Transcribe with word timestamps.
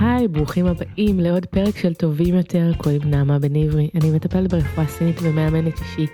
היי, 0.00 0.28
ברוכים 0.28 0.66
הבאים 0.66 1.20
לעוד 1.20 1.46
פרק 1.46 1.76
של 1.76 1.94
טובים 1.94 2.34
יותר, 2.34 2.72
קוראים 2.76 3.00
נעמה 3.04 3.38
בן 3.38 3.56
עברי. 3.56 3.90
אני 3.94 4.10
מטפלת 4.10 4.52
ברפואה 4.52 4.86
סינית 4.86 5.16
ומאמנת 5.22 5.80
אישית. 5.80 6.10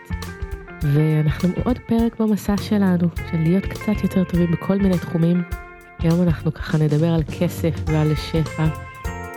ואנחנו 0.82 1.48
עוד 1.64 1.78
פרק 1.86 2.20
במסע 2.20 2.56
שלנו, 2.56 3.08
של 3.30 3.38
להיות 3.38 3.64
קצת 3.64 4.02
יותר 4.02 4.24
טובים 4.24 4.50
בכל 4.52 4.76
מיני 4.76 4.98
תחומים. 4.98 5.42
היום 5.98 6.22
אנחנו 6.22 6.54
ככה 6.54 6.78
נדבר 6.78 7.08
על 7.08 7.22
כסף 7.38 7.74
ועל 7.86 8.14
שפע 8.14 8.66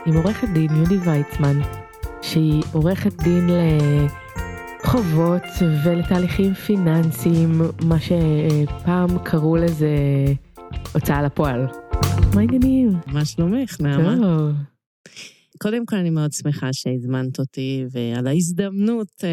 עם 0.06 0.14
עורכת 0.14 0.48
דין 0.50 0.76
יהודי 0.76 0.98
ויצמן, 0.98 1.62
שהיא 2.22 2.64
עורכת 2.72 3.24
דין 3.24 3.50
לחובות 4.84 5.44
ולתהליכים 5.86 6.54
פיננסיים, 6.54 7.62
מה 7.84 7.98
שפעם 8.00 9.20
קראו 9.24 9.56
לזה 9.56 9.96
הוצאה 10.94 11.22
לפועל. 11.22 11.68
מה 12.36 12.42
העניינים? 12.42 12.92
מה 13.08 13.26
שלומך, 13.26 13.82
נעמה? 13.82 14.16
טוב. 14.22 14.56
קודם 15.62 15.86
כל, 15.86 15.96
אני 15.96 16.10
מאוד 16.10 16.34
שמחה 16.34 16.74
שהזמנת 16.74 17.40
אותי 17.40 17.86
ועל 17.92 18.28
ההזדמנות 18.28 19.24
אה, 19.24 19.30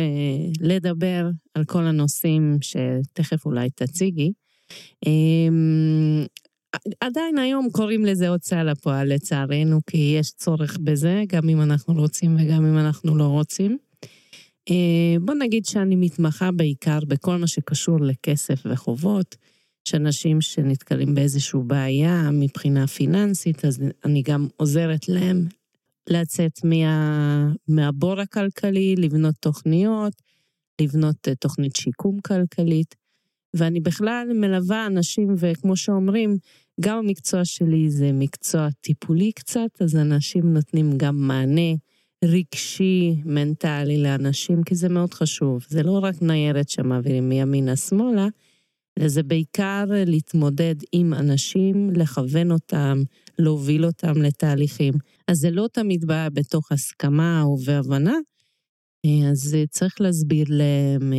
לדבר 0.60 1.28
על 1.54 1.64
כל 1.64 1.86
הנושאים 1.86 2.58
שתכף 2.60 3.46
אולי 3.46 3.70
תציגי. 3.70 4.32
אה, 5.06 5.48
עדיין 7.00 7.38
היום 7.38 7.68
קוראים 7.72 8.04
לזה 8.04 8.28
הוצאה 8.28 8.64
לפועל, 8.64 9.12
לצערנו, 9.14 9.80
כי 9.86 10.16
יש 10.18 10.30
צורך 10.30 10.78
בזה, 10.84 11.22
גם 11.28 11.48
אם 11.48 11.62
אנחנו 11.62 11.94
רוצים 11.94 12.36
וגם 12.36 12.66
אם 12.66 12.78
אנחנו 12.78 13.16
לא 13.16 13.24
רוצים. 13.24 13.78
אה, 14.70 15.16
בוא 15.20 15.34
נגיד 15.34 15.64
שאני 15.64 15.96
מתמחה 15.96 16.50
בעיקר 16.52 16.98
בכל 17.08 17.36
מה 17.36 17.46
שקשור 17.46 18.00
לכסף 18.00 18.62
וחובות. 18.66 19.36
יש 19.86 19.94
אנשים 19.94 20.40
שנתקלים 20.40 21.14
באיזושהי 21.14 21.60
בעיה 21.66 22.30
מבחינה 22.32 22.86
פיננסית, 22.86 23.64
אז 23.64 23.82
אני 24.04 24.22
גם 24.22 24.48
עוזרת 24.56 25.08
להם 25.08 25.46
לצאת 26.10 26.64
מה, 26.64 27.52
מהבור 27.68 28.20
הכלכלי, 28.20 28.94
לבנות 28.98 29.34
תוכניות, 29.40 30.12
לבנות 30.80 31.28
אה, 31.28 31.34
תוכנית 31.34 31.76
שיקום 31.76 32.20
כלכלית. 32.20 32.94
ואני 33.54 33.80
בכלל 33.80 34.28
מלווה 34.34 34.86
אנשים, 34.86 35.34
וכמו 35.38 35.76
שאומרים, 35.76 36.36
גם 36.80 36.98
המקצוע 36.98 37.44
שלי 37.44 37.90
זה 37.90 38.10
מקצוע 38.12 38.68
טיפולי 38.80 39.32
קצת, 39.32 39.70
אז 39.80 39.96
אנשים 39.96 40.52
נותנים 40.52 40.92
גם 40.96 41.16
מענה 41.16 41.70
רגשי, 42.24 43.16
מנטלי 43.24 44.02
לאנשים, 44.02 44.62
כי 44.62 44.74
זה 44.74 44.88
מאוד 44.88 45.14
חשוב. 45.14 45.64
זה 45.68 45.82
לא 45.82 45.98
רק 46.02 46.22
ניירת 46.22 46.68
שמעבירים 46.68 47.28
מימינה-שמאלה, 47.28 48.22
אלא 48.22 48.30
זה 49.04 49.22
בעיקר 49.22 49.84
להתמודד 49.88 50.74
עם 50.92 51.14
אנשים, 51.14 51.90
לכוון 51.96 52.52
אותם, 52.52 53.02
להוביל 53.38 53.86
אותם 53.86 54.22
לתהליכים. 54.22 54.94
אז 55.28 55.38
זה 55.38 55.50
לא 55.50 55.66
תמיד 55.72 56.04
בא 56.04 56.28
בתוך 56.32 56.72
הסכמה 56.72 57.42
או 57.42 57.56
בהבנה, 57.56 58.14
אז 59.30 59.56
צריך 59.70 60.00
להסביר 60.00 60.46
להם, 60.48 61.12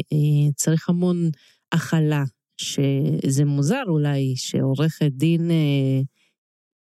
צריך 0.56 0.90
המון 0.90 1.30
הכלה, 1.72 2.24
שזה 2.62 3.46
מוזר 3.46 3.84
אולי 3.88 4.34
שעורכת 4.36 5.12
דין 5.12 5.52
אה, 5.52 6.02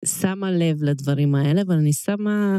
שמה 0.04 0.50
לב 0.50 0.82
לדברים 0.82 1.34
האלה, 1.34 1.62
אבל 1.62 1.74
אני 1.74 1.92
שמה, 1.92 2.58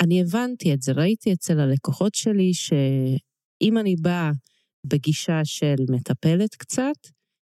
אני 0.00 0.20
הבנתי 0.20 0.74
את 0.74 0.82
זה, 0.82 0.92
ראיתי 0.92 1.32
אצל 1.32 1.60
הלקוחות 1.60 2.14
שלי 2.14 2.54
שאם 2.54 3.78
אני 3.78 3.96
באה 3.96 4.30
בגישה 4.86 5.40
של 5.44 5.74
מטפלת 5.90 6.54
קצת, 6.54 7.13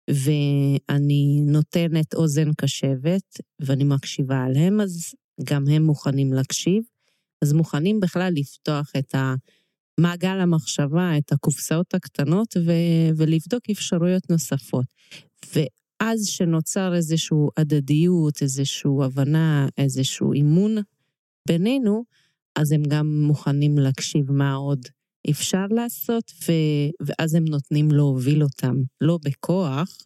ואני 0.09 1.41
נותנת 1.45 2.13
אוזן 2.13 2.53
קשבת, 2.53 3.41
ואני 3.59 3.83
מקשיבה 3.83 4.43
עליהם, 4.43 4.81
אז 4.81 5.13
גם 5.43 5.67
הם 5.67 5.83
מוכנים 5.83 6.33
להקשיב, 6.33 6.83
אז 7.43 7.53
מוכנים 7.53 7.99
בכלל 7.99 8.33
לפתוח 8.35 8.91
את 8.97 9.15
המעגל 9.15 10.39
המחשבה, 10.39 11.17
את 11.17 11.31
הקופסאות 11.31 11.93
הקטנות, 11.93 12.57
ו- 12.57 13.17
ולבדוק 13.17 13.69
אפשרויות 13.71 14.29
נוספות. 14.29 14.85
ואז 15.55 16.25
שנוצר 16.25 16.95
איזושהי 16.95 17.37
הדדיות, 17.57 18.41
איזושהי 18.41 18.91
הבנה, 19.03 19.67
איזשהו 19.77 20.33
אימון 20.33 20.75
בינינו, 21.47 22.03
אז 22.55 22.71
הם 22.71 22.83
גם 22.83 23.21
מוכנים 23.27 23.77
להקשיב 23.77 24.31
מה 24.31 24.53
עוד 24.53 24.79
אפשר 25.29 25.65
לעשות, 25.69 26.31
ו... 26.47 26.51
ואז 27.05 27.35
הם 27.35 27.45
נותנים 27.45 27.91
להוביל 27.91 28.43
אותם, 28.43 28.75
לא 29.01 29.17
בכוח, 29.25 29.97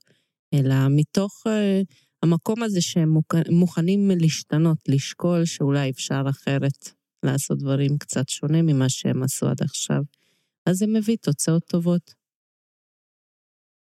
אלא 0.54 0.76
מתוך 0.90 1.44
uh, 1.48 1.86
המקום 2.24 2.64
הזה 2.64 2.82
שהם 2.82 3.14
מוכנים 3.50 4.12
להשתנות, 4.20 4.78
לשקול 4.88 5.46
שאולי 5.46 5.90
אפשר 5.90 6.24
אחרת 6.30 6.90
לעשות 7.26 7.58
דברים 7.58 7.98
קצת 7.98 8.30
שונה 8.30 8.62
ממה 8.62 8.90
שהם 8.90 9.24
עשו 9.24 9.48
עד 9.48 9.62
עכשיו. 9.62 10.02
אז 10.66 10.78
זה 10.78 10.88
מביא 10.88 11.18
תוצאות 11.22 11.64
טובות. 11.64 12.14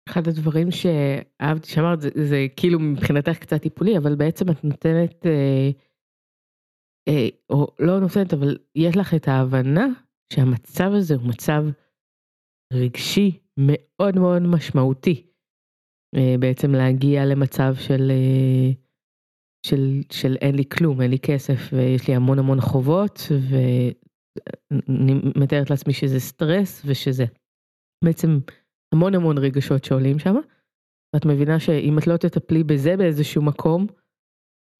אחד 0.10 0.28
הדברים 0.28 0.68
שאהבתי 0.72 1.72
שאמרת 1.72 2.02
זה, 2.02 2.10
זה 2.30 2.48
כאילו 2.58 2.80
מבחינתך 2.80 3.38
קצת 3.38 3.62
טיפולי, 3.62 3.98
אבל 3.98 4.16
בעצם 4.16 4.50
את 4.50 4.64
נותנת, 4.64 5.26
אה, 5.26 5.70
אה, 7.08 7.28
או 7.50 7.68
לא 7.80 8.00
נותנת, 8.00 8.34
אבל 8.34 8.58
יש 8.76 8.98
לך 8.98 9.14
את 9.14 9.28
ההבנה 9.28 9.88
שהמצב 10.34 10.92
הזה 10.98 11.16
הוא 11.16 11.30
מצב 11.30 11.64
רגשי 12.74 13.40
מאוד 13.58 14.16
מאוד 14.16 14.42
משמעותי. 14.42 15.26
אה, 16.16 16.36
בעצם 16.40 16.72
להגיע 16.72 17.26
למצב 17.26 17.76
של, 17.76 18.12
אה, 18.12 18.72
של, 19.66 20.02
של 20.12 20.36
אין 20.42 20.56
לי 20.56 20.64
כלום, 20.66 21.02
אין 21.02 21.12
לי 21.12 21.20
כסף 21.20 21.60
ויש 21.74 22.08
לי 22.08 22.16
המון 22.16 22.40
המון 22.40 22.62
חובות 22.62 23.20
ואני 23.50 25.14
מתארת 25.36 25.70
לעצמי 25.70 25.94
שזה 25.94 26.20
סטרס 26.20 26.82
ושזה 26.86 27.26
בעצם 28.06 28.40
המון 28.94 29.16
המון 29.16 29.38
רגשות 29.38 29.84
שעולים 29.84 30.20
שם. 30.20 30.36
ואת 31.16 31.26
מבינה 31.26 31.60
שאם 31.60 31.98
את 31.98 32.08
לא 32.08 32.18
תטפלי 32.18 32.64
בזה 32.64 32.98
באיזשהו 32.98 33.42
מקום, 33.42 33.88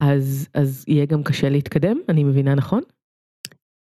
אז, 0.02 0.48
אז 0.54 0.84
יהיה 0.88 1.06
גם 1.06 1.22
קשה 1.22 1.48
להתקדם, 1.48 1.96
אני 2.08 2.24
מבינה 2.24 2.54
נכון? 2.54 2.82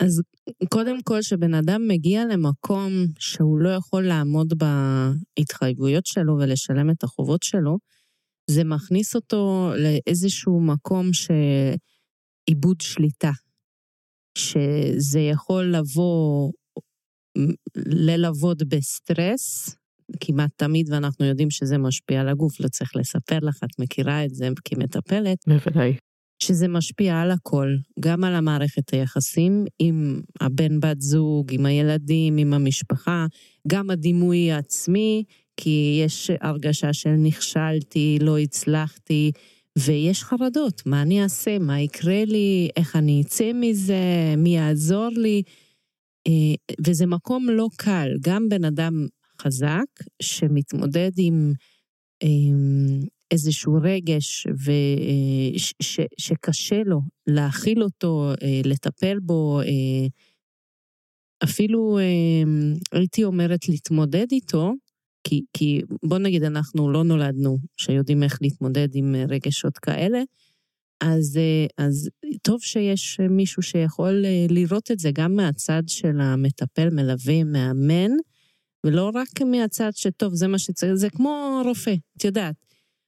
אז 0.03 0.21
קודם 0.69 1.01
כל, 1.03 1.19
כשבן 1.21 1.53
אדם 1.53 1.81
מגיע 1.87 2.25
למקום 2.25 2.91
שהוא 3.19 3.59
לא 3.59 3.69
יכול 3.69 4.07
לעמוד 4.07 4.53
בהתחייבויות 5.37 6.05
שלו 6.05 6.33
ולשלם 6.39 6.89
את 6.89 7.03
החובות 7.03 7.43
שלו, 7.43 7.77
זה 8.49 8.63
מכניס 8.63 9.15
אותו 9.15 9.71
לאיזשהו 9.77 10.61
מקום 10.61 11.09
שאיבוד 11.13 12.81
שליטה. 12.81 13.31
שזה 14.37 15.19
יכול 15.19 15.75
לבוא, 15.75 16.51
ללוות 17.75 18.63
בסטרס, 18.63 19.75
כמעט 20.19 20.51
תמיד, 20.55 20.89
ואנחנו 20.91 21.25
יודעים 21.25 21.49
שזה 21.49 21.77
משפיע 21.77 22.21
על 22.21 22.29
הגוף, 22.29 22.59
לא 22.59 22.67
צריך 22.67 22.95
לספר 22.95 23.39
לך, 23.41 23.63
את 23.63 23.79
מכירה 23.79 24.25
את 24.25 24.35
זה 24.35 24.49
כמטפלת. 24.65 25.37
בוודאי. 25.47 25.97
שזה 26.47 26.67
משפיע 26.67 27.21
על 27.21 27.31
הכל, 27.31 27.75
גם 27.99 28.23
על 28.23 28.35
המערכת 28.35 28.89
היחסים 28.89 29.65
עם 29.79 30.21
הבן 30.41 30.79
בת 30.79 31.01
זוג, 31.01 31.53
עם 31.53 31.65
הילדים, 31.65 32.37
עם 32.37 32.53
המשפחה, 32.53 33.25
גם 33.67 33.89
הדימוי 33.89 34.51
העצמי, 34.51 35.23
כי 35.57 36.01
יש 36.05 36.31
הרגשה 36.41 36.93
של 36.93 37.09
נכשלתי, 37.09 38.17
לא 38.21 38.37
הצלחתי, 38.37 39.31
ויש 39.77 40.23
חרדות, 40.23 40.85
מה 40.85 41.01
אני 41.01 41.23
אעשה, 41.23 41.59
מה 41.59 41.81
יקרה 41.81 42.25
לי, 42.25 42.69
איך 42.77 42.95
אני 42.95 43.21
אצא 43.21 43.51
מזה, 43.53 44.33
מי 44.37 44.55
יעזור 44.55 45.09
לי, 45.15 45.41
אה, 46.27 46.75
וזה 46.85 47.05
מקום 47.05 47.49
לא 47.49 47.67
קל, 47.77 48.09
גם 48.21 48.49
בן 48.49 48.65
אדם 48.65 49.07
חזק 49.41 49.85
שמתמודד 50.21 51.11
עם 51.17 51.53
איזשהו 53.33 53.77
רגש 53.81 54.47
ו... 54.47 54.71
ש... 55.57 55.73
ש... 55.81 55.99
שקשה 56.17 56.81
לו 56.85 57.01
להכיל 57.27 57.83
אותו, 57.83 58.31
אה, 58.43 58.61
לטפל 58.65 59.19
בו, 59.19 59.61
אה, 59.61 60.07
אפילו 61.43 61.99
אה, 61.99 62.43
הייתי 62.99 63.23
אומרת 63.23 63.69
להתמודד 63.69 64.25
איתו, 64.31 64.73
כי, 65.23 65.41
כי 65.53 65.81
בוא 66.05 66.17
נגיד 66.17 66.43
אנחנו 66.43 66.91
לא 66.91 67.03
נולדנו 67.03 67.57
שיודעים 67.77 68.23
איך 68.23 68.37
להתמודד 68.41 68.87
עם 68.93 69.15
רגשות 69.29 69.77
כאלה, 69.77 70.21
אז, 71.01 71.39
אז 71.77 72.09
טוב 72.41 72.61
שיש 72.61 73.19
מישהו 73.29 73.61
שיכול 73.61 74.25
לראות 74.49 74.91
את 74.91 74.99
זה 74.99 75.09
גם 75.13 75.35
מהצד 75.35 75.83
של 75.87 76.21
המטפל, 76.21 76.89
מלווה, 76.89 77.43
מאמן, 77.43 78.11
ולא 78.85 79.11
רק 79.13 79.41
מהצד 79.41 79.91
שטוב, 79.95 80.33
זה 80.35 80.47
מה 80.47 80.59
שצריך, 80.59 80.93
זה 80.93 81.09
כמו 81.09 81.61
רופא, 81.65 81.95
את 82.17 82.25
יודעת. 82.25 82.62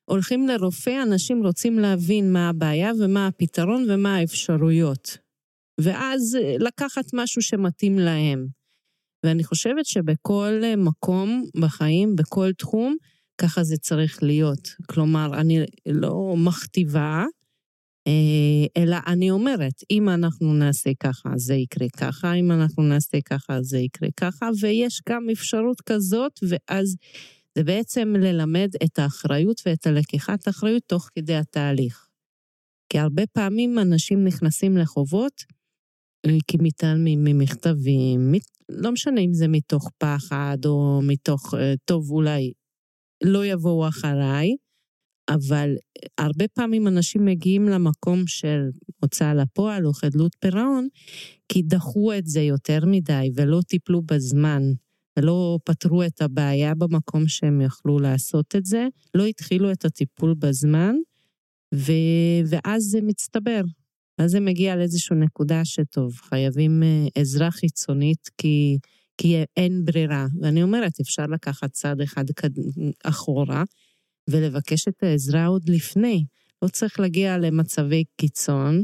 הולכים 0.05 0.47
לרופא, 0.47 1.03
אנשים 1.03 1.45
רוצים 1.45 1.79
להבין 1.79 2.33
מה 2.33 2.49
הבעיה 2.49 2.91
ומה 2.99 3.27
הפתרון 3.27 3.85
ומה 3.89 4.15
האפשרויות. 4.15 5.17
ואז 5.81 6.37
אה, 6.41 6.55
לקחת 6.59 7.05
משהו 7.13 7.41
שמתאים 7.41 7.99
להם. 7.99 8.47
ואני 9.25 9.43
חושבת 9.43 9.85
שבכל 9.85 10.61
אה, 10.63 10.75
מקום 10.75 11.43
בחיים, 11.61 12.15
בכל 12.15 12.51
תחום, 12.57 12.95
ככה 13.41 13.63
זה 13.63 13.77
צריך 13.77 14.23
להיות. 14.23 14.69
כלומר, 14.89 15.29
אני 15.39 15.59
לא 15.85 16.35
מכתיבה, 16.37 17.25
אה, 18.07 18.81
אלא 18.83 18.97
אני 19.07 19.31
אומרת, 19.31 19.83
אם 19.91 20.09
אנחנו 20.09 20.53
נעשה 20.53 20.89
ככה, 20.99 21.29
זה 21.35 21.53
יקרה 21.53 21.87
ככה, 21.97 22.33
אם 22.33 22.51
אנחנו 22.51 22.83
נעשה 22.83 23.17
ככה, 23.25 23.61
זה 23.61 23.77
יקרה 23.77 24.09
ככה, 24.17 24.49
ויש 24.61 25.01
גם 25.09 25.29
אפשרות 25.31 25.81
כזאת, 25.81 26.39
ואז 26.49 26.95
זה 27.57 27.63
בעצם 27.63 28.13
ללמד 28.19 28.69
את 28.83 28.99
האחריות 28.99 29.61
ואת 29.65 29.87
הלקיחת 29.87 30.47
האחריות 30.47 30.83
תוך 30.87 31.09
כדי 31.15 31.35
התהליך. 31.35 32.07
כי 32.89 32.99
הרבה 32.99 33.23
פעמים 33.27 33.79
אנשים 33.79 34.23
נכנסים 34.23 34.77
לחובות, 34.77 35.43
אה, 36.25 36.37
כי 36.47 36.57
מתעלמים 36.61 37.23
ממכתבים, 37.23 38.33
לא 38.69 38.91
משנה 38.91 39.21
אם 39.21 39.33
זה 39.33 39.47
מתוך 39.47 39.89
פחד 39.97 40.57
או 40.65 41.01
מתוך, 41.03 41.53
אה, 41.53 41.73
טוב, 41.85 42.11
אולי 42.11 42.51
לא 43.23 43.45
יבואו 43.45 43.87
אחריי, 43.87 44.55
אבל 45.29 45.69
הרבה 46.17 46.45
פעמים 46.47 46.87
אנשים 46.87 47.25
מגיעים 47.25 47.65
למקום 47.65 48.27
של 48.27 48.69
הוצאה 49.01 49.33
לפועל 49.33 49.87
או 49.87 49.93
חדלות 49.93 50.35
פירעון, 50.39 50.87
כי 51.49 51.61
דחו 51.61 52.13
את 52.13 52.27
זה 52.27 52.41
יותר 52.41 52.79
מדי 52.85 53.31
ולא 53.35 53.59
טיפלו 53.67 54.01
בזמן, 54.01 54.61
ולא 55.17 55.59
פתרו 55.63 56.03
את 56.03 56.21
הבעיה 56.21 56.75
במקום 56.75 57.27
שהם 57.27 57.61
יכלו 57.61 57.99
לעשות 57.99 58.55
את 58.55 58.65
זה, 58.65 58.87
לא 59.15 59.25
התחילו 59.25 59.71
את 59.71 59.85
הטיפול 59.85 60.33
בזמן, 60.39 60.95
ו... 61.75 61.91
ואז 62.45 62.83
זה 62.83 62.99
מצטבר. 63.01 63.61
ואז 64.19 64.31
זה 64.31 64.39
מגיע 64.39 64.75
לאיזושהי 64.75 65.17
נקודה 65.17 65.65
שטוב, 65.65 66.15
חייבים 66.15 66.83
אה, 66.83 67.07
עזרה 67.15 67.51
חיצונית 67.51 68.29
כי, 68.37 68.77
כי 69.17 69.43
אין 69.57 69.85
ברירה. 69.85 70.27
ואני 70.41 70.63
אומרת, 70.63 70.99
אפשר 70.99 71.25
לקחת 71.25 71.71
צעד 71.71 72.01
אחד 72.01 72.23
אחורה, 73.03 73.63
ולבקש 74.29 74.87
את 74.87 75.03
העזרה 75.03 75.45
עוד 75.45 75.69
לפני. 75.69 76.25
לא 76.61 76.67
צריך 76.67 76.99
להגיע 76.99 77.37
למצבי 77.37 78.03
קיצון 78.17 78.83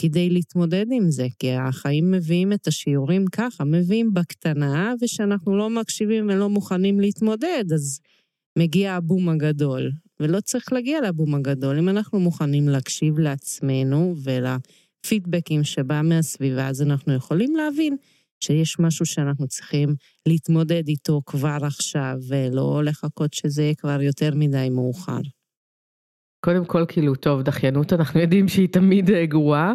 כדי 0.00 0.30
להתמודד 0.30 0.86
עם 0.92 1.10
זה, 1.10 1.26
כי 1.38 1.52
החיים 1.52 2.10
מביאים 2.10 2.52
את 2.52 2.66
השיעורים 2.66 3.26
ככה, 3.26 3.64
מביאים 3.64 4.14
בקטנה, 4.14 4.94
וכשאנחנו 5.02 5.56
לא 5.56 5.70
מקשיבים 5.70 6.28
ולא 6.28 6.48
מוכנים 6.48 7.00
להתמודד, 7.00 7.64
אז 7.74 8.00
מגיע 8.58 8.94
הבום 8.94 9.28
הגדול. 9.28 9.90
ולא 10.20 10.40
צריך 10.40 10.72
להגיע 10.72 11.00
לבום 11.00 11.34
הגדול. 11.34 11.78
אם 11.78 11.88
אנחנו 11.88 12.20
מוכנים 12.20 12.68
להקשיב 12.68 13.18
לעצמנו 13.18 14.14
ולפידבקים 14.22 15.64
שבא 15.64 16.00
מהסביבה, 16.04 16.68
אז 16.68 16.82
אנחנו 16.82 17.14
יכולים 17.14 17.56
להבין 17.56 17.96
שיש 18.40 18.78
משהו 18.78 19.06
שאנחנו 19.06 19.48
צריכים 19.48 19.94
להתמודד 20.26 20.88
איתו 20.88 21.20
כבר 21.26 21.58
עכשיו, 21.62 22.16
ולא 22.28 22.84
לחכות 22.84 23.34
שזה 23.34 23.62
יהיה 23.62 23.74
כבר 23.74 24.02
יותר 24.02 24.30
מדי 24.34 24.68
מאוחר. 24.70 25.20
קודם 26.44 26.64
כל, 26.64 26.84
כאילו, 26.88 27.14
טוב, 27.14 27.42
דחיינות, 27.42 27.92
אנחנו 27.92 28.20
יודעים 28.20 28.48
שהיא 28.48 28.68
תמיד 28.68 29.10
אה, 29.10 29.26
גרועה. 29.26 29.72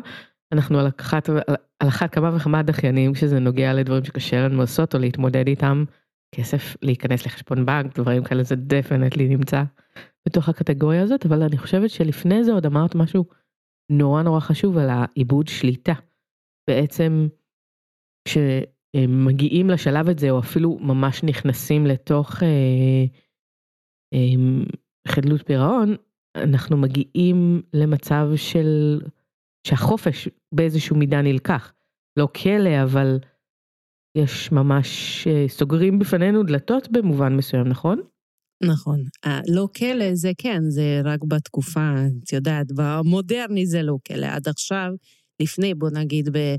אנחנו 0.52 0.80
על 0.80 0.88
אחת, 1.00 1.30
על 1.80 1.88
אחת 1.88 2.14
כמה 2.14 2.36
וכמה 2.36 2.64
דחיינים 2.64 3.14
כשזה 3.14 3.40
נוגע 3.40 3.74
לדברים 3.74 4.04
שקשה 4.04 4.48
לנו 4.48 4.60
לעשות 4.60 4.96
או 4.96 5.00
להתמודד 5.00 5.48
איתם. 5.48 5.84
כסף, 6.36 6.76
להיכנס 6.82 7.26
לחשבון 7.26 7.66
בנק, 7.66 8.00
דברים 8.00 8.24
כאלה, 8.24 8.44
זה 8.44 8.56
דפנטלי 8.56 9.28
נמצא 9.28 9.64
בתוך 10.28 10.50
הקטגוריה 10.50 11.02
הזאת, 11.02 11.26
אבל 11.26 11.44
אני 11.44 11.58
חושבת 11.58 11.90
שלפני 11.90 12.44
זה 12.44 12.54
עוד 12.54 12.66
אמרת 12.66 12.96
משהו 12.96 13.26
נורא 13.92 14.22
נורא 14.22 14.40
חשוב 14.40 14.78
על 14.78 14.90
העיבוד 14.90 15.48
שליטה. 15.48 15.94
בעצם 16.70 17.28
כשמגיעים 18.28 19.70
לשלב 19.70 20.10
הזה, 20.10 20.30
או 20.30 20.40
אפילו 20.40 20.78
ממש 20.82 21.24
נכנסים 21.24 21.86
לתוך 21.86 22.44
אה, 22.44 23.06
אה, 24.14 24.64
חדלות 25.08 25.46
פירעון, 25.46 25.96
אנחנו 26.36 26.78
מגיעים 26.78 27.62
למצב 27.74 28.28
של 28.36 29.02
שהחופש 29.68 30.30
באיזשהו 30.52 30.96
מידה 30.96 31.22
נלקח. 31.22 31.74
לא 32.18 32.28
כלא, 32.44 32.84
אבל 32.84 33.20
יש 34.18 34.52
ממש 34.52 35.28
אה, 35.28 35.46
סוגרים 35.48 36.00
בפנינו 36.00 36.44
דלתות 36.44 36.92
במובן 36.92 37.36
מסוים, 37.36 37.68
נכון? 37.68 38.02
נכון. 38.64 39.04
לא 39.48 39.68
כלא 39.78 40.16
זה 40.16 40.32
כן, 40.38 40.70
זה 40.70 41.02
רק 41.04 41.20
בתקופה, 41.28 41.96
את 42.24 42.34
יודעת, 42.34 42.68
במודרני 42.76 43.66
זה 43.66 43.84
לא 43.84 43.98
כלא. 44.08 44.26
עד 44.26 44.48
עכשיו, 44.48 44.90
לפני, 45.42 45.74
בוא 45.74 45.90
נגיד, 45.90 46.30
ב... 46.38 46.56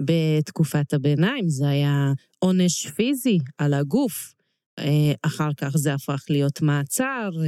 בתקופת 0.00 0.94
הביניים 0.94 1.48
זה 1.48 1.68
היה 1.68 2.12
עונש 2.38 2.86
פיזי 2.86 3.38
על 3.58 3.74
הגוף. 3.74 4.34
אה, 4.78 5.12
אחר 5.22 5.50
כך 5.56 5.76
זה 5.76 5.94
הפך 5.94 6.24
להיות 6.30 6.62
מעצר, 6.62 7.30
אה, 7.40 7.44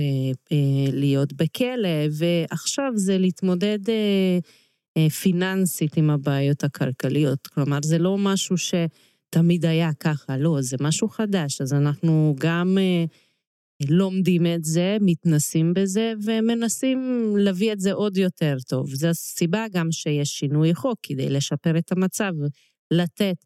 אה, 0.52 0.92
להיות 0.92 1.32
בכלא, 1.32 2.06
ועכשיו 2.10 2.92
זה 2.94 3.18
להתמודד 3.18 3.78
פיננסית 5.20 5.96
עם 5.96 6.10
הבעיות 6.10 6.64
הכלכליות. 6.64 7.46
כלומר, 7.46 7.78
זה 7.82 7.98
לא 7.98 8.18
משהו 8.18 8.56
שתמיד 8.58 9.66
היה 9.66 9.90
ככה, 10.00 10.36
לא, 10.36 10.56
זה 10.60 10.76
משהו 10.80 11.08
חדש. 11.08 11.60
אז 11.60 11.72
אנחנו 11.72 12.34
גם 12.38 12.78
לומדים 13.88 14.46
את 14.46 14.64
זה, 14.64 14.96
מתנסים 15.00 15.74
בזה, 15.74 16.12
ומנסים 16.24 17.32
להביא 17.38 17.72
את 17.72 17.80
זה 17.80 17.92
עוד 17.92 18.16
יותר 18.16 18.56
טוב. 18.68 18.94
זו 18.94 19.08
הסיבה 19.08 19.66
גם 19.72 19.92
שיש 19.92 20.28
שינוי 20.28 20.74
חוק 20.74 20.98
כדי 21.02 21.28
לשפר 21.28 21.78
את 21.78 21.92
המצב, 21.92 22.32
לתת 22.90 23.36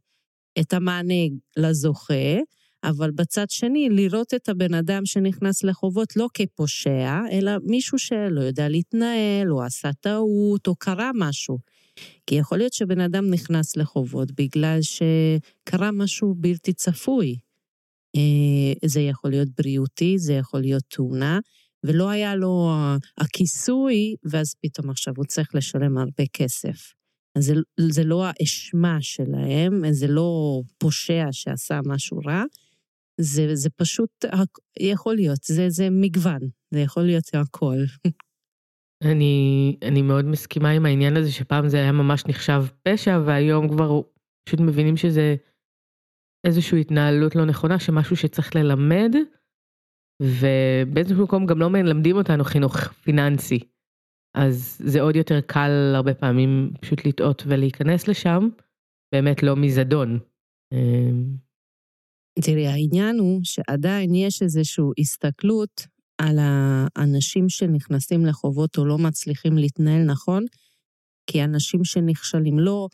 את 0.61 0.73
המענה 0.73 1.25
לזוכה, 1.57 2.39
אבל 2.85 3.11
בצד 3.11 3.51
שני, 3.51 3.89
לראות 3.91 4.35
את 4.35 4.49
הבן 4.49 4.75
אדם 4.75 5.07
שנכנס 5.07 5.65
לחובות 5.65 6.17
לא 6.17 6.29
כפושע, 6.35 7.21
אלא 7.31 7.53
מישהו 7.63 7.99
שלא 7.99 8.41
יודע 8.41 8.69
להתנהל, 8.69 9.53
או 9.53 9.63
עשה 9.63 9.93
טעות, 10.01 10.67
או 10.67 10.77
קרה 10.77 11.11
משהו. 11.15 11.59
כי 12.27 12.35
יכול 12.35 12.59
להיות 12.59 12.73
שבן 12.73 13.01
אדם 13.01 13.31
נכנס 13.31 13.77
לחובות 13.77 14.33
בגלל 14.33 14.79
שקרה 14.83 15.91
משהו 15.91 16.35
בלתי 16.37 16.73
צפוי. 16.73 17.37
אה, 18.17 18.89
זה 18.89 19.01
יכול 19.01 19.31
להיות 19.31 19.49
בריאותי, 19.59 20.19
זה 20.19 20.33
יכול 20.33 20.61
להיות 20.61 20.85
תאונה, 20.89 21.39
ולא 21.85 22.11
היה 22.11 22.37
לו 22.37 22.71
הכיסוי, 23.19 24.15
ואז 24.25 24.55
פתאום 24.63 24.91
עכשיו 24.91 25.15
הוא 25.17 25.25
צריך 25.25 25.55
לשלם 25.55 25.99
הרבה 25.99 26.25
כסף. 26.33 26.93
אז 27.37 27.45
זה, 27.45 27.55
זה 27.91 28.05
לא 28.05 28.25
האשמה 28.27 28.99
שלהם, 29.01 29.83
זה 29.91 30.07
לא 30.07 30.61
פושע 30.79 31.27
שעשה 31.33 31.81
משהו 31.87 32.19
רע, 32.27 32.43
זה, 33.21 33.55
זה 33.55 33.71
פשוט 33.71 34.25
יכול 34.81 35.15
להיות, 35.15 35.43
זה, 35.43 35.71
זה 35.71 35.89
מגוון, 35.91 36.41
זה 36.75 36.81
יכול 36.81 37.03
להיות 37.03 37.25
הכל. 37.35 37.77
אני, 39.13 39.77
אני 39.89 40.03
מאוד 40.03 40.25
מסכימה 40.25 40.71
עם 40.71 40.87
העניין 40.87 41.17
הזה 41.17 41.33
שפעם 41.33 41.69
זה 41.69 41.77
היה 41.77 41.93
ממש 41.93 42.27
נחשב 42.27 42.63
פשע, 42.83 43.21
והיום 43.27 43.69
כבר 43.69 44.01
פשוט 44.45 44.61
מבינים 44.61 44.97
שזה 44.97 45.37
איזושהי 46.47 46.81
התנהלות 46.81 47.37
לא 47.37 47.45
נכונה, 47.45 47.79
שמשהו 47.79 48.17
שצריך 48.17 48.57
ללמד, 48.57 49.15
ובאיזשהו 50.23 51.25
מקום 51.25 51.47
גם 51.47 51.59
לא 51.59 51.71
מלמדים 51.71 52.17
אותנו 52.17 52.45
חינוך 52.45 52.77
פיננסי. 52.77 53.61
אז 54.37 54.81
זה 54.85 55.01
עוד 55.01 55.17
יותר 55.17 55.41
קל 55.41 55.93
הרבה 55.95 56.15
פעמים 56.15 56.71
פשוט 56.81 57.07
לטעות 57.07 57.43
ולהיכנס 57.47 58.09
לשם, 58.09 58.49
באמת 59.15 59.43
לא 59.43 59.57
מזדון. 59.57 60.19
תראי, 62.41 62.67
העניין 62.67 63.19
הוא 63.19 63.41
שעדיין 63.43 64.15
יש 64.15 64.43
איזושהי 64.43 64.85
הסתכלות 64.99 65.87
על 66.19 66.39
האנשים 66.41 67.49
שנכנסים 67.49 68.27
לחובות 68.27 68.79
או 68.79 68.85
לא 68.85 68.99
מצליחים 68.99 69.59
להתנהל 69.59 70.05
נכון, 70.05 70.45
כי 71.27 71.45
אנשים 71.45 71.85
שנכשלים 71.85 72.59
לא 72.59 72.89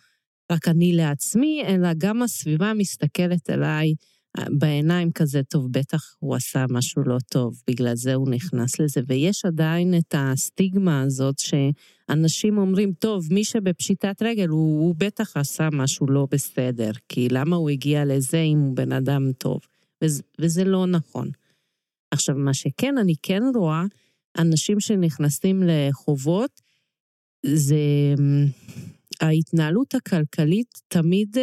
רק 0.53 0.69
אני 0.69 0.93
לעצמי, 0.93 1.63
אלא 1.67 1.89
גם 1.99 2.23
הסביבה 2.23 2.73
מסתכלת 2.75 3.51
עליי 3.51 3.95
בעיניים 4.39 5.13
כזה, 5.13 5.43
טוב, 5.43 5.67
בטח 5.71 6.15
הוא 6.19 6.37
עשה 6.37 6.65
משהו 6.71 7.03
לא 7.07 7.17
טוב, 7.31 7.63
בגלל 7.67 7.95
זה 7.95 8.15
הוא 8.15 8.31
נכנס 8.31 8.81
לזה. 8.81 9.01
ויש 9.07 9.45
עדיין 9.45 9.95
את 9.99 10.15
הסטיגמה 10.19 11.03
הזאת 11.03 11.35
שאנשים 11.39 12.59
אומרים, 12.59 12.93
טוב, 12.93 13.27
מי 13.31 13.45
שבפשיטת 13.45 14.23
רגל, 14.23 14.49
הוא, 14.49 14.81
הוא 14.81 14.95
בטח 14.99 15.37
עשה 15.37 15.69
משהו 15.73 16.07
לא 16.07 16.27
בסדר, 16.31 16.91
כי 17.09 17.29
למה 17.29 17.57
הוא 17.57 17.71
הגיע 17.71 18.05
לזה 18.05 18.41
אם 18.41 18.59
הוא 18.59 18.77
בן 18.77 18.93
אדם 18.93 19.33
טוב? 19.33 19.61
וזה, 20.03 20.23
וזה 20.41 20.65
לא 20.65 20.87
נכון. 20.87 21.31
עכשיו, 22.11 22.35
מה 22.35 22.55
שכן, 22.55 22.99
אני 22.99 23.15
כן 23.23 23.43
רואה, 23.55 23.85
אנשים 24.39 24.81
שנכנסים 24.81 25.63
לחובות, 25.67 26.61
זה 27.47 27.77
ההתנהלות 29.21 29.95
הכלכלית 29.95 30.81
תמיד 30.89 31.39
אה, 31.39 31.43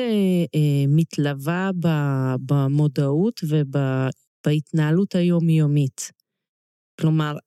אה, 0.55 0.85
מתלווה 0.87 1.71
במודעות 2.45 3.41
ובהתנהלות 3.43 5.15
היומיומית. 5.15 6.11
כלומר, 7.01 7.37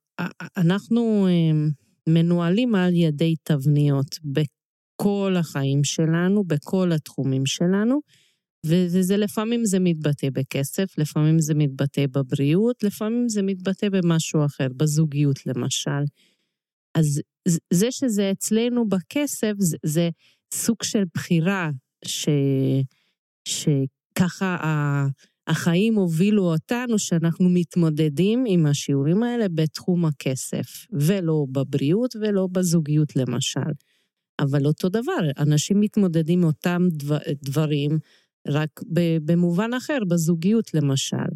אנחנו 0.57 1.27
אה, 1.27 1.69
מנוהלים 2.07 2.75
על 2.75 2.93
ידי 2.95 3.35
תבניות 3.43 4.15
בכל 4.23 5.35
החיים 5.39 5.83
שלנו, 5.83 6.43
בכל 6.43 6.91
התחומים 6.91 7.45
שלנו, 7.45 7.99
וזה 8.65 9.17
לפעמים 9.17 9.65
זה 9.65 9.79
מתבטא 9.79 10.27
בכסף, 10.33 10.97
לפעמים 10.97 11.39
זה 11.39 11.53
מתבטא 11.53 12.05
בבריאות, 12.11 12.83
לפעמים 12.83 13.29
זה 13.29 13.41
מתבטא 13.41 13.89
במשהו 13.89 14.45
אחר, 14.45 14.67
בזוגיות 14.77 15.45
למשל. 15.45 16.03
אז 16.95 17.21
זה 17.73 17.91
שזה 17.91 18.31
אצלנו 18.31 18.89
בכסף, 18.89 19.53
זה, 19.57 19.77
זה 19.85 20.09
סוג 20.53 20.83
של 20.83 21.03
בחירה 21.15 21.69
ש, 22.05 22.29
שככה 23.47 24.57
החיים 25.47 25.95
הובילו 25.95 26.43
אותנו, 26.43 26.99
שאנחנו 26.99 27.49
מתמודדים 27.49 28.43
עם 28.47 28.65
השיעורים 28.65 29.23
האלה 29.23 29.45
בתחום 29.49 30.05
הכסף, 30.05 30.85
ולא 30.91 31.45
בבריאות 31.51 32.15
ולא 32.15 32.47
בזוגיות 32.51 33.15
למשל. 33.15 33.71
אבל 34.39 34.65
אותו 34.65 34.89
דבר, 34.89 35.29
אנשים 35.37 35.79
מתמודדים 35.79 36.43
אותם 36.43 36.81
דבר, 36.91 37.17
דברים, 37.43 37.99
רק 38.47 38.81
במובן 39.25 39.73
אחר, 39.73 39.97
בזוגיות 40.07 40.73
למשל. 40.73 41.31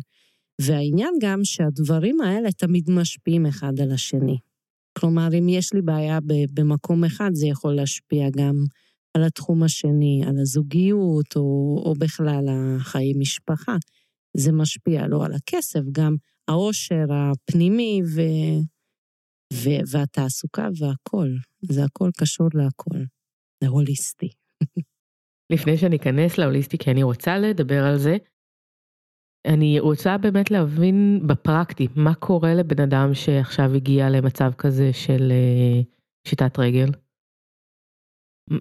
והעניין 0.61 1.13
גם 1.21 1.39
שהדברים 1.43 2.21
האלה 2.21 2.51
תמיד 2.51 2.89
משפיעים 2.89 3.45
אחד 3.45 3.79
על 3.79 3.91
השני. 3.91 4.37
כלומר, 4.97 5.27
אם 5.39 5.49
יש 5.49 5.73
לי 5.73 5.81
בעיה 5.81 6.19
במקום 6.53 7.03
אחד, 7.03 7.29
זה 7.33 7.47
יכול 7.47 7.73
להשפיע 7.73 8.27
גם 8.37 8.55
על 9.17 9.23
התחום 9.23 9.63
השני, 9.63 10.21
על 10.27 10.39
הזוגיות, 10.39 11.35
או, 11.35 11.81
או 11.85 11.93
בכלל 11.99 12.45
החיים 12.49 13.19
משפחה. 13.19 13.75
זה 14.37 14.51
משפיע 14.51 15.07
לא 15.07 15.25
על 15.25 15.33
הכסף, 15.33 15.81
גם 15.91 16.15
העושר 16.47 17.05
הפנימי 17.11 18.01
ו... 18.15 18.21
ו... 19.53 19.69
והתעסוקה 19.91 20.67
והכול. 20.79 21.37
זה 21.61 21.83
הכל 21.83 22.09
קשור 22.17 22.47
להכל. 22.53 22.99
זה 23.63 23.69
הוליסטי. 23.69 24.29
לפני 25.53 25.77
שאני 25.77 25.95
אכנס 25.95 26.37
להוליסטי, 26.37 26.77
כי 26.77 26.91
אני 26.91 27.03
רוצה 27.03 27.37
לדבר 27.37 27.83
על 27.83 27.97
זה, 27.97 28.17
אני 29.45 29.79
רוצה 29.79 30.17
באמת 30.17 30.51
להבין 30.51 31.21
בפרקטי, 31.27 31.87
מה 31.95 32.13
קורה 32.13 32.53
לבן 32.53 32.83
אדם 32.83 33.13
שעכשיו 33.13 33.73
הגיע 33.73 34.09
למצב 34.09 34.51
כזה 34.57 34.93
של 34.93 35.31
אה, 35.31 35.81
שיטת 36.27 36.59
רגל? 36.59 36.89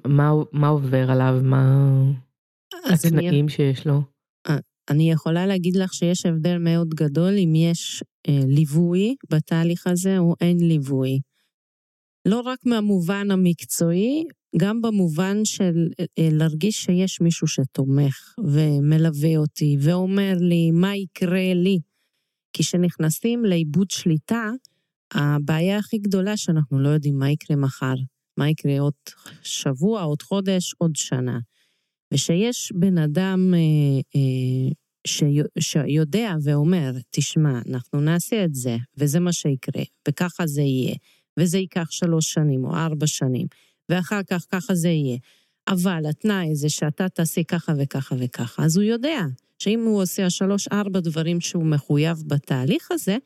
מה, 0.07 0.33
מה 0.53 0.69
עובר 0.69 1.11
עליו? 1.11 1.41
מה 1.43 1.91
התנאים 2.85 3.45
אני... 3.45 3.49
שיש 3.49 3.87
לו? 3.87 4.03
אה, 4.49 4.57
אני 4.91 5.11
יכולה 5.11 5.47
להגיד 5.47 5.77
לך 5.77 5.95
שיש 5.95 6.27
הבדל 6.27 6.59
מאוד 6.59 6.95
גדול 6.95 7.35
אם 7.39 7.53
יש 7.55 8.05
אה, 8.29 8.41
ליווי 8.47 9.15
בתהליך 9.31 9.87
הזה 9.87 10.19
או 10.19 10.35
אין 10.41 10.57
ליווי. 10.59 11.21
לא 12.25 12.41
רק 12.41 12.59
מהמובן 12.67 13.31
המקצועי, 13.31 14.25
גם 14.57 14.83
במובן 14.83 15.45
של 15.45 15.89
אה, 16.01 16.29
להרגיש 16.33 16.85
שיש 16.85 17.21
מישהו 17.21 17.47
שתומך 17.47 18.35
ומלווה 18.39 19.37
אותי 19.37 19.77
ואומר 19.81 20.35
לי 20.41 20.71
מה 20.71 20.97
יקרה 20.97 21.55
לי. 21.55 21.79
כי 22.53 22.63
כשנכנסים 22.63 23.45
לאיבוד 23.45 23.91
שליטה, 23.91 24.51
הבעיה 25.15 25.79
הכי 25.79 25.99
גדולה 25.99 26.37
שאנחנו 26.37 26.79
לא 26.79 26.89
יודעים 26.89 27.19
מה 27.19 27.31
יקרה 27.31 27.57
מחר, 27.57 27.95
מה 28.39 28.51
יקרה 28.51 28.81
עוד 28.81 28.95
שבוע, 29.43 30.03
עוד 30.03 30.23
חודש, 30.23 30.75
עוד 30.79 30.97
שנה. 30.97 31.39
ושיש 32.13 32.73
בן 32.75 32.99
אדם 32.99 33.55
אה, 33.55 34.01
אה, 34.17 34.73
שיודע 35.61 36.35
ואומר, 36.43 36.93
תשמע, 37.11 37.61
אנחנו 37.69 38.01
נעשה 38.01 38.45
את 38.45 38.55
זה, 38.55 38.77
וזה 38.97 39.21
מה 39.21 39.33
שיקרה, 39.33 39.83
וככה 40.09 40.47
זה 40.47 40.63
יהיה, 40.63 40.95
וזה 41.39 41.59
ייקח 41.59 41.91
שלוש 41.91 42.33
שנים 42.33 42.65
או 42.65 42.75
ארבע 42.77 43.07
שנים, 43.07 43.47
ואחר 43.89 44.21
כך 44.23 44.47
ככה 44.53 44.75
זה 44.75 44.89
יהיה. 44.89 45.19
אבל 45.69 46.03
התנאי 46.11 46.55
זה 46.55 46.69
שאתה 46.69 47.09
תעשה 47.09 47.43
ככה 47.43 47.73
וככה 47.79 48.15
וככה, 48.19 48.65
אז 48.65 48.77
הוא 48.77 48.85
יודע 48.85 49.21
שאם 49.59 49.85
הוא 49.85 50.03
עושה 50.03 50.31
שלוש-ארבע 50.31 51.01
דברים 51.01 51.41
שהוא 51.41 51.65
מחויב 51.65 52.23
בתהליך 52.27 52.91
הזה, 52.91 53.17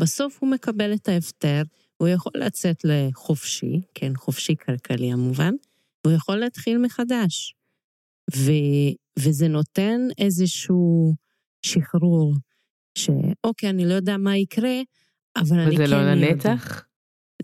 בסוף 0.00 0.38
הוא 0.40 0.50
מקבל 0.50 0.94
את 0.94 1.08
ההפטר, 1.08 1.62
הוא 1.96 2.08
יכול 2.08 2.32
לצאת 2.34 2.84
לחופשי, 2.84 3.80
כן, 3.94 4.12
חופשי 4.16 4.54
כלכלי 4.66 5.12
המובן, 5.12 5.54
והוא 6.04 6.16
יכול 6.16 6.36
להתחיל 6.36 6.78
מחדש. 6.78 7.54
ו, 8.36 8.52
וזה 9.18 9.48
נותן 9.48 10.00
איזשהו 10.18 11.14
שחרור, 11.62 12.34
שאוקיי, 12.98 13.70
אני 13.70 13.86
לא 13.88 13.94
יודע 13.94 14.16
מה 14.16 14.36
יקרה, 14.36 14.80
אבל 15.36 15.58
אני 15.58 15.76
כן... 15.76 15.82
וזה 15.82 15.94
לא 15.94 16.12
לנצח? 16.12 16.84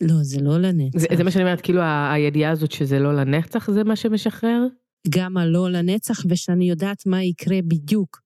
לא, 0.03 0.15
זה 0.23 0.41
לא 0.41 0.59
לנצח. 0.59 0.99
זה, 0.99 1.07
זה 1.17 1.25
מה 1.25 1.31
שאני 1.31 1.45
אומרת, 1.45 1.61
כאילו 1.61 1.81
הידיעה 2.13 2.51
הזאת 2.51 2.73
שזה 2.73 2.99
לא 2.99 3.15
לנצח 3.15 3.71
זה 3.71 3.85
מה 3.85 3.97
שמשחרר? 3.97 4.67
גם 5.09 5.37
הלא 5.37 5.71
לנצח, 5.71 6.19
ושאני 6.29 6.71
יודעת 6.71 7.07
מה 7.07 7.25
יקרה 7.25 7.57
בדיוק. 7.69 8.23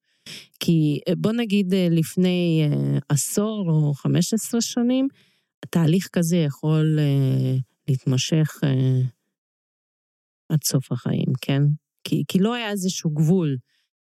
כי 0.60 1.00
בוא 1.16 1.32
נגיד 1.32 1.74
לפני 1.90 2.68
אה, 2.70 2.98
עשור 3.08 3.70
או 3.70 3.94
15 3.94 4.60
שנים, 4.60 5.08
תהליך 5.70 6.08
כזה 6.12 6.36
יכול 6.36 6.98
להתמשך 7.88 8.58
עד 10.48 10.64
סוף 10.64 10.92
החיים, 10.92 11.32
כן? 11.40 11.62
כי, 12.04 12.22
כי 12.28 12.38
לא 12.38 12.54
היה 12.54 12.70
איזשהו 12.70 13.10
גבול 13.10 13.56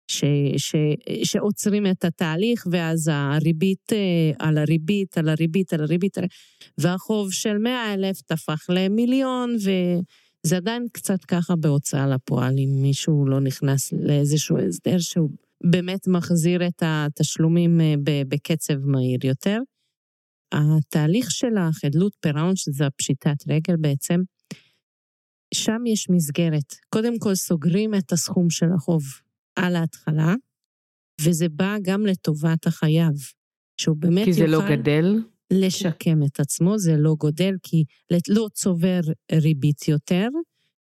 ש, 0.08 0.25
ש, 0.56 0.75
שעוצרים 1.25 1.86
את 1.86 2.04
התהליך, 2.04 2.66
ואז 2.70 3.10
הריבית 3.12 3.92
uh, 3.92 4.36
על 4.38 4.58
הריבית, 4.58 5.18
על 5.18 5.28
הריבית, 5.28 5.72
על 5.72 5.82
הריבית, 5.82 6.16
והחוב 6.78 7.32
של 7.32 7.58
100 7.58 7.94
אלף 7.94 8.20
תפח 8.20 8.70
למיליון, 8.70 9.56
וזה 9.56 10.56
עדיין 10.56 10.86
קצת 10.92 11.25
ככה 11.25 11.56
בהוצאה 11.56 12.06
לפועל, 12.06 12.54
אם 12.58 12.82
מישהו 12.82 13.26
לא 13.26 13.40
נכנס 13.40 13.92
לאיזשהו 13.92 14.58
הסדר 14.58 14.98
שהוא 14.98 15.30
באמת 15.64 16.08
מחזיר 16.08 16.66
את 16.66 16.82
התשלומים 16.82 17.80
בקצב 18.28 18.78
מהיר 18.78 19.26
יותר. 19.26 19.58
התהליך 20.52 21.30
של 21.30 21.56
החדלות 21.58 22.12
פירעון, 22.20 22.56
שזה 22.56 22.86
הפשיטת 22.86 23.48
רגל 23.48 23.76
בעצם, 23.80 24.20
שם 25.54 25.86
יש 25.86 26.10
מסגרת. 26.10 26.75
קודם 26.88 27.18
כל 27.18 27.34
סוגרים 27.34 27.94
את 27.94 28.12
הסכום 28.12 28.50
של 28.50 28.66
החוב 28.76 29.02
על 29.56 29.76
ההתחלה, 29.76 30.34
וזה 31.20 31.48
בא 31.48 31.76
גם 31.82 32.06
לטובת 32.06 32.66
החייב, 32.66 33.14
שהוא 33.80 33.96
באמת 33.96 34.25
כי 34.25 34.32
זה 34.32 34.46
לא 34.46 34.56
יוכל... 34.56 34.68
לא 34.70 34.76
גדל? 34.76 35.20
לשקם 35.52 36.22
את 36.22 36.40
עצמו, 36.40 36.78
זה 36.78 36.96
לא 36.96 37.14
גודל, 37.18 37.54
כי 37.62 37.84
לא 38.28 38.48
צובר 38.52 39.00
ריבית 39.32 39.88
יותר, 39.88 40.28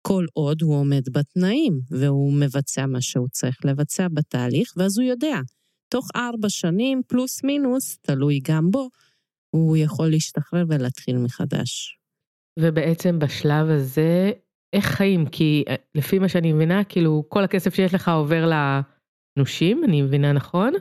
כל 0.02 0.26
עוד 0.33 0.62
הוא 0.62 0.75
עומד 0.75 1.02
בתנאים, 1.12 1.81
והוא 1.91 2.33
מבצע 2.33 2.87
מה 2.87 3.00
שהוא 3.00 3.29
צריך 3.29 3.57
לבצע 3.64 4.07
בתהליך, 4.09 4.73
ואז 4.76 4.99
הוא 4.99 5.07
יודע, 5.07 5.41
תוך 5.88 6.09
ארבע 6.17 6.49
שנים, 6.49 7.02
פלוס 7.09 7.45
מינוס, 7.45 7.99
תלוי 8.02 8.41
גם 8.43 8.71
בו, 8.71 8.88
הוא 9.50 9.76
יכול 9.76 10.11
להשתחרר 10.11 10.64
ולהתחיל 10.69 11.19
מחדש. 11.19 11.99
ובעצם 12.59 13.19
בשלב 13.19 13.69
הזה, 13.69 14.33
איך 14.73 14.85
חיים? 14.85 15.26
כי 15.26 15.64
אה, 15.69 15.75
לפי 15.95 16.19
מה 16.19 16.29
שאני 16.29 16.52
מבינה, 16.52 16.85
כאילו 16.85 17.25
כל 17.29 17.45
הכסף 17.45 17.75
שיש 17.75 17.95
לך 17.95 18.09
עובר 18.09 18.50
לנושים, 19.37 19.85
אני 19.85 20.02
מבינה 20.02 20.33
נכון? 20.33 20.73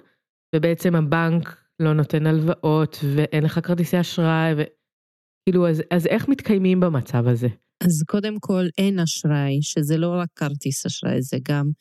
ובעצם 0.55 0.95
הבנק 0.95 1.62
לא 1.81 1.93
נותן 1.93 2.27
הלוואות 2.27 2.98
ואין 3.15 3.43
לך 3.43 3.60
כרטיסי 3.63 4.00
אשראי, 4.00 4.53
וכאילו, 4.53 5.69
אז, 5.69 5.83
אז 5.91 6.07
איך 6.07 6.27
מתקיימים 6.27 6.79
במצב 6.79 7.27
הזה? 7.27 7.48
אז 7.83 8.03
קודם 8.07 8.39
כל 8.39 8.63
אין 8.77 9.00
אשראי, 9.00 9.60
שזה 9.62 9.98
לא 9.98 10.10
רק 10.21 10.29
כרטיס 10.36 10.86
אשראי, 10.86 11.21
זה 11.21 11.38
גם 11.48 11.71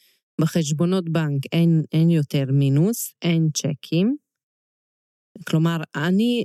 בחשבונות 0.41 1.09
בנק 1.09 1.43
אין, 1.53 1.83
אין 1.93 2.11
יותר 2.11 2.45
מינוס, 2.53 3.15
אין 3.23 3.49
צ'קים. 3.55 4.17
כלומר, 5.49 5.77
אני 5.97 6.45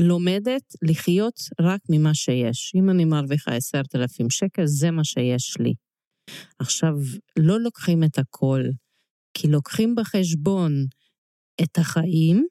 לומדת 0.00 0.62
לחיות 0.82 1.40
רק 1.60 1.80
ממה 1.90 2.14
שיש. 2.14 2.72
אם 2.74 2.90
אני 2.90 3.04
מרוויחה 3.04 3.54
עשרת 3.54 3.94
אלפים 3.94 4.30
שקל, 4.30 4.66
זה 4.66 4.90
מה 4.90 5.04
שיש 5.04 5.56
לי. 5.60 5.74
עכשיו, 6.58 6.94
לא 7.38 7.60
לוקחים 7.60 8.04
את 8.04 8.18
הכל, 8.18 8.64
כי 9.34 9.48
לוקחים 9.48 9.94
בחשבון 9.94 10.72
את 11.62 11.78
החיים, 11.78 12.46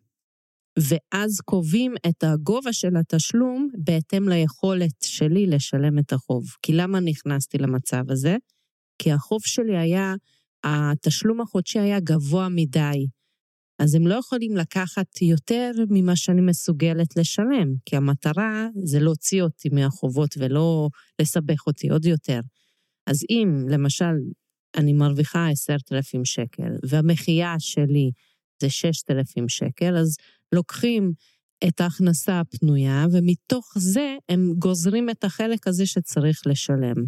ואז 0.80 1.42
קובעים 1.46 1.94
את 2.10 2.24
הגובה 2.24 2.74
של 2.74 2.98
התשלום 2.98 3.68
בהתאם 3.84 4.30
ליכולת 4.30 5.02
שלי 5.04 5.46
לשלם 5.48 6.00
את 6.00 6.14
החוב. 6.14 6.44
כי 6.62 6.74
למה 6.74 7.00
נכנסתי 7.00 7.58
למצב 7.58 8.04
הזה? 8.10 8.36
כי 9.02 9.12
החוב 9.12 9.42
שלי 9.46 9.78
היה, 9.78 10.16
התשלום 10.64 11.42
החודשי 11.42 11.80
היה 11.80 12.00
גבוה 12.00 12.50
מדי. 12.50 13.08
אז 13.80 13.96
הם 13.96 14.08
לא 14.08 14.16
יכולים 14.16 14.58
לקחת 14.58 15.22
יותר 15.22 15.72
ממה 15.90 16.16
שאני 16.16 16.42
מסוגלת 16.42 17.18
לשלם, 17.18 17.74
כי 17.86 17.96
המטרה 17.96 18.68
זה 18.84 19.00
להוציא 19.00 19.42
אותי 19.44 19.70
מהחובות 19.70 20.36
ולא 20.38 20.90
לסבך 21.22 21.68
אותי 21.68 21.90
עוד 21.90 22.06
יותר. 22.06 22.40
אז 23.08 23.24
אם, 23.30 23.66
למשל, 23.70 24.14
אני 24.76 24.94
מרוויחה 24.94 25.50
עשרת 25.50 25.92
אלפים 25.92 26.26
שקל, 26.26 26.72
והמחיה 26.90 27.56
שלי 27.60 28.12
זה 28.62 28.70
ששת 28.70 29.12
אלפים 29.12 29.50
שקל, 29.50 29.98
אז 29.98 30.18
לוקחים 30.56 31.12
את 31.68 31.82
ההכנסה 31.82 32.40
הפנויה, 32.40 33.06
ומתוך 33.12 33.74
זה 33.78 34.16
הם 34.30 34.54
גוזרים 34.58 35.10
את 35.10 35.24
החלק 35.24 35.68
הזה 35.68 35.86
שצריך 35.86 36.42
לשלם. 36.46 37.06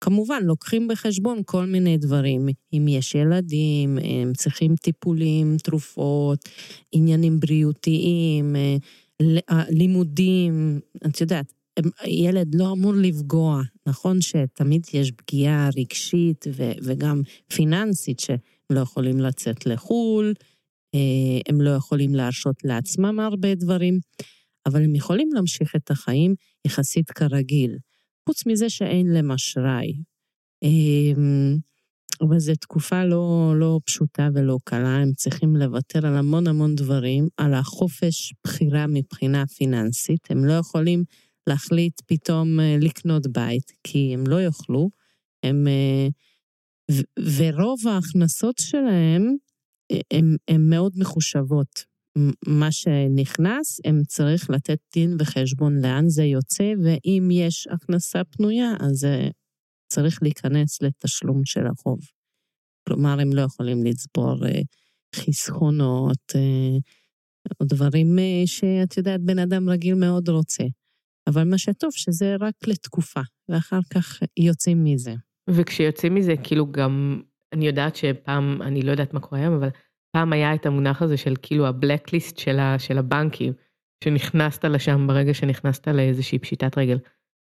כמובן, 0.00 0.42
לוקחים 0.44 0.88
בחשבון 0.88 1.42
כל 1.46 1.66
מיני 1.66 1.98
דברים. 1.98 2.48
אם 2.72 2.88
יש 2.88 3.14
ילדים, 3.14 3.98
הם 3.98 4.32
צריכים 4.32 4.76
טיפולים, 4.76 5.56
תרופות, 5.62 6.48
עניינים 6.92 7.40
בריאותיים, 7.40 8.56
אה, 8.56 8.76
לימודים, 9.68 10.80
את 11.06 11.20
יודעת, 11.20 11.52
ילד 12.06 12.54
לא 12.54 12.72
אמור 12.72 12.92
לפגוע. 12.94 13.62
נכון 13.86 14.20
שתמיד 14.20 14.86
יש 14.92 15.10
פגיעה 15.10 15.68
רגשית 15.76 16.44
ו, 16.52 16.72
וגם 16.82 17.22
פיננסית, 17.48 18.20
שהם 18.20 18.38
לא 18.70 18.80
יכולים 18.80 19.20
לצאת 19.20 19.66
לחו"ל, 19.66 20.34
אה, 20.94 21.40
הם 21.48 21.60
לא 21.60 21.70
יכולים 21.70 22.14
להרשות 22.14 22.64
לעצמם 22.64 23.20
הרבה 23.20 23.54
דברים, 23.54 23.98
אבל 24.66 24.82
הם 24.82 24.94
יכולים 24.94 25.28
להמשיך 25.34 25.76
את 25.76 25.90
החיים 25.90 26.34
יחסית 26.66 27.10
כרגיל, 27.10 27.76
חוץ 28.28 28.46
מזה 28.46 28.70
שאין 28.70 29.06
להם 29.06 29.30
אשראי. 29.30 29.92
אמ, 30.62 31.56
אבל 32.20 32.38
זו 32.38 32.52
תקופה 32.60 33.04
לא, 33.04 33.54
לא 33.56 33.80
פשוטה 33.84 34.28
ולא 34.34 34.58
קלה, 34.64 34.96
הם 34.96 35.12
צריכים 35.12 35.56
לוותר 35.56 36.06
על 36.06 36.16
המון 36.16 36.46
המון 36.46 36.74
דברים, 36.74 37.28
על 37.36 37.54
החופש 37.54 38.34
בחירה 38.44 38.86
מבחינה 38.86 39.46
פיננסית, 39.46 40.30
הם 40.30 40.44
לא 40.44 40.52
יכולים 40.52 41.04
להחליט 41.46 42.00
פתאום 42.06 42.60
אה, 42.60 42.76
לקנות 42.80 43.26
בית, 43.26 43.72
כי 43.84 44.14
הם 44.14 44.26
לא 44.26 44.36
יוכלו, 44.36 44.90
הם... 45.42 45.66
אה, 45.68 46.08
ורוב 47.36 47.78
ההכנסות 47.88 48.58
שלהם 48.58 49.36
הן 50.48 50.70
מאוד 50.70 50.92
מחושבות. 50.96 51.84
מה 52.46 52.72
שנכנס, 52.72 53.80
הם 53.84 54.02
צריך 54.06 54.50
לתת 54.50 54.78
דין 54.94 55.16
וחשבון 55.18 55.80
לאן 55.82 56.08
זה 56.08 56.24
יוצא, 56.24 56.72
ואם 56.84 57.28
יש 57.32 57.68
הכנסה 57.70 58.24
פנויה, 58.24 58.72
אז 58.80 59.06
צריך 59.88 60.18
להיכנס 60.22 60.82
לתשלום 60.82 61.44
של 61.44 61.66
החוב. 61.66 61.98
כלומר, 62.88 63.20
הם 63.20 63.32
לא 63.32 63.40
יכולים 63.40 63.84
לצבור 63.84 64.46
אה, 64.46 64.60
חסכונות 65.16 66.32
אה, 66.34 66.78
או 67.60 67.66
דברים 67.66 68.18
אה, 68.18 68.42
שאת 68.46 68.96
יודעת, 68.96 69.20
בן 69.20 69.38
אדם 69.38 69.68
רגיל 69.68 69.94
מאוד 69.94 70.28
רוצה. 70.28 70.64
אבל 71.26 71.44
מה 71.44 71.58
שטוב, 71.58 71.90
שזה 71.92 72.36
רק 72.40 72.54
לתקופה, 72.66 73.20
ואחר 73.48 73.80
כך 73.94 74.22
יוצאים 74.36 74.84
מזה. 74.84 75.14
וכשיוצאים 75.50 76.14
מזה, 76.14 76.34
כאילו 76.42 76.72
גם, 76.72 77.22
אני 77.52 77.66
יודעת 77.66 77.96
שפעם, 77.96 78.62
אני 78.62 78.82
לא 78.82 78.90
יודעת 78.90 79.14
מה 79.14 79.20
קורה 79.20 79.40
היום, 79.40 79.54
אבל 79.54 79.68
פעם 80.18 80.32
היה 80.32 80.54
את 80.54 80.66
המונח 80.66 81.02
הזה 81.02 81.16
של 81.16 81.34
כאילו 81.42 81.66
הבלקליסט 81.66 82.38
של, 82.38 82.58
של 82.78 82.98
הבנקים, 82.98 83.52
שנכנסת 84.04 84.64
לשם 84.64 85.06
ברגע 85.06 85.34
שנכנסת 85.34 85.88
לאיזושהי 85.88 86.38
פשיטת 86.38 86.78
רגל. 86.78 86.98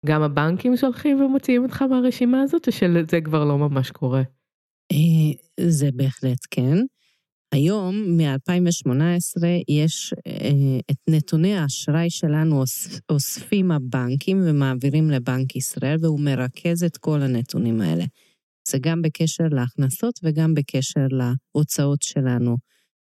גם 0.06 0.22
הבנקים 0.22 0.76
שולחים 0.76 1.20
ומוציאים 1.20 1.62
אותך 1.62 1.82
מהרשימה 1.82 2.42
הזאת, 2.42 2.66
או 2.66 2.72
שזה 2.72 3.20
כבר 3.24 3.44
לא 3.44 3.58
ממש 3.58 3.90
קורה? 3.90 4.22
אה, 4.92 5.66
זה 5.66 5.88
בהחלט 5.94 6.38
כן. 6.50 6.76
היום, 7.54 8.16
מ-2018, 8.16 9.44
יש 9.68 10.14
אה, 10.26 10.78
את 10.90 10.96
נתוני 11.10 11.54
האשראי 11.54 12.10
שלנו 12.10 12.62
אוספים 13.10 13.70
הבנקים 13.70 14.40
ומעבירים 14.44 15.10
לבנק 15.10 15.56
ישראל, 15.56 15.96
והוא 16.00 16.20
מרכז 16.20 16.84
את 16.84 16.96
כל 16.96 17.22
הנתונים 17.22 17.80
האלה. 17.80 18.04
זה 18.68 18.78
גם 18.80 19.02
בקשר 19.02 19.44
להכנסות 19.50 20.20
וגם 20.22 20.54
בקשר 20.54 21.06
להוצאות 21.10 22.02
שלנו, 22.02 22.56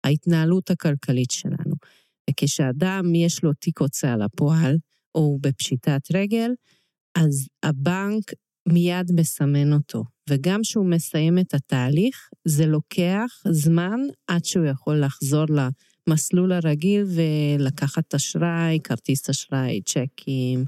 ההתנהלות 0.04 0.70
הכלכלית 0.70 1.30
שלנו. 1.30 1.74
וכשאדם 2.30 3.14
יש 3.14 3.44
לו 3.44 3.52
תיק 3.52 3.80
הוצאה 3.80 4.16
לפועל, 4.16 4.76
או 5.14 5.20
הוא 5.20 5.40
בפשיטת 5.42 6.00
רגל, 6.14 6.50
אז 7.14 7.48
הבנק 7.62 8.32
מיד 8.68 9.12
מסמן 9.14 9.72
אותו. 9.72 10.04
וגם 10.30 10.60
כשהוא 10.62 10.86
מסיים 10.86 11.38
את 11.38 11.54
התהליך, 11.54 12.28
זה 12.44 12.66
לוקח 12.66 13.42
זמן 13.50 14.00
עד 14.26 14.44
שהוא 14.44 14.66
יכול 14.66 15.00
לחזור 15.00 15.44
למסלול 16.06 16.52
הרגיל 16.52 17.04
ולקחת 17.06 18.14
אשראי, 18.14 18.78
כרטיס 18.84 19.30
אשראי, 19.30 19.80
צ'קים 19.82 20.64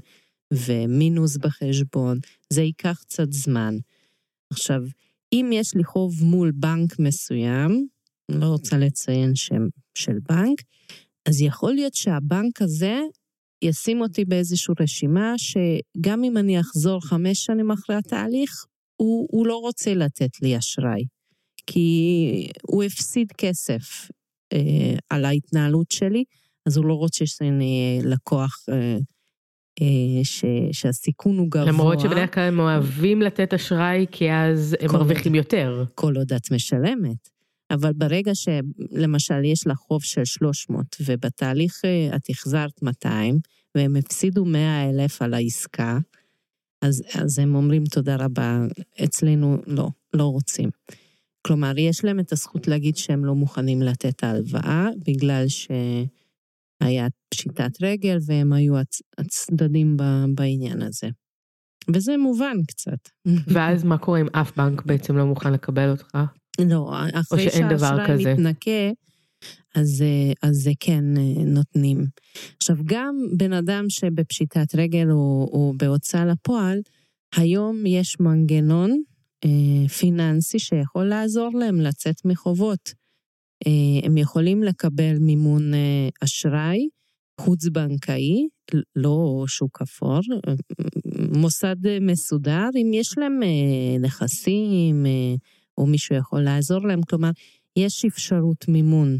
ומינוס 0.53 1.37
בחשבון. 1.37 2.19
זה 2.49 2.61
ייקח 2.61 2.99
קצת 3.01 3.31
זמן. 3.31 3.77
עכשיו, 4.53 4.81
אם 5.33 5.49
יש 5.53 5.75
לי 5.75 5.83
חוב 5.83 6.23
מול 6.23 6.51
בנק 6.51 6.99
מסוים, 6.99 7.87
אני 8.31 8.41
לא 8.41 8.45
רוצה 8.45 8.77
לציין 8.77 9.35
שם 9.35 9.67
של 9.97 10.19
בנק, 10.29 10.61
אז 11.29 11.41
יכול 11.41 11.73
להיות 11.73 11.93
שהבנק 11.93 12.61
הזה 12.61 12.99
ישים 13.63 14.01
אותי 14.01 14.25
באיזושהי 14.25 14.73
רשימה 14.79 15.33
שגם 15.37 16.23
אם 16.23 16.37
אני 16.37 16.59
אחזור 16.59 17.01
חמש 17.01 17.45
שנים 17.45 17.71
אחרי 17.71 17.95
התהליך, 17.95 18.65
הוא, 18.95 19.27
הוא 19.31 19.47
לא 19.47 19.57
רוצה 19.57 19.93
לתת 19.93 20.41
לי 20.41 20.57
אשראי, 20.57 21.03
כי 21.67 22.47
הוא 22.61 22.83
הפסיד 22.83 23.31
כסף 23.37 24.09
אה, 24.53 24.95
על 25.09 25.25
ההתנהלות 25.25 25.91
שלי, 25.91 26.23
אז 26.67 26.77
הוא 26.77 26.85
לא 26.85 26.93
רוצה 26.93 27.25
שאני 27.25 27.99
אהיה 27.99 28.13
לקוח 28.13 28.57
אה, 28.69 28.97
ש, 30.23 30.45
שהסיכון 30.71 31.37
הוא 31.37 31.47
גבוה. 31.51 31.65
למרות 31.65 31.99
שבדרך 31.99 32.33
כלל 32.33 32.43
הם 32.43 32.59
אוהבים 32.59 33.21
לתת 33.21 33.53
אשראי, 33.53 34.05
כי 34.11 34.31
אז 34.31 34.75
הם 34.79 34.91
מרוויחים 34.93 35.35
יותר. 35.35 35.85
כל 35.95 36.17
עוד 36.17 36.33
את 36.33 36.51
משלמת. 36.51 37.29
אבל 37.71 37.93
ברגע 37.93 38.31
שלמשל 38.35 39.43
יש 39.43 39.67
לך 39.67 39.77
חוב 39.77 40.03
של 40.03 40.25
300, 40.25 40.85
ובתהליך 41.05 41.81
אה, 41.85 42.15
את 42.15 42.29
החזרת 42.29 42.81
200, 42.81 43.39
והם 43.75 43.95
הפסידו 43.95 44.45
100 44.45 44.89
אלף 44.89 45.21
על 45.21 45.33
העסקה, 45.33 45.99
אז, 46.81 47.03
אז 47.15 47.39
הם 47.39 47.55
אומרים 47.55 47.83
תודה 47.85 48.15
רבה, 48.15 48.59
אצלנו 49.03 49.57
לא, 49.67 49.87
לא 50.13 50.23
רוצים. 50.23 50.69
כלומר, 51.41 51.77
יש 51.77 52.05
להם 52.05 52.19
את 52.19 52.31
הזכות 52.31 52.67
להגיד 52.67 52.97
שהם 52.97 53.25
לא 53.25 53.35
מוכנים 53.35 53.81
לתת 53.81 54.23
ההלוואה, 54.23 54.87
בגלל 55.07 55.45
שהיה 56.83 57.07
פשיטת 57.29 57.81
רגל 57.81 58.17
והם 58.25 58.53
היו 58.53 58.77
הצ, 58.77 59.01
הצדדים 59.17 59.97
ב, 59.97 60.03
בעניין 60.35 60.81
הזה. 60.81 61.09
וזה 61.93 62.17
מובן 62.17 62.57
קצת. 62.67 63.09
ואז 63.47 63.83
מה 63.83 63.97
קורה 63.97 64.21
אם 64.21 64.27
אף 64.31 64.57
בנק 64.57 64.85
בעצם 64.85 65.17
לא 65.17 65.25
מוכן 65.25 65.53
לקבל 65.53 65.89
אותך? 65.89 66.17
לא, 66.61 66.93
אחרי 67.13 67.49
שהאשראי 67.49 68.33
מתנקה, 68.33 68.91
אז, 69.75 70.03
אז 70.41 70.55
זה 70.55 70.71
כן 70.79 71.17
אה, 71.17 71.43
נותנים. 71.45 72.05
עכשיו, 72.57 72.75
גם 72.85 73.15
בן 73.37 73.53
אדם 73.53 73.89
שבפשיטת 73.89 74.75
רגל 74.75 75.11
או, 75.11 75.49
או 75.53 75.73
בהוצאה 75.77 76.25
לפועל, 76.25 76.79
היום 77.35 77.85
יש 77.85 78.19
מנגנון 78.19 79.01
אה, 79.45 79.89
פיננסי 79.89 80.59
שיכול 80.59 81.05
לעזור 81.05 81.49
להם 81.53 81.81
לצאת 81.81 82.15
מחובות. 82.25 83.02
אה, 83.67 84.05
הם 84.07 84.17
יכולים 84.17 84.63
לקבל 84.63 85.17
מימון 85.19 85.73
אה, 85.73 86.09
אשראי 86.23 86.89
חוץ-בנקאי, 87.41 88.47
לא 88.95 89.43
שוק 89.47 89.81
אפור, 89.81 90.19
אה, 90.47 90.53
מוסד 91.37 91.75
מסודר, 92.01 92.69
אם 92.75 92.91
יש 92.93 93.17
להם 93.17 93.39
נכסים, 93.99 95.05
או 95.77 95.85
מישהו 95.85 96.15
יכול 96.15 96.41
לעזור 96.41 96.87
להם, 96.87 97.01
כלומר, 97.01 97.29
יש 97.75 98.05
אפשרות 98.05 98.67
מימון. 98.67 99.17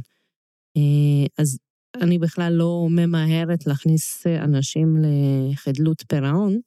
אז 1.37 1.57
אני 2.01 2.19
בכלל 2.19 2.53
לא 2.53 2.87
ממהרת 2.89 3.67
להכניס 3.67 4.27
אנשים 4.27 4.97
לחדלות 5.01 6.03
פירעון, 6.07 6.59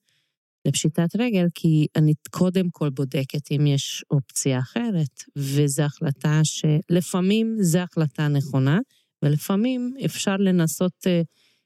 לפשיטת 0.67 1.17
רגל, 1.19 1.47
כי 1.55 1.87
אני 1.97 2.13
קודם 2.31 2.71
כל 2.71 2.91
בודקת 2.91 3.53
אם 3.53 3.67
יש 3.67 4.05
אופציה 4.11 4.59
אחרת, 4.59 5.23
וזו 5.37 5.83
החלטה 5.83 6.41
שלפעמים 6.45 7.57
זו 7.61 7.79
החלטה 7.79 8.29
נכונה, 8.29 8.79
ולפעמים 9.23 9.95
אפשר 10.05 10.37
לנסות 10.37 10.93
אה, 11.07 11.23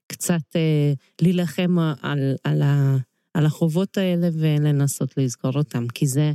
קצת 0.07 0.57
אה, 0.57 0.93
להילחם 1.23 1.79
על, 2.03 2.35
על, 2.45 2.63
על 3.35 3.47
החובות 3.47 3.97
האלה 3.97 4.29
ולנסות 4.33 5.17
לסגור 5.17 5.53
אותם, 5.57 5.89
כי 5.95 6.07
זה 6.07 6.33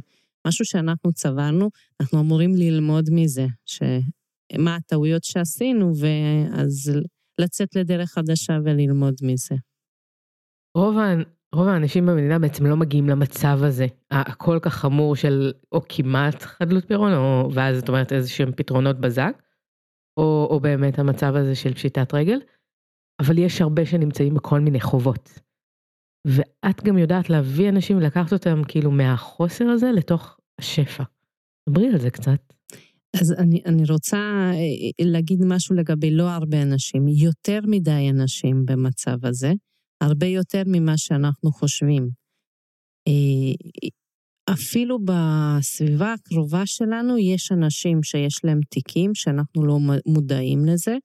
משהו 0.47 0.65
שאנחנו 0.65 1.13
צברנו, 1.13 1.69
אנחנו 2.01 2.19
אמורים 2.19 2.55
ללמוד 2.55 3.09
מזה, 3.11 3.45
שמה 3.65 4.75
הטעויות 4.75 5.23
שעשינו, 5.23 5.91
ואז 5.99 6.91
לצאת 7.41 7.75
לדרך 7.75 8.09
חדשה 8.09 8.57
וללמוד 8.65 9.15
מזה. 9.21 9.55
רוב, 10.75 10.97
רוב 11.53 11.67
האנשים 11.67 12.05
במדינה 12.05 12.39
בעצם 12.39 12.65
לא 12.65 12.77
מגיעים 12.77 13.09
למצב 13.09 13.59
הזה, 13.63 13.87
הכל 14.11 14.59
כך 14.61 14.73
חמור 14.73 15.15
של 15.15 15.53
או 15.71 15.81
כמעט 15.89 16.41
חדלות 16.41 16.85
פירעון, 16.87 17.13
או 17.13 17.49
ואז 17.53 17.77
את 17.79 17.89
אומרת 17.89 18.13
איזה 18.13 18.29
שהם 18.29 18.51
פתרונות 18.51 18.99
בזק, 18.99 19.41
או, 20.17 20.47
או 20.49 20.59
באמת 20.59 20.99
המצב 20.99 21.35
הזה 21.35 21.55
של 21.55 21.73
פשיטת 21.73 22.13
רגל, 22.13 22.39
אבל 23.19 23.37
יש 23.37 23.61
הרבה 23.61 23.85
שנמצאים 23.85 24.33
בכל 24.33 24.59
מיני 24.59 24.79
חובות. 24.79 25.39
ואת 26.27 26.83
גם 26.83 26.97
יודעת 26.97 27.29
להביא 27.29 27.69
אנשים 27.69 27.97
ולקחת 27.97 28.33
אותם 28.33 28.61
כאילו 28.67 28.91
מהחוסר 28.91 29.65
הזה 29.65 29.91
לתוך 29.91 30.37
השפע. 30.59 31.03
דברי 31.69 31.87
על 31.87 31.99
זה 31.99 32.09
קצת. 32.09 32.53
אז 33.21 33.33
אני, 33.37 33.61
אני 33.65 33.83
רוצה 33.89 34.17
אה, 34.17 35.05
להגיד 35.05 35.39
משהו 35.45 35.75
לגבי 35.75 36.11
לא 36.11 36.29
הרבה 36.29 36.61
אנשים, 36.61 37.07
יותר 37.07 37.59
מדי 37.67 38.09
אנשים 38.09 38.65
במצב 38.65 39.25
הזה, 39.25 39.53
הרבה 40.05 40.25
יותר 40.27 40.63
ממה 40.67 40.97
שאנחנו 40.97 41.51
חושבים. 41.51 42.09
אה, 43.07 43.53
אפילו 44.53 44.99
בסביבה 45.05 46.13
הקרובה 46.13 46.65
שלנו 46.65 47.17
יש 47.17 47.51
אנשים 47.51 48.03
שיש 48.03 48.39
להם 48.43 48.59
תיקים 48.69 49.15
שאנחנו 49.15 49.65
לא 49.65 49.77
מודעים 50.07 50.65
לזה, 50.65 50.95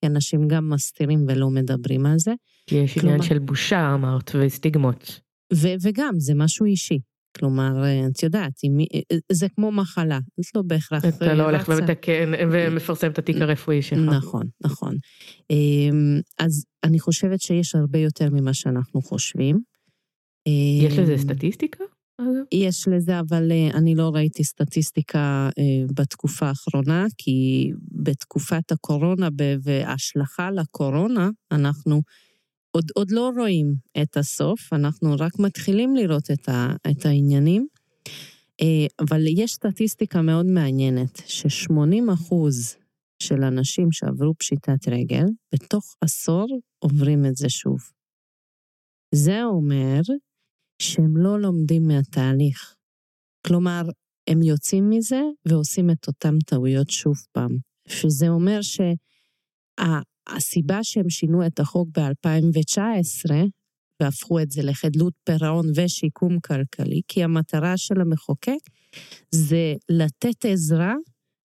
כי 0.00 0.06
אנשים 0.06 0.48
גם 0.48 0.70
מסתירים 0.70 1.24
ולא 1.28 1.50
מדברים 1.50 2.06
על 2.06 2.18
זה. 2.18 2.32
כי 2.66 2.74
יש 2.76 2.94
כלומר- 2.94 3.08
עניין 3.14 3.28
של 3.28 3.38
בושה, 3.38 3.94
אמרת, 3.94 4.30
וסטיגמות. 4.40 5.20
ו- 5.54 5.74
וגם, 5.82 6.14
זה 6.18 6.34
משהו 6.34 6.66
אישי. 6.66 6.98
כלומר, 7.38 7.84
אה, 7.84 8.06
את 8.06 8.22
יודעת, 8.22 8.52
אם, 8.64 8.78
אה, 8.94 9.18
זה 9.32 9.46
כמו 9.48 9.72
מחלה, 9.72 10.18
את 10.40 10.54
לא 10.54 10.62
בהכרח 10.62 11.04
אתה 11.04 11.34
לא 11.34 11.42
אה, 11.42 11.46
הולך 11.46 11.68
רצה. 11.68 11.82
ומתקן 11.82 12.32
ומפרסם 12.52 13.10
את 13.10 13.18
התיק 13.18 13.36
הרפואי 13.36 13.82
שלך. 13.82 14.12
נכון, 14.12 14.46
נכון. 14.64 14.96
אמ, 15.50 16.20
אז 16.38 16.64
אני 16.84 17.00
חושבת 17.00 17.40
שיש 17.40 17.74
הרבה 17.74 17.98
יותר 17.98 18.28
ממה 18.32 18.54
שאנחנו 18.54 19.02
חושבים. 19.02 19.60
יש 20.82 20.98
לזה 20.98 21.12
אמ, 21.12 21.18
סטטיסטיקה? 21.18 21.84
יש 22.52 22.88
לזה, 22.88 23.20
אבל 23.20 23.52
אה, 23.52 23.78
אני 23.78 23.94
לא 23.94 24.10
ראיתי 24.14 24.44
סטטיסטיקה 24.44 25.50
אה, 25.58 25.84
בתקופה 25.94 26.46
האחרונה, 26.46 27.06
כי 27.18 27.70
בתקופת 27.92 28.72
הקורונה 28.72 29.28
וההשלכה 29.62 30.50
לקורונה, 30.50 31.30
אנחנו 31.52 32.00
עוד, 32.70 32.84
עוד 32.94 33.10
לא 33.10 33.30
רואים 33.36 33.74
את 34.02 34.16
הסוף, 34.16 34.72
אנחנו 34.72 35.14
רק 35.18 35.38
מתחילים 35.38 35.96
לראות 35.96 36.30
את, 36.30 36.48
ה, 36.48 36.74
את 36.90 37.06
העניינים. 37.06 37.66
אה, 38.60 38.86
אבל 39.00 39.20
יש 39.26 39.52
סטטיסטיקה 39.52 40.22
מאוד 40.22 40.46
מעניינת, 40.46 41.22
ש-80 41.26 42.12
אחוז 42.14 42.76
של 43.22 43.42
אנשים 43.42 43.92
שעברו 43.92 44.34
פשיטת 44.38 44.88
רגל, 44.88 45.24
בתוך 45.54 45.94
עשור 46.00 46.46
עוברים 46.78 47.26
את 47.26 47.36
זה 47.36 47.48
שוב. 47.48 47.78
זה 49.14 49.44
אומר 49.44 50.00
שהם 50.82 51.16
לא 51.16 51.40
לומדים 51.40 51.82
מהתהליך. 51.88 52.74
כלומר, 53.46 53.82
הם 54.28 54.42
יוצאים 54.42 54.90
מזה 54.90 55.20
ועושים 55.48 55.90
את 55.90 56.06
אותן 56.06 56.38
טעויות 56.46 56.90
שוב 56.90 57.16
פעם. 57.32 57.56
שזה 57.88 58.28
אומר 58.28 58.60
שהסיבה 60.30 60.78
שהם 60.82 61.10
שינו 61.10 61.46
את 61.46 61.60
החוק 61.60 61.88
ב-2019 61.98 63.30
והפכו 64.02 64.40
את 64.40 64.50
זה 64.50 64.62
לחדלות 64.62 65.12
פירעון 65.24 65.66
ושיקום 65.76 66.40
כלכלי, 66.40 67.00
כי 67.08 67.24
המטרה 67.24 67.76
של 67.76 68.00
המחוקק 68.00 68.60
זה 69.30 69.74
לתת 69.88 70.44
עזרה 70.44 70.94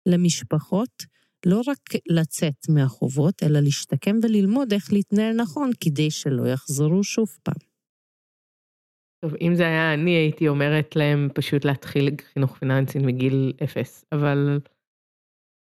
למשפחות, 0.05 1.03
לא 1.45 1.61
רק 1.67 2.01
לצאת 2.09 2.69
מהחובות, 2.69 3.43
אלא 3.43 3.59
להשתקם 3.59 4.15
וללמוד 4.23 4.73
איך 4.73 4.93
להתנהל 4.93 5.35
נכון, 5.35 5.71
כדי 5.79 6.11
שלא 6.11 6.47
יחזרו 6.47 7.03
שוב 7.03 7.27
פעם. 7.43 7.67
טוב, 9.25 9.33
אם 9.41 9.55
זה 9.55 9.63
היה 9.63 9.93
אני, 9.93 10.11
הייתי 10.11 10.47
אומרת 10.47 10.95
להם 10.95 11.29
פשוט 11.35 11.65
להתחיל 11.65 12.09
חינוך 12.33 12.57
פיננסי 12.57 12.99
מגיל 12.99 13.53
אפס, 13.63 14.05
אבל... 14.11 14.59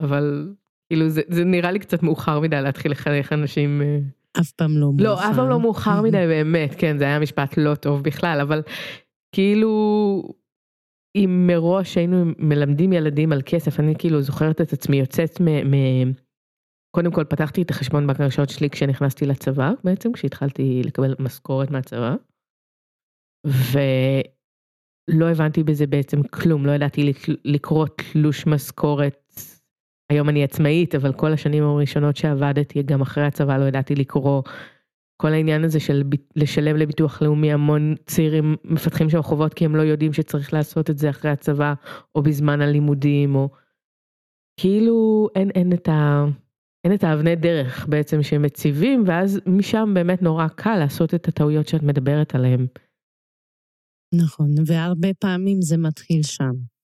אבל 0.04 0.54
כאילו 0.89 1.10
זה, 1.10 1.21
זה 1.28 1.43
נראה 1.43 1.71
לי 1.71 1.80
קצת 1.80 2.04
מאוחר 2.04 2.39
מדי 2.39 2.62
להתחיל 2.62 2.91
לחנך 2.91 3.34
אנשים... 3.34 3.82
אה, 3.82 3.97
אף 4.41 4.52
פעם 4.52 4.78
לא 4.78 4.88
מאוחר. 4.93 5.04
לא, 5.04 5.30
אף 5.30 5.36
פעם 5.36 5.50
לא 5.50 5.60
מאוחר 5.60 6.02
מדי 6.02 6.26
באמת, 6.28 6.76
כן, 6.78 6.97
זה 6.97 7.04
היה 7.04 7.19
משפט 7.19 7.58
לא 7.58 7.76
טוב 7.76 8.04
בכלל, 8.04 8.39
אבל 8.41 8.62
כאילו, 9.36 10.23
אם 11.15 11.47
מראש 11.47 11.97
היינו 11.97 12.26
מלמדים 12.38 12.93
ילדים 12.93 13.32
על 13.32 13.41
כסף, 13.45 13.80
אני 13.80 13.93
כאילו 14.00 14.21
זוכרת 14.21 14.62
את 14.62 14.73
עצמי 14.73 14.97
יוצאת 14.97 15.41
מ... 15.41 15.45
מ... 15.47 15.73
קודם 16.95 17.12
כל 17.12 17.23
פתחתי 17.23 17.62
את 17.62 17.69
החשבון 17.69 18.08
בנק 18.08 18.21
הראשון 18.21 18.47
שלי 18.47 18.69
כשנכנסתי 18.69 19.26
לצבא, 19.26 19.71
בעצם 19.84 20.12
כשהתחלתי 20.12 20.82
לקבל 20.86 21.15
משכורת 21.19 21.71
מהצבא, 21.71 22.15
ולא 23.47 25.26
הבנתי 25.30 25.63
בזה 25.63 25.88
בעצם 25.88 26.23
כלום, 26.23 26.65
לא 26.65 26.71
ידעתי 26.71 27.04
לק- 27.04 27.39
לקרוא 27.45 27.88
תלוש 27.88 28.47
משכורת. 28.47 29.27
היום 30.10 30.30
אני 30.30 30.43
עצמאית, 30.43 30.96
אבל 30.96 31.13
כל 31.13 31.34
השנים 31.34 31.63
הראשונות 31.63 32.15
שעבדתי, 32.15 32.84
גם 32.84 33.02
אחרי 33.02 33.24
הצבא 33.24 33.58
לא 33.58 33.65
ידעתי 33.65 33.96
לקרוא. 33.96 34.43
כל 35.22 35.34
העניין 35.34 35.63
הזה 35.63 35.80
של 35.80 36.04
לשלם 36.36 36.76
לביטוח 36.76 37.22
לאומי, 37.22 37.54
המון 37.54 37.96
צעירים 38.06 38.56
מפתחים 38.63 39.10
שם 39.10 39.22
חובות 39.22 39.54
כי 39.54 39.65
הם 39.65 39.76
לא 39.76 39.82
יודעים 39.82 40.13
שצריך 40.13 40.54
לעשות 40.54 40.89
את 40.89 40.98
זה 40.98 41.10
אחרי 41.10 41.32
הצבא, 41.32 41.74
או 42.15 42.22
בזמן 42.22 42.62
הלימודים, 42.62 43.36
או... 43.36 43.50
כאילו 44.60 45.28
אין, 45.36 45.50
אין 45.50 45.74
את 45.74 45.89
ה... 45.89 46.26
אין 46.84 46.93
את 46.93 47.04
האבני 47.04 47.36
דרך 47.36 47.88
בעצם 47.89 48.24
שהם 48.24 48.41
מציבים, 48.41 49.04
ואז 49.08 49.39
משם 49.46 49.91
באמת 49.93 50.22
נורא 50.22 50.48
קל 50.48 50.78
לעשות 50.80 51.13
את 51.13 51.28
הטעויות 51.28 51.67
שאת 51.67 51.84
מדברת 51.84 52.36
עליהן. 52.36 52.67
נכון, 54.13 54.50
והרבה 54.65 55.08
פעמים 55.20 55.62
זה 55.62 55.78
מתחיל 55.78 56.24
שם. 56.24 56.77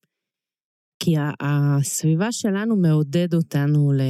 כי 0.98 1.14
הסביבה 1.40 2.32
שלנו 2.32 2.76
מעודד 2.76 3.34
אותנו 3.34 3.92
ל... 3.92 4.00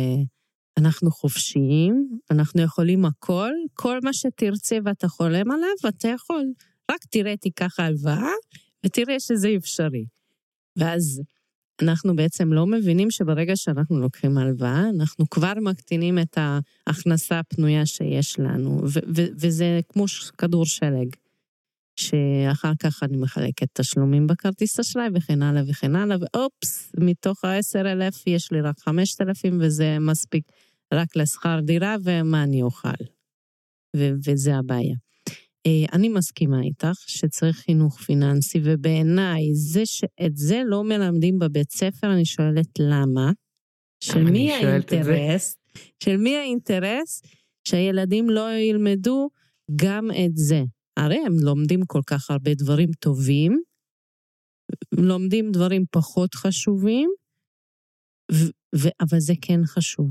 אנחנו 0.79 1.11
חופשיים, 1.11 2.19
אנחנו 2.31 2.63
יכולים 2.63 3.05
הכל, 3.05 3.51
כל 3.75 3.99
מה 4.03 4.13
שתרצה 4.13 4.79
ואתה 4.85 5.09
חולם 5.09 5.51
עליו, 5.51 5.89
אתה 5.89 6.09
יכול. 6.09 6.45
רק 6.91 7.05
תראה, 7.11 7.37
תיקח 7.37 7.81
הלוואה, 7.81 8.31
ותראה 8.87 9.21
שזה 9.21 9.49
אפשרי. 9.57 10.05
ואז 10.77 11.23
אנחנו 11.83 12.17
בעצם 12.17 12.53
לא 12.53 12.67
מבינים 12.67 13.11
שברגע 13.11 13.57
שאנחנו 13.57 14.01
לוקחים 14.01 14.39
הלוואה, 14.39 14.89
אנחנו 14.99 15.31
כבר 15.31 15.53
מקטינים 15.61 16.19
את 16.19 16.39
ההכנסה 16.87 17.39
הפנויה 17.39 17.87
שיש 17.87 18.39
לנו, 18.39 18.81
ו- 18.85 19.07
ו- 19.17 19.33
וזה 19.41 19.81
כמו 19.89 20.05
כדור 20.39 20.67
שלג. 20.67 21.09
שאחר 21.97 22.73
כך 22.83 23.03
אני 23.03 23.17
מחלקת 23.17 23.67
תשלומים 23.73 24.27
בכרטיס 24.27 24.81
אשראי 24.81 25.09
וכן 25.15 25.43
הלאה 25.43 25.63
וכן 25.69 25.97
הלאה, 25.97 26.17
ואופס, 26.21 26.93
מתוך 26.99 27.45
ה-10,000 27.45 28.23
יש 28.27 28.53
לי 28.53 28.61
רק 28.61 28.79
5,000 28.81 29.59
וזה 29.61 29.99
מספיק 30.01 30.45
רק 30.95 31.17
לשכר 31.17 31.61
דירה 31.61 31.97
ומה 32.05 32.43
אני 32.43 32.63
אוכל. 32.63 33.05
ו- 33.97 34.11
וזה 34.27 34.57
הבעיה. 34.57 34.97
אה, 35.67 35.85
אני 35.93 36.09
מסכימה 36.09 36.61
איתך 36.63 36.99
שצריך 37.07 37.57
חינוך 37.57 38.01
פיננסי, 38.01 38.61
ובעיניי 38.65 39.55
זה 39.55 39.87
שאת 39.87 40.37
זה 40.37 40.63
לא 40.67 40.85
מלמדים 40.85 41.39
בבית 41.39 41.71
ספר, 41.71 42.13
אני 42.13 42.25
שואלת 42.25 42.69
למה. 42.79 43.33
של 44.01 44.25
מי. 44.25 44.53
האינטרס? 44.53 45.57
של 46.05 46.17
מי 46.17 46.37
האינטרס 46.37 47.23
שהילדים 47.69 48.31
לא 48.31 48.53
ילמדו 48.53 49.29
גם 49.77 50.09
את 50.11 50.37
זה? 50.37 50.63
הרי 50.97 51.19
הם 51.27 51.33
לומדים 51.41 51.81
כל 51.87 52.01
כך 52.07 52.31
הרבה 52.31 52.51
דברים 52.55 52.89
טובים, 53.01 53.63
לומדים 54.93 55.53
דברים 55.53 55.85
פחות 55.91 56.35
חשובים, 56.35 57.11
ו- 58.33 58.79
ו- 58.79 58.95
אבל 59.01 59.21
זה 59.21 59.33
כן 59.43 59.61
חשוב. 59.67 60.11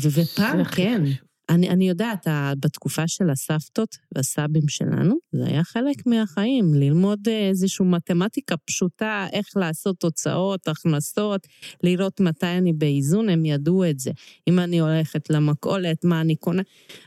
ופעם 0.00 0.64
כן, 0.76 1.02
חשוב. 1.06 1.29
אני, 1.50 1.70
אני 1.70 1.88
יודעת, 1.88 2.26
בתקופה 2.60 3.08
של 3.08 3.30
הסבתות 3.30 3.96
והסבים 4.14 4.68
שלנו, 4.68 5.14
זה 5.32 5.46
היה 5.46 5.64
חלק 5.64 6.06
מהחיים, 6.06 6.74
ללמוד 6.74 7.28
אה, 7.28 7.48
איזושהי 7.48 7.86
מתמטיקה 7.86 8.56
פשוטה, 8.56 9.26
איך 9.32 9.46
לעשות 9.56 9.98
תוצאות, 9.98 10.68
הכנסות, 10.68 11.46
לראות 11.82 12.20
מתי 12.20 12.46
אני 12.46 12.72
באיזון, 12.72 13.28
הם 13.28 13.44
ידעו 13.44 13.84
את 13.84 13.98
זה. 13.98 14.10
אם 14.48 14.58
אני 14.58 14.80
הולכת 14.80 15.30
למכולת, 15.30 16.04
מה 16.04 16.20
אני 16.20 16.36
קונה, 16.36 16.62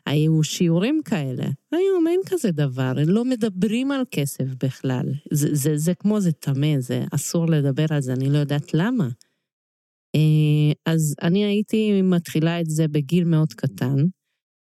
היו 0.06 0.43
שיעורים 0.43 1.01
כאלה. 1.06 1.45
היום 1.71 2.08
אין 2.08 2.19
כזה 2.25 2.51
דבר, 2.51 2.93
לא 3.08 3.25
מדברים 3.25 3.91
על 3.91 4.03
כסף 4.12 4.45
בכלל. 4.63 5.06
זה, 5.32 5.47
זה, 5.51 5.77
זה 5.77 5.93
כמו 5.93 6.19
זה 6.19 6.32
טמא, 6.32 6.79
זה 6.79 7.03
אסור 7.12 7.45
לדבר 7.47 7.86
על 7.89 8.01
זה, 8.01 8.13
אני 8.13 8.29
לא 8.29 8.38
יודעת 8.38 8.73
למה. 8.73 9.08
אה, 10.15 10.71
אז 10.86 11.15
אני 11.21 11.45
הייתי 11.45 12.01
מתחילה 12.01 12.62
את 12.62 12.69
זה 12.69 12.88
בגיל 12.88 13.23
מאוד 13.23 13.53
קטן. 13.53 13.95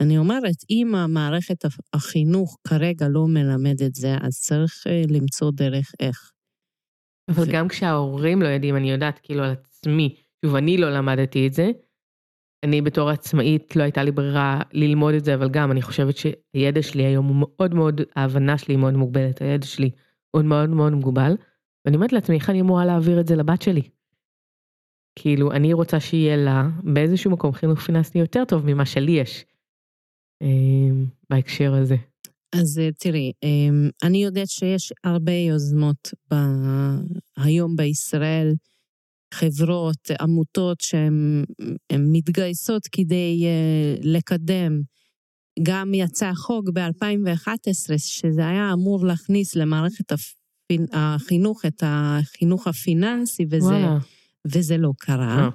אני 0.00 0.18
אומרת, 0.18 0.56
אם 0.70 0.94
המערכת 0.94 1.64
החינוך 1.94 2.58
כרגע 2.68 3.08
לא 3.08 3.26
מלמד 3.28 3.82
את 3.86 3.94
זה, 3.94 4.14
אז 4.20 4.40
צריך 4.40 4.86
אה, 4.86 5.02
למצוא 5.08 5.50
דרך 5.50 5.92
איך. 6.00 6.32
אבל 7.30 7.42
ו- 7.42 7.52
גם 7.52 7.68
כשההורים 7.68 8.42
לא 8.42 8.48
יודעים, 8.48 8.76
אני 8.76 8.90
יודעת 8.90 9.20
כאילו 9.22 9.44
על 9.44 9.50
עצמי, 9.50 10.16
שוב, 10.44 10.56
אני 10.56 10.76
לא 10.76 10.90
למדתי 10.90 11.46
את 11.46 11.52
זה. 11.52 11.70
אני 12.64 12.82
בתור 12.82 13.10
עצמאית 13.10 13.76
לא 13.76 13.82
הייתה 13.82 14.02
לי 14.02 14.10
ברירה 14.10 14.60
ללמוד 14.72 15.14
את 15.14 15.24
זה, 15.24 15.34
אבל 15.34 15.48
גם 15.48 15.72
אני 15.72 15.82
חושבת 15.82 16.14
שהידע 16.16 16.82
שלי 16.82 17.02
היום 17.02 17.26
הוא 17.26 17.36
מאוד 17.38 17.74
מאוד, 17.74 18.00
ההבנה 18.16 18.58
שלי 18.58 18.76
מאוד 18.76 18.94
מוגבלת, 18.94 19.42
הידע 19.42 19.66
שלי 19.66 19.90
הוא 20.30 20.42
מאוד 20.42 20.70
מאוד 20.70 20.92
מוגבל. 20.92 21.36
ואני 21.84 21.96
אומרת 21.96 22.12
לעצמי, 22.12 22.36
איך 22.36 22.50
אני 22.50 22.60
אמורה 22.60 22.84
להעביר 22.84 23.20
את 23.20 23.26
זה 23.26 23.36
לבת 23.36 23.62
שלי? 23.62 23.82
כאילו, 25.18 25.52
אני 25.52 25.72
רוצה 25.72 26.00
שיהיה 26.00 26.36
לה 26.36 26.68
באיזשהו 26.82 27.30
מקום 27.30 27.52
חינוך 27.52 27.80
פיננסי 27.80 28.18
יותר 28.18 28.44
טוב 28.44 28.66
ממה 28.66 28.86
שלי 28.86 29.12
יש. 29.12 29.44
אה, 30.42 31.06
בהקשר 31.30 31.74
הזה. 31.74 31.96
אז 32.52 32.78
אה, 32.78 32.88
תראי, 32.98 33.32
אה, 33.44 33.88
אני 34.02 34.24
יודעת 34.24 34.48
שיש 34.48 34.92
הרבה 35.04 35.32
יוזמות 35.32 36.14
ב... 36.32 36.34
היום 37.36 37.76
בישראל, 37.76 38.54
חברות, 39.34 40.10
עמותות 40.20 40.80
שהן 40.80 41.44
הן 41.90 42.06
מתגייסות 42.12 42.82
כדי 42.92 43.44
אה, 43.46 43.94
לקדם. 44.02 44.80
גם 45.62 45.94
יצא 45.94 46.32
חוק 46.34 46.68
ב-2011, 46.74 47.98
שזה 47.98 48.48
היה 48.48 48.72
אמור 48.72 49.06
להכניס 49.06 49.56
למערכת. 49.56 50.12
החינוך 50.92 51.66
את 51.66 51.82
החינוך 51.86 52.66
הפיננסי, 52.66 53.44
וזה, 53.50 53.66
וואלה. 53.66 53.98
וזה 54.46 54.76
לא 54.76 54.90
קרה. 54.98 55.38
אה. 55.38 55.48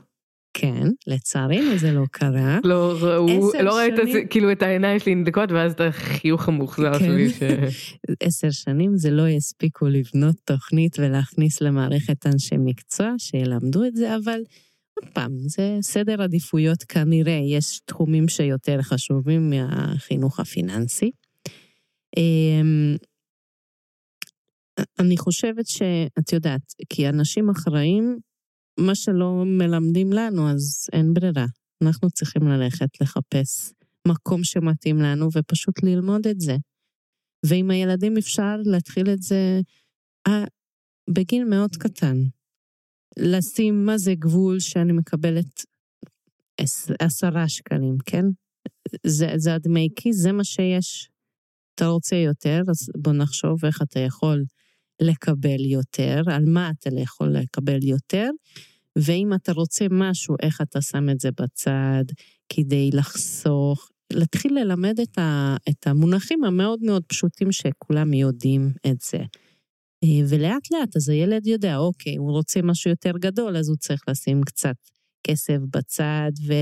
כן, 0.57 0.87
לצערנו 1.07 1.77
זה 1.77 1.91
לא 1.91 2.03
קרה. 2.11 2.59
לא 2.63 2.97
ראו, 3.01 3.51
לא 3.63 3.77
ראית 3.77 3.93
את 3.93 4.05
זה, 4.05 4.11
שנים. 4.11 4.27
כאילו 4.27 4.51
את 4.51 4.61
העיניים 4.61 4.99
שלי 4.99 5.15
נדלקות, 5.15 5.51
ואז 5.51 5.71
את 5.71 5.81
החיוך 5.81 6.47
המאוכזר 6.47 6.99
כן. 6.99 7.05
שלי. 7.05 7.29
ש... 7.29 7.39
עשר 8.23 8.51
שנים 8.51 8.97
זה 8.97 9.11
לא 9.11 9.29
יספיקו 9.29 9.87
לבנות 9.87 10.35
תוכנית 10.45 10.99
ולהכניס 10.99 11.61
למערכת 11.61 12.25
אנשי 12.25 12.55
מקצוע 12.59 13.13
שילמדו 13.17 13.85
את 13.85 13.95
זה, 13.95 14.15
אבל 14.15 14.39
עוד 15.01 15.09
פעם, 15.13 15.31
זה 15.47 15.77
סדר 15.81 16.21
עדיפויות 16.21 16.83
כנראה, 16.83 17.39
יש 17.49 17.79
תחומים 17.85 18.27
שיותר 18.27 18.81
חשובים 18.81 19.49
מהחינוך 19.49 20.39
הפיננסי. 20.39 21.11
אמ, 22.17 22.95
אני 24.99 25.17
חושבת 25.17 25.67
שאת 25.67 26.33
יודעת, 26.33 26.73
כי 26.89 27.09
אנשים 27.09 27.49
אחראים, 27.49 28.19
מה 28.79 28.95
שלא 28.95 29.43
מלמדים 29.45 30.13
לנו, 30.13 30.49
אז 30.49 30.87
אין 30.93 31.13
ברירה. 31.13 31.45
אנחנו 31.83 32.09
צריכים 32.09 32.47
ללכת 32.47 33.01
לחפש 33.01 33.73
מקום 34.07 34.43
שמתאים 34.43 34.97
לנו 34.97 35.29
ופשוט 35.37 35.83
ללמוד 35.83 36.27
את 36.27 36.39
זה. 36.39 36.55
ועם 37.45 37.71
הילדים 37.71 38.17
אפשר 38.17 38.55
להתחיל 38.65 39.09
את 39.09 39.21
זה 39.21 39.59
אה, 40.27 40.43
בגיל 41.09 41.43
מאוד 41.43 41.75
קטן. 41.75 42.17
לשים 43.19 43.85
מה 43.85 43.97
זה 43.97 44.13
גבול 44.15 44.59
שאני 44.59 44.93
מקבלת 44.93 45.65
עש- 46.61 46.91
עשרה 46.99 47.49
שקלים, 47.49 47.97
כן? 48.05 48.25
זה, 49.05 49.27
זה 49.35 49.53
הדמי 49.55 49.89
כיס, 49.95 50.17
זה 50.17 50.31
מה 50.31 50.43
שיש. 50.43 51.09
אתה 51.75 51.85
רוצה 51.85 52.15
יותר, 52.15 52.61
אז 52.69 52.89
בוא 52.97 53.13
נחשוב 53.13 53.65
איך 53.65 53.81
אתה 53.81 53.99
יכול 53.99 54.43
לקבל 55.01 55.65
יותר, 55.65 56.21
על 56.27 56.45
מה 56.45 56.69
אתה 56.69 56.89
יכול 56.97 57.27
לקבל 57.27 57.83
יותר, 57.83 58.29
ואם 58.95 59.33
אתה 59.33 59.51
רוצה 59.51 59.85
משהו, 59.91 60.35
איך 60.41 60.61
אתה 60.61 60.81
שם 60.81 61.09
את 61.09 61.19
זה 61.19 61.29
בצד 61.31 62.03
כדי 62.49 62.89
לחסוך. 62.93 63.89
להתחיל 64.13 64.59
ללמד 64.59 64.99
את, 64.99 65.17
ה, 65.17 65.55
את 65.69 65.87
המונחים 65.87 66.43
המאוד 66.43 66.79
מאוד 66.83 67.03
פשוטים 67.07 67.51
שכולם 67.51 68.13
יודעים 68.13 68.71
את 68.87 69.01
זה. 69.01 69.17
אה, 70.03 70.25
ולאט 70.29 70.71
לאט, 70.71 70.95
אז 70.95 71.09
הילד 71.09 71.47
יודע, 71.47 71.77
אוקיי, 71.77 72.15
הוא 72.15 72.31
רוצה 72.31 72.61
משהו 72.61 72.89
יותר 72.89 73.11
גדול, 73.19 73.57
אז 73.57 73.69
הוא 73.69 73.77
צריך 73.77 74.01
לשים 74.07 74.43
קצת 74.43 74.75
כסף 75.27 75.57
בצד, 75.73 76.31
ו, 76.47 76.53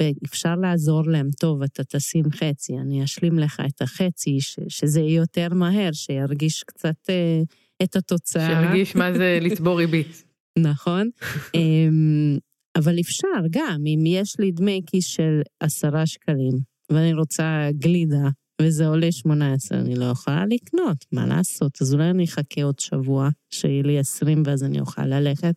ואפשר 0.00 0.54
לעזור 0.54 1.02
להם, 1.06 1.28
טוב, 1.40 1.62
אתה 1.62 1.84
תשים 1.84 2.24
חצי, 2.30 2.78
אני 2.78 3.04
אשלים 3.04 3.38
לך 3.38 3.62
את 3.66 3.82
החצי, 3.82 4.40
ש, 4.40 4.58
שזה 4.68 5.00
יהיה 5.00 5.16
יותר 5.16 5.48
מהר, 5.54 5.92
שירגיש 5.92 6.62
קצת 6.62 7.10
אה, 7.10 7.42
את 7.82 7.96
התוצאה. 7.96 8.46
שירגיש 8.46 8.96
מה 8.96 9.12
זה 9.12 9.38
לצבור 9.40 9.78
ריבית. 9.78 10.24
נכון. 10.58 11.10
אמ, 11.54 12.38
אבל 12.76 13.00
אפשר 13.00 13.40
גם, 13.50 13.82
אם 13.86 14.06
יש 14.06 14.36
לי 14.38 14.50
דמי 14.52 14.80
כיס 14.86 15.06
של 15.06 15.40
עשרה 15.60 16.06
שקלים, 16.06 16.58
ואני 16.90 17.14
רוצה 17.14 17.68
גלידה, 17.72 18.28
וזה 18.62 18.86
עולה 18.86 19.12
18, 19.12 19.78
אני 19.78 19.94
לא 19.96 20.04
יכולה 20.04 20.44
לקנות, 20.46 21.04
מה 21.12 21.26
לעשות? 21.26 21.82
אז 21.82 21.94
אולי 21.94 22.10
אני 22.10 22.24
אחכה 22.24 22.62
עוד 22.62 22.78
שבוע, 22.78 23.28
שיהיה 23.50 23.82
לי 23.82 23.98
20 23.98 24.42
ואז 24.46 24.64
אני 24.64 24.80
אוכל 24.80 25.06
ללכת, 25.06 25.54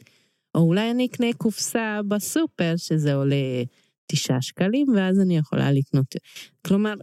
או 0.55 0.61
אולי 0.61 0.91
אני 0.91 1.05
אקנה 1.05 1.33
קופסה 1.37 1.99
בסופר, 2.07 2.73
שזה 2.77 3.13
עולה 3.13 3.63
9 4.11 4.41
שקלים, 4.41 4.87
ואז 4.95 5.19
אני 5.19 5.37
יכולה 5.37 5.71
לקנות. 5.71 6.15
כלומר, 6.67 6.93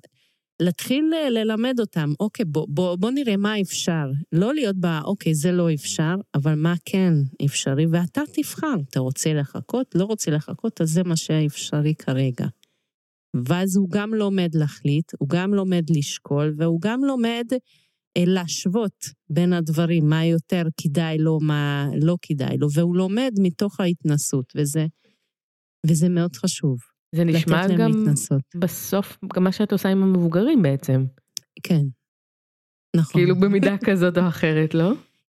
להתחיל 0.62 1.04
ל- 1.04 1.38
ללמד 1.38 1.80
אותם, 1.80 2.12
אוקיי, 2.20 2.44
בוא, 2.44 2.66
בוא, 2.68 2.96
בוא 2.96 3.10
נראה 3.10 3.36
מה 3.36 3.60
אפשר. 3.60 4.06
לא 4.32 4.54
להיות 4.54 4.76
ב, 4.80 4.86
אוקיי, 5.04 5.34
זה 5.34 5.52
לא 5.52 5.74
אפשר, 5.74 6.14
אבל 6.34 6.54
מה 6.54 6.74
כן 6.84 7.12
אפשרי, 7.44 7.86
ואתה 7.86 8.20
תבחר. 8.32 8.74
אתה 8.90 9.00
רוצה 9.00 9.32
לחכות, 9.34 9.94
לא 9.94 10.04
רוצה 10.04 10.30
לחכות, 10.30 10.80
אז 10.80 10.90
זה 10.90 11.02
מה 11.02 11.16
שאפשרי 11.16 11.94
כרגע. 11.94 12.46
ואז 13.46 13.76
הוא 13.76 13.88
גם 13.90 14.14
לומד 14.14 14.54
להחליט, 14.54 15.12
הוא 15.18 15.28
גם 15.28 15.54
לומד 15.54 15.84
לשקול, 15.90 16.54
והוא 16.58 16.80
גם 16.80 17.04
לומד 17.04 17.46
אה, 18.16 18.24
להשוות 18.26 19.04
בין 19.30 19.52
הדברים, 19.52 20.08
מה 20.08 20.24
יותר 20.24 20.62
כדאי 20.80 21.18
לו, 21.18 21.38
מה 21.40 21.88
לא 22.02 22.16
כדאי 22.22 22.58
לו, 22.58 22.68
והוא 22.72 22.96
לומד 22.96 23.32
מתוך 23.42 23.80
ההתנסות, 23.80 24.52
וזה, 24.56 24.86
וזה 25.86 26.08
מאוד 26.08 26.36
חשוב. 26.36 26.78
זה 27.14 27.24
נשמע 27.24 27.66
גם 27.78 27.90
להתנסות. 27.92 28.42
בסוף, 28.56 29.18
גם 29.34 29.44
מה 29.44 29.52
שאת 29.52 29.72
עושה 29.72 29.88
עם 29.88 30.02
המבוגרים 30.02 30.62
בעצם. 30.62 31.04
כן. 31.62 31.82
נכון. 32.96 33.20
כאילו 33.20 33.36
במידה 33.40 33.76
כזאת 33.84 34.18
או 34.18 34.28
אחרת, 34.28 34.74
לא? 34.74 34.92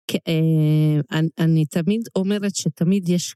כ- 0.09 0.29
אה, 0.29 1.01
אני, 1.19 1.29
אני 1.39 1.67
תמיד 1.67 2.01
אומרת 2.17 2.57
שתמיד 2.57 3.09
יש 3.09 3.35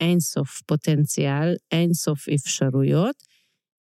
אינסוף 0.00 0.62
פוטנציאל, 0.66 1.54
אינסוף 1.72 2.28
אפשרויות. 2.28 3.16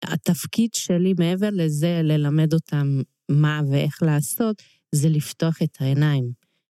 התפקיד 0.03 0.75
שלי 0.75 1.15
מעבר 1.19 1.49
לזה, 1.53 2.01
ללמד 2.03 2.55
אותם 2.55 3.01
מה 3.31 3.61
ואיך 3.71 4.03
לעשות, 4.03 4.62
זה 4.95 5.09
לפתוח 5.09 5.62
את 5.62 5.77
העיניים. 5.81 6.31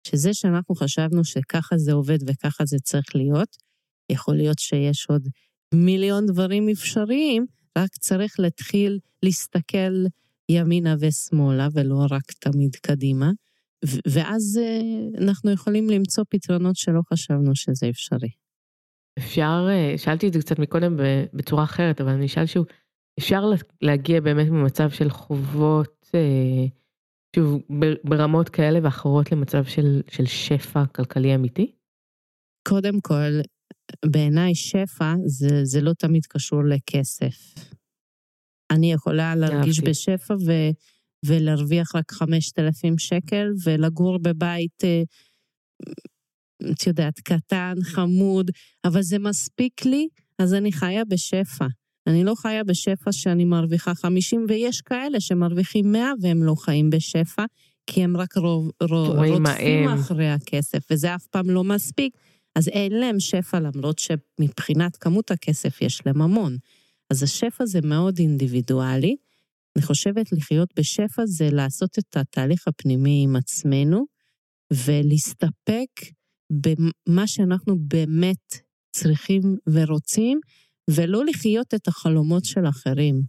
שזה 0.07 0.33
שאנחנו 0.33 0.75
חשבנו 0.75 1.23
שככה 1.25 1.77
זה 1.77 1.93
עובד 1.93 2.17
וככה 2.29 2.65
זה 2.65 2.77
צריך 2.83 3.15
להיות, 3.15 3.57
יכול 4.11 4.35
להיות 4.35 4.59
שיש 4.59 5.05
עוד 5.09 5.27
מיליון 5.73 6.25
דברים 6.25 6.69
אפשריים, 6.69 7.45
רק 7.77 7.89
צריך 7.89 8.39
להתחיל 8.39 8.99
להסתכל 9.23 10.05
ימינה 10.51 10.95
ושמאלה, 10.99 11.67
ולא 11.73 12.05
רק 12.11 12.31
תמיד 12.31 12.75
קדימה. 12.75 13.31
ואז 14.07 14.59
אה, 14.63 15.21
אנחנו 15.23 15.51
יכולים 15.51 15.89
למצוא 15.89 16.23
פתרונות 16.29 16.75
שלא 16.75 17.01
חשבנו 17.13 17.55
שזה 17.55 17.89
אפשרי. 17.89 18.29
אפשר, 19.19 19.67
אה, 19.69 19.97
שאלתי 19.97 20.27
את 20.27 20.33
זה 20.33 20.39
קצת 20.39 20.59
מקודם 20.59 20.95
בצורה 21.33 21.63
אחרת, 21.63 22.01
אבל 22.01 22.09
אני 22.09 22.25
אשאל 22.25 22.45
שוב, 22.45 22.65
אפשר 23.19 23.45
לה- 23.45 23.55
להגיע 23.81 24.21
באמת 24.21 24.47
ממצב 24.47 24.89
של 24.89 25.09
חובות, 25.09 26.09
אה, 26.15 26.65
שוב, 27.35 27.61
ברמות 28.03 28.49
כאלה 28.49 28.79
ואחרות 28.83 29.31
למצב 29.31 29.63
של, 29.63 30.01
של 30.07 30.25
שפע 30.25 30.85
כלכלי 30.85 31.35
אמיתי? 31.35 31.71
קודם 32.67 33.01
כל, 33.01 33.41
בעיניי 34.05 34.55
שפע 34.55 35.13
זה, 35.25 35.65
זה 35.65 35.81
לא 35.81 35.93
תמיד 35.93 36.25
קשור 36.25 36.63
לכסף. 36.63 37.55
אני 38.71 38.93
יכולה 38.93 39.35
להרגיש 39.35 39.79
אהבתי. 39.79 39.91
בשפע 39.91 40.33
ו, 40.45 40.51
ולהרוויח 41.25 41.95
רק 41.95 42.11
5,000 42.11 42.97
שקל 42.97 43.47
ולגור 43.63 44.17
בבית, 44.19 44.83
אה, 44.83 45.03
את 46.71 46.87
יודעת, 46.87 47.19
קטן, 47.19 47.73
חמוד, 47.83 48.51
אבל 48.85 49.01
זה 49.01 49.19
מספיק 49.19 49.85
לי, 49.85 50.07
אז 50.39 50.53
אני 50.53 50.71
חיה 50.71 51.05
בשפע. 51.05 51.65
אני 52.07 52.23
לא 52.23 52.33
חיה 52.35 52.63
בשפע 52.63 53.11
שאני 53.11 53.45
מרוויחה 53.45 53.95
50, 53.95 54.45
ויש 54.49 54.81
כאלה 54.81 55.19
שמרוויחים 55.19 55.91
100 55.91 56.11
והם 56.21 56.43
לא 56.43 56.55
חיים 56.55 56.89
בשפע, 56.89 57.45
כי 57.87 58.03
הם 58.03 58.17
רק 58.17 58.37
רוב, 58.37 58.71
רוב, 58.81 59.07
רודפים 59.07 59.87
הם. 59.87 59.99
אחרי 59.99 60.29
הכסף, 60.29 60.91
וזה 60.91 61.15
אף 61.15 61.27
פעם 61.27 61.49
לא 61.49 61.63
מספיק. 61.63 62.17
אז 62.59 62.67
אין 62.67 62.91
להם 62.91 63.19
שפע, 63.19 63.59
למרות 63.59 63.99
שמבחינת 63.99 64.97
כמות 64.97 65.31
הכסף 65.31 65.81
יש 65.81 66.01
להם 66.05 66.21
המון. 66.21 66.57
אז 67.09 67.23
השפע 67.23 67.65
זה 67.65 67.79
מאוד 67.83 68.19
אינדיבידואלי. 68.19 69.15
אני 69.75 69.85
חושבת 69.85 70.31
לחיות 70.31 70.69
בשפע 70.79 71.25
זה 71.25 71.49
לעשות 71.51 71.99
את 71.99 72.17
התהליך 72.17 72.67
הפנימי 72.67 73.21
עם 73.23 73.35
עצמנו, 73.35 74.05
ולהסתפק 74.73 75.89
במה 76.51 77.27
שאנחנו 77.27 77.75
באמת 77.79 78.55
צריכים 78.91 79.41
ורוצים, 79.67 80.39
ולא 80.89 81.25
לחיות 81.25 81.73
את 81.73 81.87
החלומות 81.87 82.45
של 82.45 82.67
אחרים. 82.69 83.21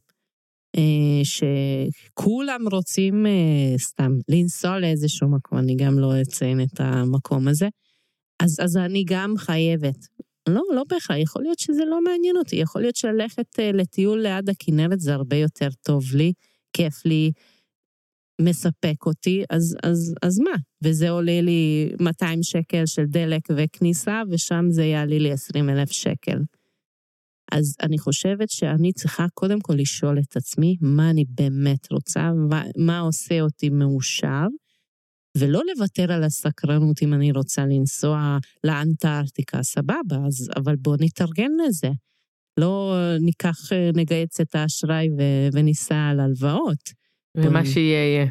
אה, 0.77 1.25
שכולם 1.25 2.61
רוצים 2.73 3.27
אה, 3.27 3.79
סתם 3.79 4.12
לנסוע 4.29 4.79
לאיזשהו 4.79 5.29
מקום, 5.29 5.59
אני 5.59 5.77
גם 5.77 5.99
לא 5.99 6.21
אציין 6.23 6.61
את 6.61 6.81
המקום 6.81 7.49
הזה. 7.49 7.69
אז, 8.40 8.57
אז 8.62 8.76
אני 8.76 9.05
גם 9.07 9.35
חייבת. 9.38 10.07
לא, 10.48 10.62
לא 10.74 10.85
בהכרח, 10.88 11.16
יכול 11.16 11.42
להיות 11.42 11.59
שזה 11.59 11.85
לא 11.85 12.03
מעניין 12.05 12.37
אותי, 12.37 12.57
יכול 12.57 12.81
להיות 12.81 12.96
שללכת 12.96 13.59
אה, 13.59 13.72
לטיול 13.72 14.22
ליד 14.22 14.48
הכנרת 14.50 15.00
זה 15.00 15.14
הרבה 15.14 15.37
יותר 15.37 15.68
טוב 15.83 16.05
לי, 16.14 16.33
כיף 16.72 17.05
לי, 17.05 17.33
מספק 18.40 19.07
אותי, 19.07 19.44
אז, 19.50 19.76
אז, 19.83 20.14
אז 20.22 20.38
מה? 20.38 20.57
וזה 20.85 21.11
עולה 21.11 21.40
לי 21.40 21.90
200 22.00 22.42
שקל 22.42 22.87
של 22.87 23.05
דלק 23.05 23.42
וכניסה, 23.57 24.22
ושם 24.31 24.64
זה 24.70 24.85
יעלה 24.85 25.18
לי 25.18 25.33
20 25.33 25.70
אלף 25.70 25.90
שקל. 25.90 26.38
אז 27.53 27.76
אני 27.83 27.98
חושבת 27.98 28.50
שאני 28.50 28.92
צריכה 28.92 29.26
קודם 29.35 29.61
כל 29.61 29.74
לשאול 29.74 30.18
את 30.18 30.37
עצמי 30.37 30.76
מה 30.81 31.11
אני 31.11 31.24
באמת 31.29 31.92
רוצה, 31.92 32.33
מה, 32.50 32.62
מה 32.76 32.98
עושה 32.98 33.40
אותי 33.40 33.68
מאושר, 33.68 34.46
ולא 35.38 35.62
לוותר 35.75 36.12
על 36.12 36.25
הסקרנות 36.25 37.03
אם 37.03 37.14
אני 37.14 37.33
רוצה 37.33 37.66
לנסוע 37.66 38.38
לאנטארקטיקה, 38.64 39.62
סבבה, 39.62 40.16
אז, 40.27 40.51
אבל 40.57 40.77
בואו 40.77 40.97
נתארגן 41.01 41.51
לזה. 41.66 41.88
לא 42.61 42.97
ניקח, 43.21 43.73
אה, 43.73 43.90
נגייס 43.95 44.40
את 44.40 44.55
האשראי 44.55 45.09
ו- 45.19 45.49
וניסע 45.53 46.09
על 46.11 46.21
הלוואות. 46.21 46.93
ומה. 47.37 47.66
שיהיה 47.66 48.05
יהיה. 48.07 48.27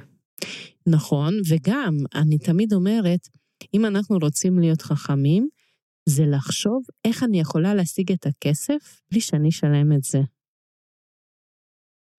נכון, 0.87 1.33
וגם, 1.49 1.97
אני 2.15 2.37
תמיד 2.37 2.73
אומרת, 2.73 3.27
אם 3.73 3.85
אנחנו 3.85 4.17
רוצים 4.21 4.59
להיות 4.59 4.81
חכמים, 4.81 5.47
זה 6.09 6.23
לחשוב 6.25 6.83
איך 7.05 7.23
אני 7.23 7.39
יכולה 7.39 7.73
להשיג 7.73 8.11
את 8.11 8.25
הכסף 8.25 9.01
בלי 9.11 9.21
שאני 9.21 9.49
אשלם 9.49 9.91
את 9.91 10.03
זה. 10.03 10.19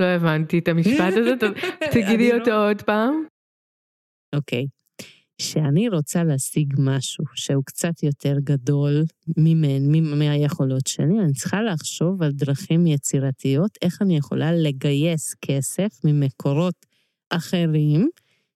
לא 0.02 0.06
הבנתי 0.06 0.60
את 0.60 0.68
המשפט 0.68 1.14
הזה, 1.18 1.34
תגידי 1.94 2.34
אותו 2.34 2.52
עוד 2.52 2.82
פעם. 2.82 3.24
אוקיי. 4.36 4.68
שאני 5.42 5.90
רוצה 5.90 6.24
להשיג 6.24 6.74
משהו 6.78 7.26
שהוא 7.36 7.64
קצת 7.66 8.04
יותר 8.04 8.36
גדול 8.44 9.04
ממני, 9.38 10.02
מהיכולות 10.02 10.88
שלי, 10.88 11.20
אני 11.24 11.34
צריכה 11.34 11.62
לחשוב 11.62 12.24
על 12.24 12.32
דרכים 12.32 12.88
יצירתיות, 12.88 13.72
איך 13.82 14.02
אני 14.02 14.18
יכולה 14.18 14.52
לגייס 14.52 15.36
כסף 15.42 16.00
ממקורות 16.04 16.86
אחרים, 17.30 18.10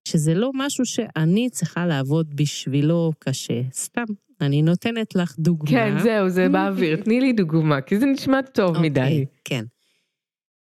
שזה 0.07 0.33
לא 0.33 0.51
משהו 0.53 0.85
שאני 0.85 1.49
צריכה 1.49 1.85
לעבוד 1.85 2.35
בשבילו 2.35 3.11
קשה. 3.19 3.61
סתם, 3.73 4.03
אני 4.41 4.61
נותנת 4.61 5.15
לך 5.15 5.35
דוגמה. 5.39 5.69
כן, 5.69 5.99
זהו, 6.03 6.29
זה 6.29 6.49
באוויר. 6.49 7.03
תני 7.03 7.21
לי 7.21 7.33
דוגמה, 7.33 7.81
כי 7.81 7.99
זה 7.99 8.05
נשמע 8.05 8.41
טוב 8.41 8.75
okay, 8.75 8.77
אוקיי, 8.77 8.89
מדי. 8.89 9.25
כן. 9.43 9.65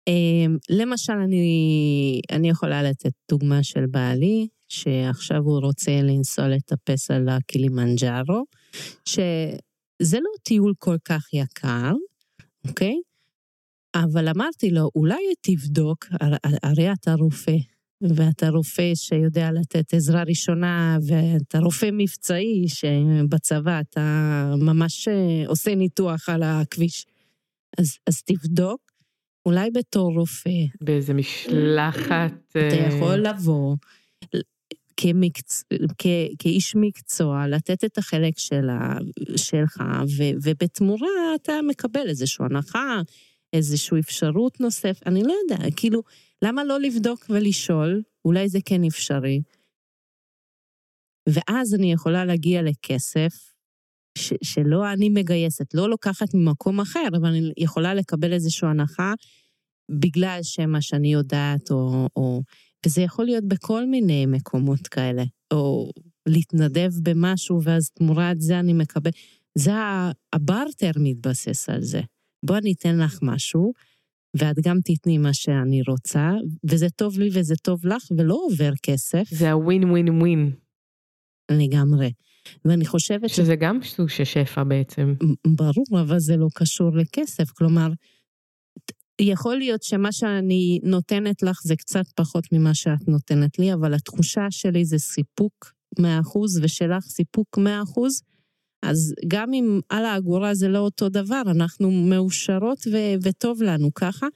Um, 0.10 0.58
למשל, 0.70 1.14
אני, 1.14 2.22
אני 2.32 2.50
יכולה 2.50 2.84
לתת 2.84 3.12
דוגמה 3.32 3.64
של 3.64 3.86
בעלי, 3.86 4.48
שעכשיו 4.72 5.38
הוא 5.38 5.60
רוצה 5.60 5.92
לנסוע 6.02 6.48
לטפס 6.48 7.12
על 7.12 7.30
הקילימנג'ארו, 7.30 8.44
שזה 9.06 10.20
לא 10.20 10.30
טיול 10.44 10.74
כל 10.80 10.98
כך 11.06 11.34
יקר, 11.34 11.92
אוקיי? 12.68 12.96
אבל 13.96 14.28
אמרתי 14.28 14.72
לו, 14.72 14.90
אולי 14.96 15.24
תבדוק, 15.42 16.06
הרי 16.64 16.94
אתה 16.94 17.14
רופא, 17.14 17.56
ואתה 18.02 18.50
רופא 18.50 18.96
שיודע 18.96 19.52
לתת 19.52 19.94
עזרה 19.94 20.24
ראשונה, 20.24 20.98
ואתה 21.08 21.60
רופא 21.60 21.90
מבצעי, 21.94 22.66
שבצבא 22.68 23.80
אתה 23.80 24.54
ממש 24.60 25.08
אה, 25.08 25.44
עושה 25.48 25.76
ניתוח 25.76 26.30
על 26.30 26.44
הכביש. 26.44 27.06
אז, 27.78 27.98
אז 28.08 28.22
תבדוק, 28.24 28.92
אולי 29.46 29.72
בתור 29.72 30.14
רופא. 30.18 30.66
באיזה 30.82 31.14
משלחת... 31.14 32.34
אתה 32.50 32.96
יכול 32.96 33.16
לבוא, 33.16 33.76
כמקצ... 35.02 35.64
כ... 35.98 36.06
כאיש 36.40 36.76
מקצוע, 36.76 37.48
לתת 37.48 37.84
את 37.84 37.98
החלק 37.98 38.40
שלה, 38.40 38.98
שלך, 39.36 39.78
ו... 40.18 40.24
ובתמורה 40.44 41.36
אתה 41.36 41.54
מקבל 41.68 42.10
איזושהי 42.10 42.46
הנחה, 42.46 43.02
איזושהי 43.54 44.00
אפשרות 44.00 44.60
נוספת, 44.60 45.08
אני 45.08 45.24
לא 45.24 45.34
יודע, 45.44 45.66
כאילו, 45.76 46.02
למה 46.44 46.64
לא 46.64 46.80
לבדוק 46.80 47.26
ולשאול? 47.30 48.02
אולי 48.26 48.50
זה 48.50 48.60
כן 48.66 48.84
אפשרי. 48.84 49.42
ואז 51.30 51.76
אני 51.76 51.92
יכולה 51.92 52.26
להגיע 52.26 52.62
לכסף 52.62 53.54
ש... 54.18 54.34
שלא 54.44 54.92
אני 54.92 55.10
מגייסת, 55.10 55.74
לא 55.74 55.90
לוקחת 55.90 56.34
ממקום 56.34 56.80
אחר, 56.80 57.08
אבל 57.12 57.30
אני 57.30 57.52
יכולה 57.58 57.94
לקבל 57.94 58.34
איזושהי 58.34 58.70
הנחה 58.70 59.14
בגלל 60.00 60.40
שמה 60.44 60.82
שאני 60.82 61.14
יודעת, 61.14 61.72
או, 61.72 62.08
או 62.16 62.42
וזה 62.86 63.02
יכול 63.02 63.26
להיות 63.26 63.48
בכל 63.48 63.86
מיני 63.86 64.26
מקומות 64.26 64.88
כאלה, 64.88 65.24
או 65.54 65.92
להתנדב 66.26 66.92
במשהו 67.04 67.64
ואז 67.64 67.90
תמורת 67.90 68.42
זה 68.42 68.60
אני 68.60 68.74
מקבל, 68.74 69.12
זה 69.58 69.72
הברטר 70.34 70.92
מתבסס 71.00 71.70
על 71.70 71.82
זה. 71.82 72.02
בוא 72.46 72.58
אני 72.58 72.74
אתן 72.74 72.98
לך 72.98 73.20
משהו, 73.22 73.74
ואת 74.38 74.56
גם 74.64 74.78
תתני 74.86 75.18
מה 75.18 75.34
שאני 75.34 75.82
רוצה, 75.88 76.32
וזה 76.70 76.90
טוב 76.90 77.20
לי 77.20 77.30
וזה 77.34 77.56
טוב 77.56 77.86
לך, 77.86 78.04
ולא 78.18 78.40
עובר 78.46 78.72
כסף. 78.84 79.24
זה 79.32 79.52
הווין 79.52 79.84
ווין 79.90 80.10
ווין. 80.10 80.52
לגמרי. 81.52 82.12
ואני 82.66 82.86
חושבת 82.86 83.30
שזה 83.30 83.54
ש... 83.54 83.58
גם 83.60 83.80
סוג 83.84 84.10
של 84.10 84.24
שפע 84.24 84.64
בעצם. 84.64 85.14
ברור, 85.48 86.02
אבל 86.02 86.20
זה 86.20 86.38
לא 86.38 86.48
קשור 86.56 86.90
לכסף. 86.96 87.52
כלומר, 87.52 87.88
יכול 89.24 89.58
להיות 89.58 89.84
שמה 89.84 90.12
שאני 90.12 90.80
נותנת 90.84 91.44
לך 91.44 91.62
זה 91.64 91.76
קצת 91.76 92.06
פחות 92.16 92.44
ממה 92.52 92.74
שאת 92.74 93.08
נותנת 93.08 93.60
לי, 93.60 93.74
אבל 93.74 93.94
התחושה 93.94 94.48
שלי 94.50 94.86
זה 94.86 94.98
סיפוק 94.98 95.74
100% 96.00 96.04
ושלך 96.62 97.04
סיפוק 97.04 97.58
100%, 97.58 97.62
אז 98.84 99.14
גם 99.28 99.54
אם 99.54 99.80
על 99.90 100.06
האגורה 100.06 100.54
זה 100.54 100.68
לא 100.68 100.80
אותו 100.80 101.10
דבר, 101.10 101.42
אנחנו 101.46 101.92
מאושרות 101.92 102.88
ו- 102.88 103.16
וטוב 103.24 103.64
לנו 103.64 103.94
ככה, 103.94 104.28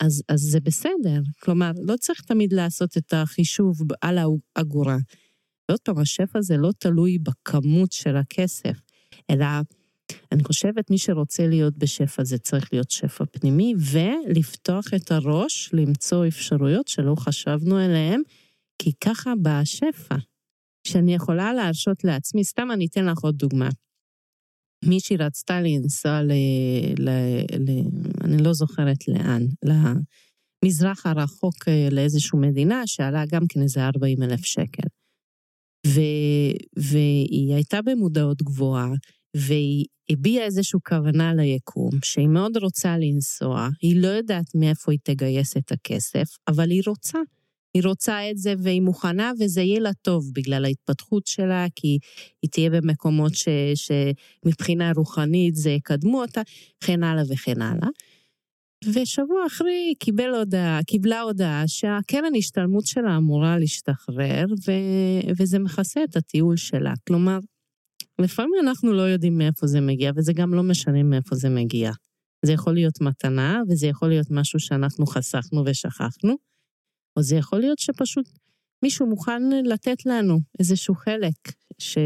אז, 0.00 0.22
אז 0.28 0.40
זה 0.40 0.60
בסדר. 0.60 1.20
כלומר, 1.42 1.70
לא 1.82 1.96
צריך 1.96 2.20
תמיד 2.20 2.52
לעשות 2.52 2.96
את 2.96 3.12
החישוב 3.12 3.76
על 4.00 4.18
האגורה. 4.18 4.96
ועוד 5.68 5.80
פעם, 5.80 5.98
השפע 5.98 6.40
זה 6.40 6.56
לא 6.56 6.70
תלוי 6.78 7.18
בכמות 7.18 7.92
של 7.92 8.16
הכסף, 8.16 8.80
אלא 9.30 9.46
אני 10.32 10.44
חושבת 10.44 10.90
מי 10.90 10.98
שרוצה 10.98 11.46
להיות 11.46 11.78
בשפע 11.78 12.24
זה 12.24 12.38
צריך 12.38 12.72
להיות 12.72 12.90
שפע 12.90 13.24
פנימי, 13.24 13.74
ולפתוח 13.92 14.84
את 14.96 15.12
הראש, 15.12 15.70
למצוא 15.72 16.26
אפשרויות 16.26 16.88
שלא 16.88 17.14
חשבנו 17.18 17.76
עליהן, 17.76 18.22
כי 18.82 18.92
ככה 19.00 19.32
בא 19.42 19.58
השפע. 19.60 20.16
שאני 20.86 21.14
יכולה 21.14 21.52
להרשות 21.52 22.04
לעצמי, 22.04 22.44
סתם 22.44 22.68
אני 22.72 22.86
אתן 22.86 23.06
לך 23.06 23.18
עוד 23.18 23.36
דוגמה. 23.36 23.68
מישהי 24.84 25.16
רצתה 25.16 25.60
לנסוע 25.60 26.22
ל... 26.22 26.32
ל... 26.98 27.10
ל... 27.58 27.70
אני 28.24 28.42
לא 28.42 28.52
זוכרת 28.52 29.08
לאן, 29.08 29.42
למזרח 29.64 31.06
הרחוק 31.06 31.68
אה, 31.68 31.88
לאיזושהי 31.90 32.38
מדינה, 32.38 32.86
שעלה 32.86 33.24
גם 33.30 33.42
כן 33.48 33.62
איזה 33.62 33.86
40 33.86 34.22
אלף 34.22 34.44
שקל. 34.44 34.88
ו... 35.86 36.00
והיא 36.76 37.54
הייתה 37.54 37.82
במודעות 37.82 38.42
גבוהה, 38.42 38.88
והיא 39.36 39.86
הביעה 40.10 40.44
איזושהי 40.44 40.80
כוונה 40.88 41.34
ליקום, 41.34 41.90
שהיא 42.04 42.28
מאוד 42.28 42.56
רוצה 42.56 42.98
לנסוע, 42.98 43.68
היא 43.82 44.02
לא 44.02 44.08
יודעת 44.08 44.54
מאיפה 44.54 44.92
היא 44.92 44.98
תגייס 45.02 45.56
את 45.56 45.72
הכסף, 45.72 46.36
אבל 46.48 46.70
היא 46.70 46.82
רוצה. 46.86 47.18
היא 47.74 47.82
רוצה 47.84 48.30
את 48.30 48.38
זה 48.38 48.54
והיא 48.58 48.82
מוכנה, 48.82 49.32
וזה 49.40 49.62
יהיה 49.62 49.80
לה 49.80 49.90
טוב 50.02 50.30
בגלל 50.34 50.64
ההתפתחות 50.64 51.26
שלה, 51.26 51.66
כי 51.74 51.98
היא 52.42 52.50
תהיה 52.50 52.70
במקומות 52.70 53.34
ש, 53.34 53.48
שמבחינה 53.74 54.92
רוחנית 54.96 55.54
זה 55.54 55.70
יקדמו 55.70 56.22
אותה, 56.22 56.42
וכן 56.84 57.02
הלאה 57.02 57.22
וכן 57.28 57.62
הלאה. 57.62 57.88
ושבוע 58.84 59.46
אחרי 59.46 59.94
קיבל 59.98 60.34
הודעה, 60.34 60.80
קיבלה 60.86 61.20
הודעה 61.20 61.68
שהקרן 61.68 62.34
השתלמות 62.38 62.86
שלה 62.86 63.16
אמורה 63.16 63.58
להשתחרר, 63.58 64.46
ו, 64.66 64.72
וזה 65.38 65.58
מכסה 65.58 66.04
את 66.04 66.16
הטיול 66.16 66.56
שלה. 66.56 66.92
כלומר, 67.08 67.38
לפעמים 68.20 68.54
אנחנו 68.62 68.92
לא 68.92 69.02
יודעים 69.02 69.38
מאיפה 69.38 69.66
זה 69.66 69.80
מגיע, 69.80 70.12
וזה 70.16 70.32
גם 70.32 70.54
לא 70.54 70.62
משנה 70.62 71.02
מאיפה 71.02 71.36
זה 71.36 71.48
מגיע. 71.48 71.90
זה 72.44 72.52
יכול 72.52 72.74
להיות 72.74 73.00
מתנה, 73.00 73.60
וזה 73.68 73.86
יכול 73.86 74.08
להיות 74.08 74.26
משהו 74.30 74.60
שאנחנו 74.60 75.06
חסכנו 75.06 75.62
ושכחנו, 75.66 76.34
או 77.16 77.22
זה 77.22 77.36
יכול 77.36 77.60
להיות 77.60 77.78
שפשוט 77.78 78.26
מישהו 78.84 79.06
מוכן 79.06 79.42
לתת 79.64 80.06
לנו 80.06 80.38
איזשהו 80.58 80.94
חלק 80.94 81.34
ש... 81.78 81.98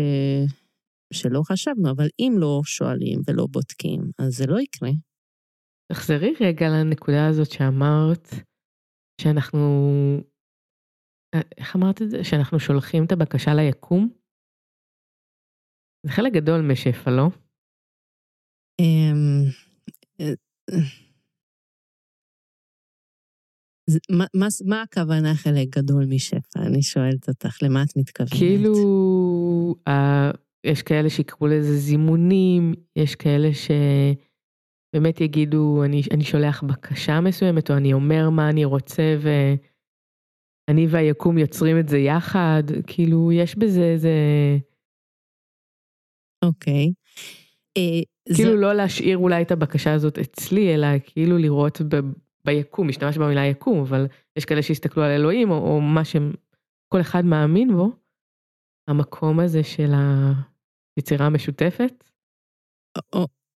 שלא 1.13 1.43
חשבנו, 1.45 1.91
אבל 1.91 2.09
אם 2.19 2.35
לא 2.39 2.61
שואלים 2.65 3.21
ולא 3.27 3.47
בודקים, 3.51 4.01
אז 4.19 4.37
זה 4.37 4.47
לא 4.47 4.61
יקרה. 4.61 4.91
תחזרי 5.93 6.35
רגע 6.41 6.69
לנקודה 6.69 7.27
הזאת 7.27 7.51
שאמרת, 7.51 8.29
שאנחנו, 9.21 9.91
איך 11.59 11.77
אמרת 11.77 12.03
את 12.03 12.11
זה? 12.11 12.25
שאנחנו 12.25 12.61
שולחים 12.61 13.05
את 13.05 13.13
הבקשה 13.13 13.55
ליקום? 13.55 14.20
זה 16.03 16.13
חלק 16.13 16.33
גדול 16.33 16.61
משפע, 16.61 17.11
לא? 17.11 17.29
אמ, 18.81 19.45
אה, 20.21 20.33
מה 24.65 24.83
הכוונה 24.83 25.35
חלק 25.35 25.69
גדול 25.77 26.05
משפע? 26.09 26.61
אני 26.67 26.83
שואלת 26.83 27.29
אותך, 27.29 27.63
למה 27.63 27.83
את 27.83 27.97
מתכוונת? 27.97 28.33
כאילו, 28.33 28.75
יש 30.65 30.83
כאלה 30.83 31.11
שיקראו 31.11 31.47
לזה 31.47 31.77
זימונים, 31.77 32.75
יש 32.97 33.15
כאלה 33.15 33.49
שבאמת 33.55 35.21
יגידו, 35.21 35.85
אני 35.85 36.25
שולח 36.25 36.63
בקשה 36.63 37.21
מסוימת, 37.21 37.71
או 37.71 37.77
אני 37.77 37.93
אומר 37.93 38.31
מה 38.31 38.49
אני 38.49 38.65
רוצה, 38.65 39.17
ואני 40.69 40.87
והיקום 40.87 41.39
יוצרים 41.39 41.79
את 41.79 41.89
זה 41.89 41.99
יחד, 41.99 42.63
כאילו, 42.87 43.33
יש 43.33 43.57
בזה 43.57 43.83
איזה... 43.83 44.11
אוקיי. 46.43 46.93
אה, 47.77 48.35
כאילו 48.37 48.57
לא 48.57 48.73
להשאיר 48.73 49.19
אולי 49.19 49.43
את 49.43 49.51
הבקשה 49.51 49.95
הזאת 49.95 50.19
אצלי, 50.19 50.75
אלא 50.75 50.87
כאילו 51.05 51.39
לראות 51.39 51.81
ביקום, 52.45 52.89
משתמש 52.89 53.19
במילה 53.19 53.47
יקום, 53.47 53.81
אבל 53.81 54.07
יש 54.37 54.45
כאלה 54.45 54.63
שהסתכלו 54.63 55.03
על 55.03 55.11
אלוהים, 55.11 55.51
או 55.51 55.81
מה 55.81 56.05
שכל 56.05 57.01
אחד 57.01 57.25
מאמין 57.25 57.77
בו, 57.77 57.93
המקום 58.89 59.41
הזה 59.41 59.65
של 59.65 59.93
היצירה 60.97 61.27
המשותפת. 61.27 62.05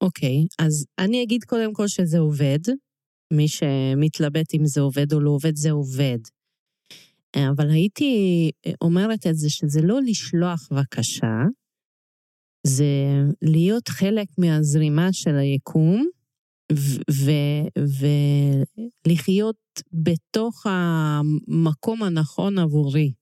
אוקיי, 0.00 0.46
אז 0.58 0.86
אני 0.98 1.22
אגיד 1.22 1.44
קודם 1.44 1.72
כל 1.72 1.88
שזה 1.88 2.18
עובד. 2.18 2.58
מי 3.32 3.48
שמתלבט 3.48 4.54
אם 4.54 4.66
זה 4.66 4.80
עובד 4.80 5.12
או 5.12 5.20
לא 5.20 5.30
עובד, 5.30 5.56
זה 5.56 5.70
עובד. 5.70 6.18
אבל 7.36 7.70
הייתי 7.70 8.50
אומרת 8.80 9.26
את 9.26 9.34
זה 9.34 9.50
שזה 9.50 9.80
לא 9.82 10.00
לשלוח 10.02 10.68
בקשה, 10.72 11.42
זה 12.66 12.84
להיות 13.42 13.88
חלק 13.88 14.28
מהזרימה 14.38 15.12
של 15.12 15.36
היקום, 15.36 16.06
ולחיות 19.06 19.56
בתוך 19.92 20.66
המקום 20.66 22.02
הנכון 22.02 22.58
עבורי. 22.58 23.12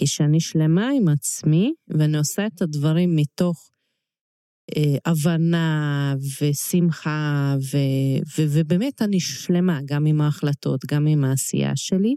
כשאני 0.00 0.40
שלמה 0.40 0.88
עם 0.96 1.08
עצמי, 1.08 1.72
ואני 1.88 2.18
עושה 2.18 2.46
את 2.46 2.62
הדברים 2.62 3.16
מתוך 3.16 3.70
אה, 4.76 4.96
הבנה 5.06 6.14
ושמחה, 6.40 7.54
ו, 7.72 7.76
ו, 8.38 8.42
ובאמת 8.52 9.02
אני 9.02 9.20
שלמה 9.20 9.80
גם 9.84 10.06
עם 10.06 10.20
ההחלטות, 10.20 10.80
גם 10.86 11.06
עם 11.06 11.24
העשייה 11.24 11.72
שלי, 11.76 12.14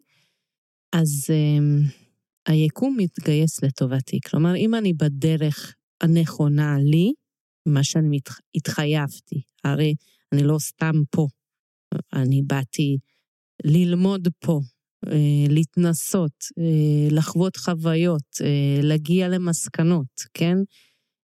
אז 0.93 1.27
אה, 1.29 1.59
היקום 2.47 2.97
מתגייס 2.99 3.63
לטובתי. 3.63 4.19
כלומר, 4.29 4.55
אם 4.55 4.75
אני 4.75 4.93
בדרך 4.93 5.75
הנכונה 6.01 6.77
לי, 6.79 7.13
מה 7.65 7.83
שאני 7.83 8.07
מתח... 8.09 8.39
התחייבתי, 8.55 9.41
הרי 9.63 9.93
אני 10.33 10.43
לא 10.43 10.59
סתם 10.59 10.95
פה, 11.11 11.27
אני 12.13 12.41
באתי 12.47 12.97
ללמוד 13.63 14.27
פה, 14.39 14.59
אה, 15.07 15.45
להתנסות, 15.49 16.45
אה, 16.59 17.07
לחוות 17.11 17.57
חוויות, 17.57 18.41
אה, 18.41 18.79
להגיע 18.81 19.27
למסקנות, 19.27 20.23
כן? 20.33 20.57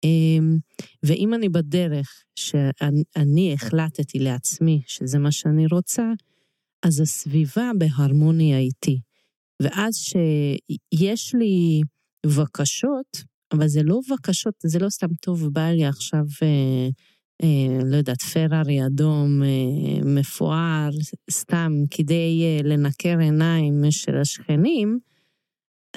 אמ, 0.04 0.58
ואם 1.02 1.34
אני 1.34 1.48
בדרך 1.48 2.22
שאני 2.36 3.54
החלטתי 3.54 4.18
לעצמי 4.18 4.82
שזה 4.86 5.18
מה 5.18 5.32
שאני 5.32 5.66
רוצה, 5.66 6.12
אז 6.82 7.00
הסביבה 7.00 7.70
בהרמוניה 7.78 8.58
איתי. 8.58 9.00
ואז 9.62 9.94
שיש 9.94 11.34
לי 11.34 11.80
בקשות, 12.26 13.29
אבל 13.52 13.68
זה 13.68 13.82
לא 13.82 14.00
בקשות, 14.12 14.54
זה 14.62 14.78
לא 14.78 14.88
סתם 14.88 15.14
טוב, 15.20 15.48
בא 15.52 15.70
לי 15.70 15.86
עכשיו, 15.86 16.24
אה, 16.42 16.88
אה, 17.42 17.84
לא 17.84 17.96
יודעת, 17.96 18.22
פרארי 18.22 18.86
אדום 18.86 19.42
אה, 19.42 20.04
מפואר, 20.04 20.90
סתם 21.30 21.72
כדי 21.90 22.42
אה, 22.44 22.68
לנקר 22.68 23.18
עיניים 23.18 23.82
של 23.90 24.16
השכנים, 24.16 24.98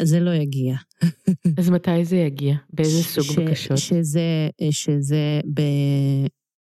זה 0.02 0.20
לא 0.20 0.32
יגיע. 0.32 0.76
אז 1.60 1.70
מתי 1.70 2.06
זה 2.06 2.16
יגיע? 2.16 2.56
באיזה 2.74 3.04
סוג 3.04 3.24
ש, 3.24 3.40
בקשות? 3.40 3.78
שזה, 3.78 4.50
שזה 4.72 5.40
ב, 5.54 5.62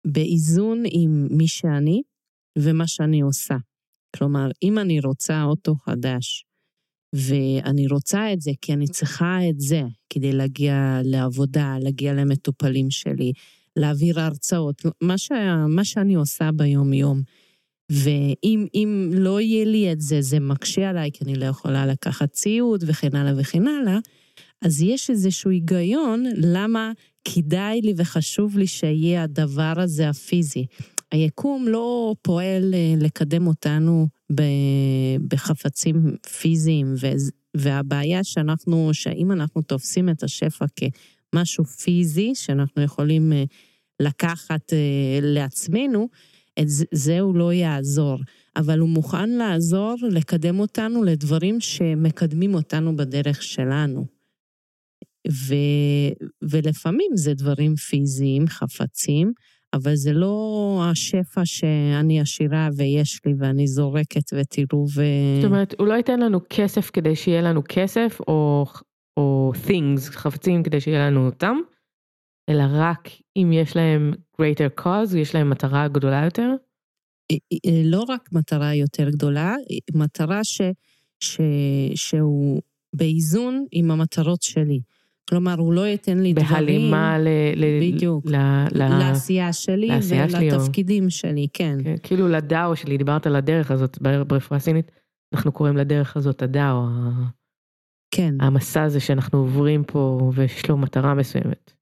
באיזון 0.05 0.83
עם 0.91 1.27
מי 1.31 1.47
שאני 1.47 2.01
ומה 2.57 2.87
שאני 2.87 3.21
עושה. 3.21 3.55
כלומר, 4.15 4.49
אם 4.63 4.79
אני 4.79 4.99
רוצה 4.99 5.43
אוטו 5.43 5.75
חדש, 5.75 6.44
ואני 7.15 7.87
רוצה 7.87 8.33
את 8.33 8.41
זה 8.41 8.51
כי 8.61 8.73
אני 8.73 8.87
צריכה 8.87 9.49
את 9.49 9.59
זה 9.59 9.81
כדי 10.09 10.31
להגיע 10.31 11.01
לעבודה, 11.03 11.75
להגיע 11.79 12.13
למטופלים 12.13 12.91
שלי, 12.91 13.31
להעביר 13.75 14.19
הרצאות, 14.19 14.81
מה, 15.01 15.17
ש... 15.17 15.31
מה 15.67 15.83
שאני 15.83 16.15
עושה 16.15 16.49
ביום-יום. 16.51 17.21
ואם 17.91 19.09
לא 19.13 19.41
יהיה 19.41 19.65
לי 19.65 19.91
את 19.91 20.01
זה, 20.01 20.21
זה 20.21 20.39
מקשה 20.39 20.89
עליי, 20.89 21.11
כי 21.13 21.23
אני 21.23 21.35
לא 21.35 21.45
יכולה 21.45 21.85
לקחת 21.85 22.31
ציוד 22.31 22.83
וכן 22.87 23.15
הלאה 23.15 23.33
וכן 23.37 23.67
הלאה, 23.67 23.97
אז 24.61 24.81
יש 24.81 25.09
איזשהו 25.09 25.51
היגיון 25.51 26.25
למה 26.37 26.91
כדאי 27.25 27.81
לי 27.81 27.93
וחשוב 27.97 28.57
לי 28.57 28.67
שיהיה 28.67 29.23
הדבר 29.23 29.73
הזה 29.77 30.09
הפיזי. 30.09 30.65
היקום 31.15 31.67
לא 31.67 32.15
פועל 32.21 32.73
אה, 32.73 32.93
לקדם 32.97 33.47
אותנו 33.47 34.07
בחפצים 35.27 36.15
פיזיים, 36.41 36.95
והבעיה 37.57 38.23
שאנחנו, 38.23 38.89
שאם 38.93 39.31
אנחנו 39.31 39.61
תופסים 39.61 40.09
את 40.09 40.23
השפע 40.23 40.65
כמשהו 40.75 41.65
פיזי, 41.65 42.35
שאנחנו 42.35 42.81
יכולים 42.81 43.33
אה, 43.33 43.43
לקחת 43.99 44.73
אה, 44.73 45.19
לעצמנו, 45.21 46.09
את 46.59 46.67
זה 46.91 47.19
הוא 47.19 47.35
לא 47.35 47.53
יעזור, 47.53 48.19
אבל 48.55 48.79
הוא 48.79 48.89
מוכן 48.89 49.29
לעזור 49.29 49.95
לקדם 50.11 50.59
אותנו 50.59 51.03
לדברים 51.03 51.61
שמקדמים 51.61 52.53
אותנו 52.53 52.95
בדרך 52.95 53.43
שלנו. 53.43 54.05
ו, 55.31 55.55
ולפעמים 56.41 57.11
זה 57.15 57.33
דברים 57.33 57.75
פיזיים, 57.75 58.47
חפצים, 58.47 59.33
אבל 59.75 59.95
זה 59.95 60.13
לא 60.13 60.81
השפע 60.91 61.41
שאני 61.45 62.21
עשירה 62.21 62.69
ויש 62.77 63.21
לי 63.25 63.33
ואני 63.37 63.67
זורקת 63.67 64.33
ותראו 64.33 64.85
ו... 64.95 65.03
זאת 65.41 65.51
אומרת, 65.51 65.75
הוא 65.79 65.87
לא 65.87 65.93
ייתן 65.93 66.19
לנו 66.19 66.39
כסף 66.49 66.89
כדי 66.89 67.15
שיהיה 67.15 67.41
לנו 67.41 67.61
כסף, 67.69 68.19
או, 68.27 68.65
או 69.17 69.51
things, 69.67 70.11
חפצים 70.11 70.63
כדי 70.63 70.81
שיהיה 70.81 71.09
לנו 71.09 71.25
אותם, 71.25 71.57
אלא 72.49 72.63
רק 72.69 73.09
אם 73.37 73.51
יש 73.53 73.75
להם 73.75 74.13
greater 74.41 74.81
cause, 74.83 75.17
יש 75.17 75.35
להם 75.35 75.49
מטרה 75.49 75.87
גדולה 75.87 76.25
יותר? 76.25 76.49
לא 77.83 78.03
רק 78.09 78.29
מטרה 78.31 78.75
יותר 78.75 79.09
גדולה, 79.09 79.55
מטרה 79.93 80.43
ש, 80.43 80.61
ש, 81.19 81.41
שהוא 81.95 82.61
באיזון 82.93 83.65
עם 83.71 83.91
המטרות 83.91 84.41
שלי. 84.41 84.79
כלומר, 85.29 85.55
הוא 85.59 85.73
לא 85.73 85.87
ייתן 85.87 86.19
לי 86.19 86.33
דברים... 86.33 86.49
בהלימה 86.49 87.17
ל... 87.19 87.27
בדיוק. 87.81 88.25
ל, 88.25 88.35
ל, 88.71 88.97
לעשייה 88.99 89.53
שלי 89.53 89.87
לעשייה 89.87 90.25
ולתפקידים 90.31 91.09
שלי, 91.09 91.31
שלי, 91.31 91.47
כן. 91.53 91.77
כן. 91.83 91.95
כאילו 92.03 92.27
לדאו 92.27 92.75
שלי, 92.75 92.97
דיברת 92.97 93.27
על 93.27 93.35
הדרך 93.35 93.71
הזאת 93.71 93.97
ברפואה 94.27 94.59
סינית, 94.59 94.91
אנחנו 95.33 95.51
קוראים 95.51 95.77
לדרך 95.77 96.17
הזאת 96.17 96.41
הדאו. 96.41 96.87
כן. 98.11 98.35
המסע 98.39 98.83
הזה 98.83 98.99
שאנחנו 98.99 99.39
עוברים 99.39 99.83
פה 99.83 100.31
ויש 100.35 100.69
לו 100.69 100.77
מטרה 100.77 101.13
מסוימת. 101.13 101.73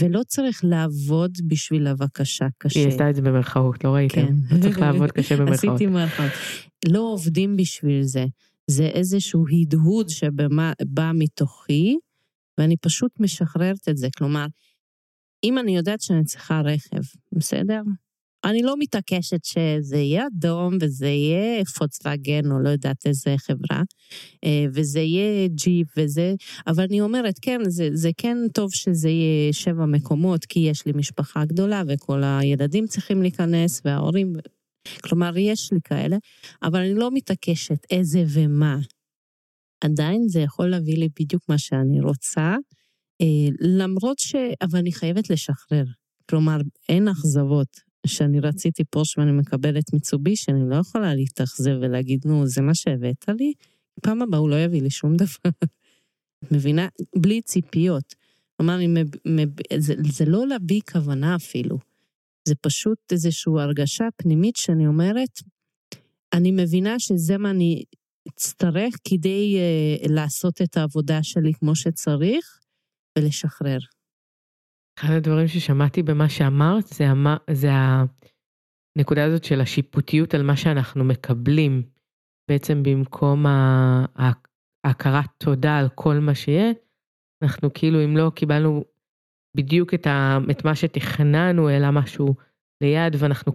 ולא 0.00 0.20
צריך 0.26 0.60
לעבוד 0.64 1.32
בשביל 1.46 1.86
הבקשה 1.86 2.46
קשה. 2.58 2.80
היא 2.80 2.88
עשתה 2.88 3.10
את 3.10 3.14
זה 3.14 3.22
במרכאות, 3.22 3.84
לא 3.84 3.90
ראיתם? 3.90 4.26
כן. 4.26 4.34
לא 4.50 4.62
צריך 4.62 4.80
לעבוד 4.80 5.12
קשה 5.12 5.36
במרכאות. 5.36 5.74
עשיתי 5.74 5.86
מרכאות. 5.86 6.30
לא 6.88 7.00
עובדים 7.00 7.56
בשביל 7.56 8.02
זה. 8.02 8.24
זה 8.66 8.86
איזשהו 8.86 9.44
הדהוד 9.48 10.08
שבא 10.08 11.10
מתוכי, 11.14 11.96
ואני 12.58 12.76
פשוט 12.76 13.12
משחררת 13.20 13.88
את 13.88 13.96
זה. 13.96 14.08
כלומר, 14.18 14.46
אם 15.44 15.58
אני 15.58 15.76
יודעת 15.76 16.00
שאני 16.00 16.24
צריכה 16.24 16.60
רכב, 16.60 17.02
בסדר? 17.32 17.82
אני 18.44 18.62
לא 18.62 18.74
מתעקשת 18.78 19.44
שזה 19.44 19.96
יהיה 19.96 20.26
אדום 20.26 20.78
וזה 20.80 21.08
יהיה 21.08 21.64
פוצוואגן 21.64 22.50
או 22.52 22.58
לא 22.58 22.68
יודעת 22.68 23.06
איזה 23.06 23.34
חברה, 23.38 23.82
אה, 24.44 24.64
וזה 24.74 25.00
יהיה 25.00 25.48
ג'יפ 25.48 25.86
וזה, 25.96 26.34
אבל 26.66 26.84
אני 26.84 27.00
אומרת, 27.00 27.34
כן, 27.42 27.60
זה, 27.68 27.88
זה 27.92 28.10
כן 28.16 28.36
טוב 28.54 28.70
שזה 28.72 29.08
יהיה 29.08 29.52
שבע 29.52 29.86
מקומות, 29.86 30.44
כי 30.44 30.60
יש 30.60 30.86
לי 30.86 30.92
משפחה 30.94 31.44
גדולה 31.44 31.82
וכל 31.88 32.22
הילדים 32.24 32.86
צריכים 32.86 33.22
להיכנס 33.22 33.82
וההורים, 33.84 34.32
כלומר, 35.00 35.38
יש 35.38 35.72
לי 35.72 35.78
כאלה, 35.84 36.16
אבל 36.62 36.80
אני 36.80 36.94
לא 36.94 37.10
מתעקשת 37.12 37.86
איזה 37.90 38.24
ומה. 38.28 38.78
עדיין 39.84 40.28
זה 40.28 40.40
יכול 40.40 40.70
להביא 40.70 40.96
לי 40.96 41.08
בדיוק 41.20 41.48
מה 41.48 41.58
שאני 41.58 42.00
רוצה, 42.00 42.56
אה, 43.20 43.48
למרות 43.60 44.18
ש... 44.18 44.34
אבל 44.62 44.78
אני 44.78 44.92
חייבת 44.92 45.30
לשחרר. 45.30 45.84
כלומר, 46.30 46.58
אין 46.88 47.08
אכזבות. 47.08 47.92
שאני 48.06 48.40
רציתי 48.40 48.84
פורש 48.84 49.18
ואני 49.18 49.32
מקבלת 49.32 49.92
מיצובישי, 49.92 50.50
אני 50.50 50.70
לא 50.70 50.76
יכולה 50.76 51.14
להתאכזב 51.14 51.78
ולהגיד, 51.82 52.20
נו, 52.24 52.46
זה 52.46 52.62
מה 52.62 52.74
שהבאת 52.74 53.28
לי? 53.28 53.52
פעם 54.02 54.22
הבאה 54.22 54.40
הוא 54.40 54.50
לא 54.50 54.56
יביא 54.56 54.82
לי 54.82 54.90
שום 54.90 55.16
דבר. 55.16 55.50
מבינה? 56.52 56.88
בלי 57.16 57.42
ציפיות. 57.42 58.14
כלומר, 58.56 58.78
זה, 59.78 59.94
זה 60.12 60.24
לא 60.24 60.46
להביא 60.46 60.80
כוונה 60.92 61.36
אפילו. 61.36 61.78
זה 62.48 62.54
פשוט 62.54 62.98
איזושהי 63.12 63.52
הרגשה 63.58 64.04
פנימית 64.16 64.56
שאני 64.56 64.86
אומרת, 64.86 65.38
אני 66.32 66.50
מבינה 66.50 66.98
שזה 66.98 67.38
מה 67.38 67.50
אני 67.50 67.82
אצטרך 68.28 68.94
כדי 69.08 69.56
uh, 69.58 70.12
לעשות 70.12 70.62
את 70.62 70.76
העבודה 70.76 71.22
שלי 71.22 71.52
כמו 71.54 71.76
שצריך 71.76 72.58
ולשחרר. 73.18 73.78
אחד 74.98 75.14
הדברים 75.16 75.48
ששמעתי 75.48 76.02
במה 76.02 76.28
שאמרת 76.28 76.86
זה, 76.86 77.04
המ... 77.08 77.26
זה 77.50 77.68
הנקודה 77.72 79.24
הזאת 79.24 79.44
של 79.44 79.60
השיפוטיות 79.60 80.34
על 80.34 80.42
מה 80.42 80.56
שאנחנו 80.56 81.04
מקבלים, 81.04 81.82
בעצם 82.50 82.82
במקום 82.82 83.46
ההכרת 84.84 85.30
תודה 85.38 85.78
על 85.78 85.88
כל 85.94 86.14
מה 86.14 86.34
שיהיה, 86.34 86.72
אנחנו 87.42 87.72
כאילו 87.74 88.04
אם 88.04 88.16
לא 88.16 88.30
קיבלנו 88.34 88.84
בדיוק 89.56 89.94
את, 89.94 90.06
ה... 90.06 90.38
את 90.50 90.64
מה 90.64 90.74
שתכננו 90.74 91.70
אלא 91.70 91.90
משהו 91.90 92.34
ליד 92.82 93.16
ואנחנו 93.18 93.52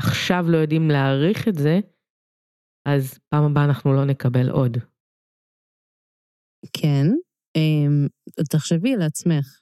עכשיו 0.00 0.44
לא 0.48 0.56
יודעים 0.56 0.90
להעריך 0.90 1.48
את 1.48 1.54
זה, 1.54 1.80
אז 2.86 3.18
פעם 3.28 3.44
הבאה 3.44 3.64
אנחנו 3.64 3.92
לא 3.92 4.04
נקבל 4.04 4.50
עוד. 4.50 4.76
כן, 6.72 7.06
אמ, 7.56 8.06
תחשבי 8.50 8.94
על 8.94 9.02
עצמך, 9.02 9.60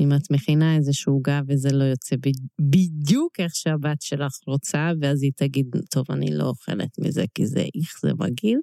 אם 0.00 0.08
את 0.16 0.30
מכינה 0.30 0.76
איזשהו 0.76 1.12
עוגה 1.12 1.40
וזה 1.48 1.68
לא 1.72 1.84
יוצא 1.84 2.16
בדיוק 2.60 3.40
איך 3.40 3.54
שהבת 3.54 4.02
שלך 4.02 4.32
רוצה, 4.46 4.90
ואז 5.00 5.22
היא 5.22 5.32
תגיד, 5.36 5.66
טוב, 5.90 6.06
אני 6.10 6.26
לא 6.36 6.44
אוכלת 6.44 6.98
מזה 6.98 7.24
כי 7.34 7.46
זה 7.46 7.60
איך 7.60 8.00
זה 8.02 8.12
מגעיל, 8.14 8.58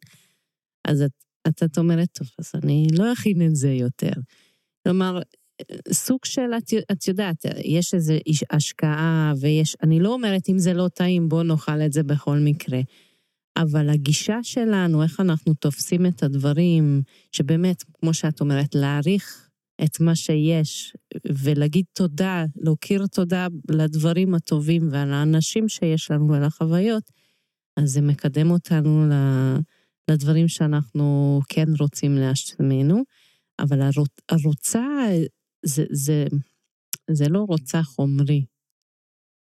אז 0.87 1.01
את, 1.01 1.11
את, 1.47 1.63
את 1.63 1.77
אומרת, 1.77 2.07
טוב, 2.13 2.27
אז 2.39 2.51
אני 2.63 2.87
לא 2.97 3.13
אכין 3.13 3.41
את 3.45 3.55
זה 3.55 3.69
יותר. 3.69 4.13
כלומר, 4.83 5.19
סוג 5.91 6.25
של, 6.25 6.49
את, 6.57 6.73
את 6.91 7.07
יודעת, 7.07 7.45
יש 7.65 7.93
איזו 7.93 8.13
השקעה 8.49 9.33
ויש, 9.41 9.75
אני 9.83 9.99
לא 9.99 10.13
אומרת 10.13 10.49
אם 10.49 10.59
זה 10.59 10.73
לא 10.73 10.87
טעים, 10.87 11.29
בוא 11.29 11.43
נאכל 11.43 11.81
את 11.81 11.93
זה 11.93 12.03
בכל 12.03 12.37
מקרה. 12.37 12.79
אבל 13.61 13.89
הגישה 13.89 14.43
שלנו, 14.43 15.03
איך 15.03 15.19
אנחנו 15.19 15.53
תופסים 15.53 16.05
את 16.05 16.23
הדברים, 16.23 17.01
שבאמת, 17.31 17.83
כמו 17.83 18.13
שאת 18.13 18.41
אומרת, 18.41 18.75
להעריך 18.75 19.49
את 19.83 19.99
מה 19.99 20.15
שיש 20.15 20.93
ולהגיד 21.43 21.85
תודה, 21.93 22.45
להכיר 22.55 23.07
תודה 23.07 23.47
לדברים 23.71 24.35
הטובים 24.35 24.89
ועל 24.91 25.13
האנשים 25.13 25.69
שיש 25.69 26.11
לנו 26.11 26.27
ולחוויות, 26.27 27.11
אז 27.79 27.89
זה 27.89 28.01
מקדם 28.01 28.51
אותנו 28.51 29.05
לדברים 30.11 30.47
שאנחנו 30.47 31.39
כן 31.49 31.67
רוצים 31.79 32.15
לעצמנו. 32.15 33.03
אבל 33.59 33.79
הרוצה 34.29 34.85
זה, 35.65 35.83
זה, 35.91 36.25
זה 37.11 37.29
לא 37.29 37.39
רוצה 37.39 37.83
חומרי, 37.83 38.45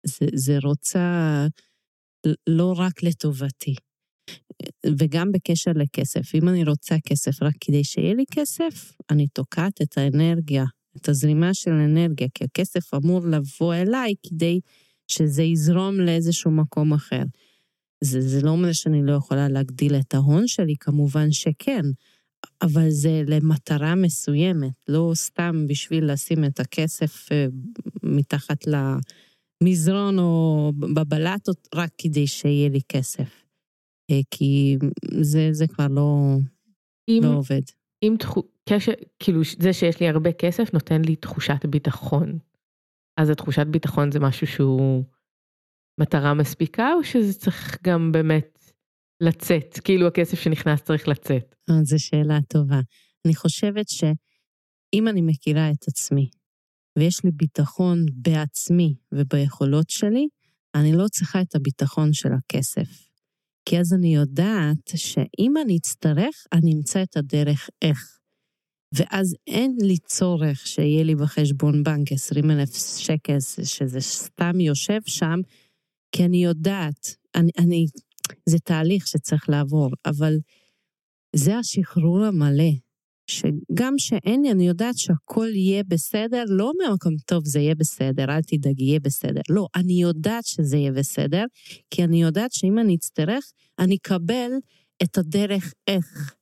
זה, 0.06 0.26
זה 0.34 0.58
רוצה 0.62 1.46
לא 2.46 2.74
רק 2.78 3.02
לטובתי. 3.02 3.74
וגם 4.98 5.32
בקשר 5.32 5.70
לכסף, 5.74 6.34
אם 6.34 6.48
אני 6.48 6.64
רוצה 6.64 6.96
כסף 7.06 7.42
רק 7.42 7.54
כדי 7.60 7.84
שיהיה 7.84 8.14
לי 8.14 8.24
כסף, 8.30 8.92
אני 9.10 9.26
תוקעת 9.28 9.82
את 9.82 9.98
האנרגיה, 9.98 10.64
את 10.96 11.08
הזרימה 11.08 11.54
של 11.54 11.72
האנרגיה, 11.72 12.28
כי 12.34 12.44
הכסף 12.44 12.94
אמור 12.94 13.20
לבוא 13.26 13.74
אליי 13.74 14.14
כדי 14.28 14.60
שזה 15.08 15.42
יזרום 15.42 16.00
לאיזשהו 16.00 16.50
מקום 16.50 16.92
אחר. 16.92 17.22
זה, 18.04 18.20
זה 18.20 18.40
לא 18.42 18.50
אומר 18.50 18.72
שאני 18.72 19.06
לא 19.06 19.12
יכולה 19.12 19.48
להגדיל 19.48 19.94
את 19.94 20.14
ההון 20.14 20.46
שלי, 20.46 20.74
כמובן 20.80 21.32
שכן, 21.32 21.82
אבל 22.62 22.90
זה 22.90 23.22
למטרה 23.26 23.94
מסוימת, 23.94 24.72
לא 24.88 25.12
סתם 25.14 25.66
בשביל 25.68 26.12
לשים 26.12 26.44
את 26.44 26.60
הכסף 26.60 27.32
אה, 27.32 27.46
מתחת 28.02 28.64
למזרון 29.62 30.18
או 30.18 30.72
בבלטות, 30.76 31.68
רק 31.74 31.90
כדי 31.98 32.26
שיהיה 32.26 32.68
לי 32.68 32.80
כסף. 32.88 33.47
אה, 34.10 34.20
כי 34.30 34.76
זה, 35.20 35.48
זה 35.52 35.66
כבר 35.66 35.86
לא, 35.88 36.36
אם, 37.08 37.20
לא 37.24 37.36
עובד. 37.36 37.62
אם 38.02 38.16
תחו, 38.18 38.42
קשר, 38.68 38.92
כאילו 39.18 39.40
זה 39.58 39.72
שיש 39.72 40.00
לי 40.00 40.08
הרבה 40.08 40.32
כסף 40.32 40.74
נותן 40.74 41.02
לי 41.02 41.16
תחושת 41.16 41.66
ביטחון. 41.66 42.38
אז 43.20 43.30
התחושת 43.30 43.66
ביטחון 43.66 44.12
זה 44.12 44.20
משהו 44.20 44.46
שהוא 44.46 45.04
מטרה 46.00 46.34
מספיקה, 46.34 46.92
או 46.94 47.04
שזה 47.04 47.40
צריך 47.40 47.78
גם 47.84 48.12
באמת 48.12 48.72
לצאת? 49.22 49.80
כאילו 49.84 50.06
הכסף 50.06 50.40
שנכנס 50.40 50.82
צריך 50.82 51.08
לצאת. 51.08 51.54
אה, 51.70 51.84
זו 51.84 51.96
שאלה 51.98 52.38
טובה. 52.48 52.80
אני 53.26 53.34
חושבת 53.34 53.88
שאם 53.88 55.08
אני 55.08 55.20
מכירה 55.22 55.70
את 55.70 55.88
עצמי, 55.88 56.30
ויש 56.98 57.24
לי 57.24 57.30
ביטחון 57.30 57.98
בעצמי 58.12 58.94
וביכולות 59.12 59.90
שלי, 59.90 60.28
אני 60.74 60.92
לא 60.92 61.04
צריכה 61.08 61.40
את 61.40 61.54
הביטחון 61.54 62.12
של 62.12 62.28
הכסף. 62.32 63.07
כי 63.68 63.80
אז 63.80 63.92
אני 63.92 64.14
יודעת 64.14 64.90
שאם 64.96 65.54
אני 65.64 65.76
אצטרך, 65.76 66.46
אני 66.52 66.74
אמצא 66.74 67.02
את 67.02 67.16
הדרך 67.16 67.70
איך. 67.82 68.18
ואז 68.94 69.34
אין 69.46 69.76
לי 69.80 69.98
צורך 69.98 70.66
שיהיה 70.66 71.04
לי 71.04 71.14
בחשבון 71.14 71.82
בנק 71.82 72.12
20 72.12 72.50
אלף 72.50 72.98
שקל, 72.98 73.40
שזה 73.64 74.00
סתם 74.00 74.60
יושב 74.60 75.00
שם, 75.06 75.40
כי 76.12 76.24
אני 76.24 76.44
יודעת, 76.44 77.16
אני, 77.34 77.50
אני 77.58 77.86
זה 78.48 78.58
תהליך 78.58 79.06
שצריך 79.06 79.48
לעבור, 79.48 79.90
אבל 80.06 80.34
זה 81.36 81.56
השחרור 81.56 82.24
המלא, 82.24 82.72
שגם 83.28 83.94
שאין 83.98 84.42
לי, 84.42 84.50
אני 84.50 84.68
יודעת 84.68 84.98
שהכל 84.98 85.48
יהיה 85.54 85.82
בסדר, 85.88 86.44
לא 86.48 86.72
מהמקום 86.78 87.14
טוב, 87.26 87.44
זה 87.44 87.60
יהיה 87.60 87.74
בסדר, 87.74 88.24
אל 88.24 88.42
תדאגי, 88.42 88.84
יהיה 88.84 89.00
בסדר. 89.00 89.40
לא, 89.48 89.66
אני 89.76 90.02
יודעת 90.02 90.46
שזה 90.46 90.76
יהיה 90.76 90.92
בסדר, 90.92 91.44
כי 91.90 92.04
אני 92.04 92.22
יודעת 92.22 92.52
שאם 92.52 92.78
אני 92.78 92.94
אצטרך, 92.94 93.44
אני 93.78 93.96
אקבל 93.96 94.50
את 95.02 95.18
הדרך 95.18 95.74
איך 95.86 96.34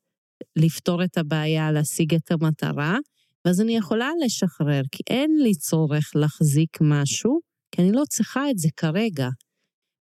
לפתור 0.57 1.05
את 1.05 1.19
הבעיה, 1.19 1.73
להשיג 1.73 2.15
את 2.15 2.31
המטרה, 2.31 2.99
ואז 3.45 3.61
אני 3.61 3.77
יכולה 3.77 4.11
לשחרר, 4.25 4.83
כי 4.93 5.03
אין 5.11 5.31
לי 5.43 5.55
צורך 5.55 6.11
להחזיק 6.15 6.79
משהו, 6.81 7.41
כי 7.73 7.83
אני 7.83 7.93
לא 7.93 8.03
צריכה 8.09 8.51
את 8.51 8.59
זה 8.59 8.69
כרגע. 8.77 9.29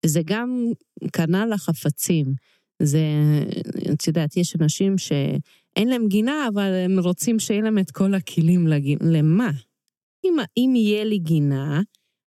וזה 0.07 0.21
גם 0.25 0.67
כנ"ל 1.13 1.53
החפצים. 1.53 2.27
זה, 2.83 3.03
את 3.93 4.07
יודעת, 4.07 4.37
יש 4.37 4.57
אנשים 4.61 4.99
שאין 5.75 5.89
להם 5.89 6.09
גינה, 6.09 6.49
אבל 6.55 6.73
הם 6.85 6.99
רוצים 6.99 7.39
שיהיה 7.39 7.63
להם 7.63 7.79
את 7.79 7.91
כל 7.91 8.15
הכלים 8.15 8.67
לגינה. 8.67 9.01
למה? 9.05 9.51
אם, 10.25 10.37
אם 10.57 10.73
יהיה 10.77 11.05
לי 11.05 11.19
גינה, 11.19 11.81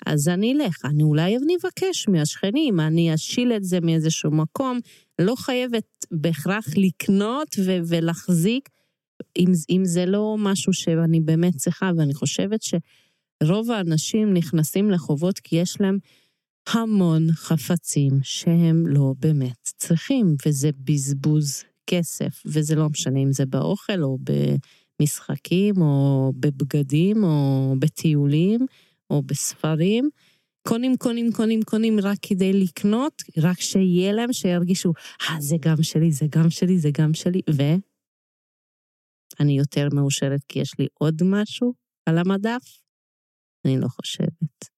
אז 0.06 0.28
אני 0.28 0.52
אלך. 0.52 0.84
אני 0.84 1.02
אולי 1.02 1.36
אבקש 1.36 2.08
מהשכנים, 2.08 2.80
אני 2.80 3.14
אשיל 3.14 3.52
את 3.52 3.64
זה 3.64 3.80
מאיזשהו 3.80 4.30
מקום. 4.30 4.78
לא 5.20 5.34
חייבת 5.36 6.06
בהכרח 6.10 6.64
לקנות 6.76 7.48
ו- 7.58 7.78
ולהחזיק, 7.88 8.68
אם, 9.38 9.52
אם 9.70 9.84
זה 9.84 10.06
לא 10.06 10.36
משהו 10.38 10.72
שאני 10.72 11.20
באמת 11.20 11.56
צריכה, 11.56 11.90
ואני 11.96 12.14
חושבת 12.14 12.60
שרוב 12.62 13.70
האנשים 13.70 14.34
נכנסים 14.34 14.90
לחובות 14.90 15.38
כי 15.38 15.56
יש 15.56 15.80
להם 15.80 15.98
המון 16.68 17.32
חפצים 17.32 18.12
שהם 18.22 18.86
לא 18.86 19.14
באמת 19.18 19.62
צריכים, 19.62 20.36
וזה 20.46 20.70
בזבוז 20.84 21.64
כסף, 21.90 22.42
וזה 22.46 22.74
לא 22.74 22.88
משנה 22.88 23.18
אם 23.20 23.32
זה 23.32 23.46
באוכל 23.46 24.02
או 24.02 24.18
במשחקים 25.00 25.74
או 25.82 26.32
בבגדים 26.36 27.24
או 27.24 27.74
בטיולים 27.78 28.66
או 29.10 29.22
בספרים. 29.22 30.10
קונים, 30.68 30.96
קונים, 30.96 31.32
קונים, 31.32 31.60
קונים 31.62 31.96
רק 32.02 32.18
כדי 32.22 32.52
לקנות, 32.52 33.22
רק 33.38 33.60
שיהיה 33.60 34.12
להם, 34.12 34.32
שירגישו, 34.32 34.92
אה, 35.22 35.40
זה 35.40 35.56
גם 35.60 35.82
שלי, 35.82 36.12
זה 36.12 36.26
גם 36.36 36.50
שלי, 36.50 36.78
זה 36.78 36.88
גם 36.98 37.14
שלי, 37.14 37.40
ו... 37.50 37.62
אני 39.40 39.58
יותר 39.58 39.88
מאושרת 39.94 40.44
כי 40.48 40.58
יש 40.58 40.78
לי 40.78 40.86
עוד 40.94 41.14
משהו 41.24 41.74
על 42.06 42.18
המדף? 42.18 42.82
אני 43.64 43.80
לא 43.80 43.88
חושבת. 43.88 44.68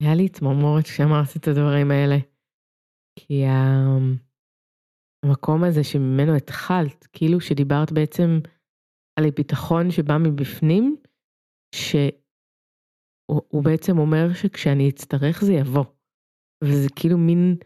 היה 0.00 0.14
לי 0.14 0.28
צמרמורת 0.28 0.84
כשאמרת 0.84 1.36
את 1.36 1.48
הדברים 1.48 1.90
האלה. 1.90 2.16
כי 3.18 3.42
המקום 5.24 5.64
הזה 5.64 5.84
שממנו 5.84 6.36
התחלת, 6.36 7.06
כאילו 7.12 7.40
שדיברת 7.40 7.92
בעצם 7.92 8.28
על 9.18 9.24
הביטחון 9.28 9.90
שבא 9.90 10.14
מבפנים, 10.18 10.96
שהוא 11.74 13.64
בעצם 13.64 13.98
אומר 13.98 14.34
שכשאני 14.34 14.88
אצטרך 14.88 15.44
זה 15.44 15.52
יבוא. 15.52 15.84
וזה 16.64 16.88
כאילו 16.96 17.18
מין 17.18 17.56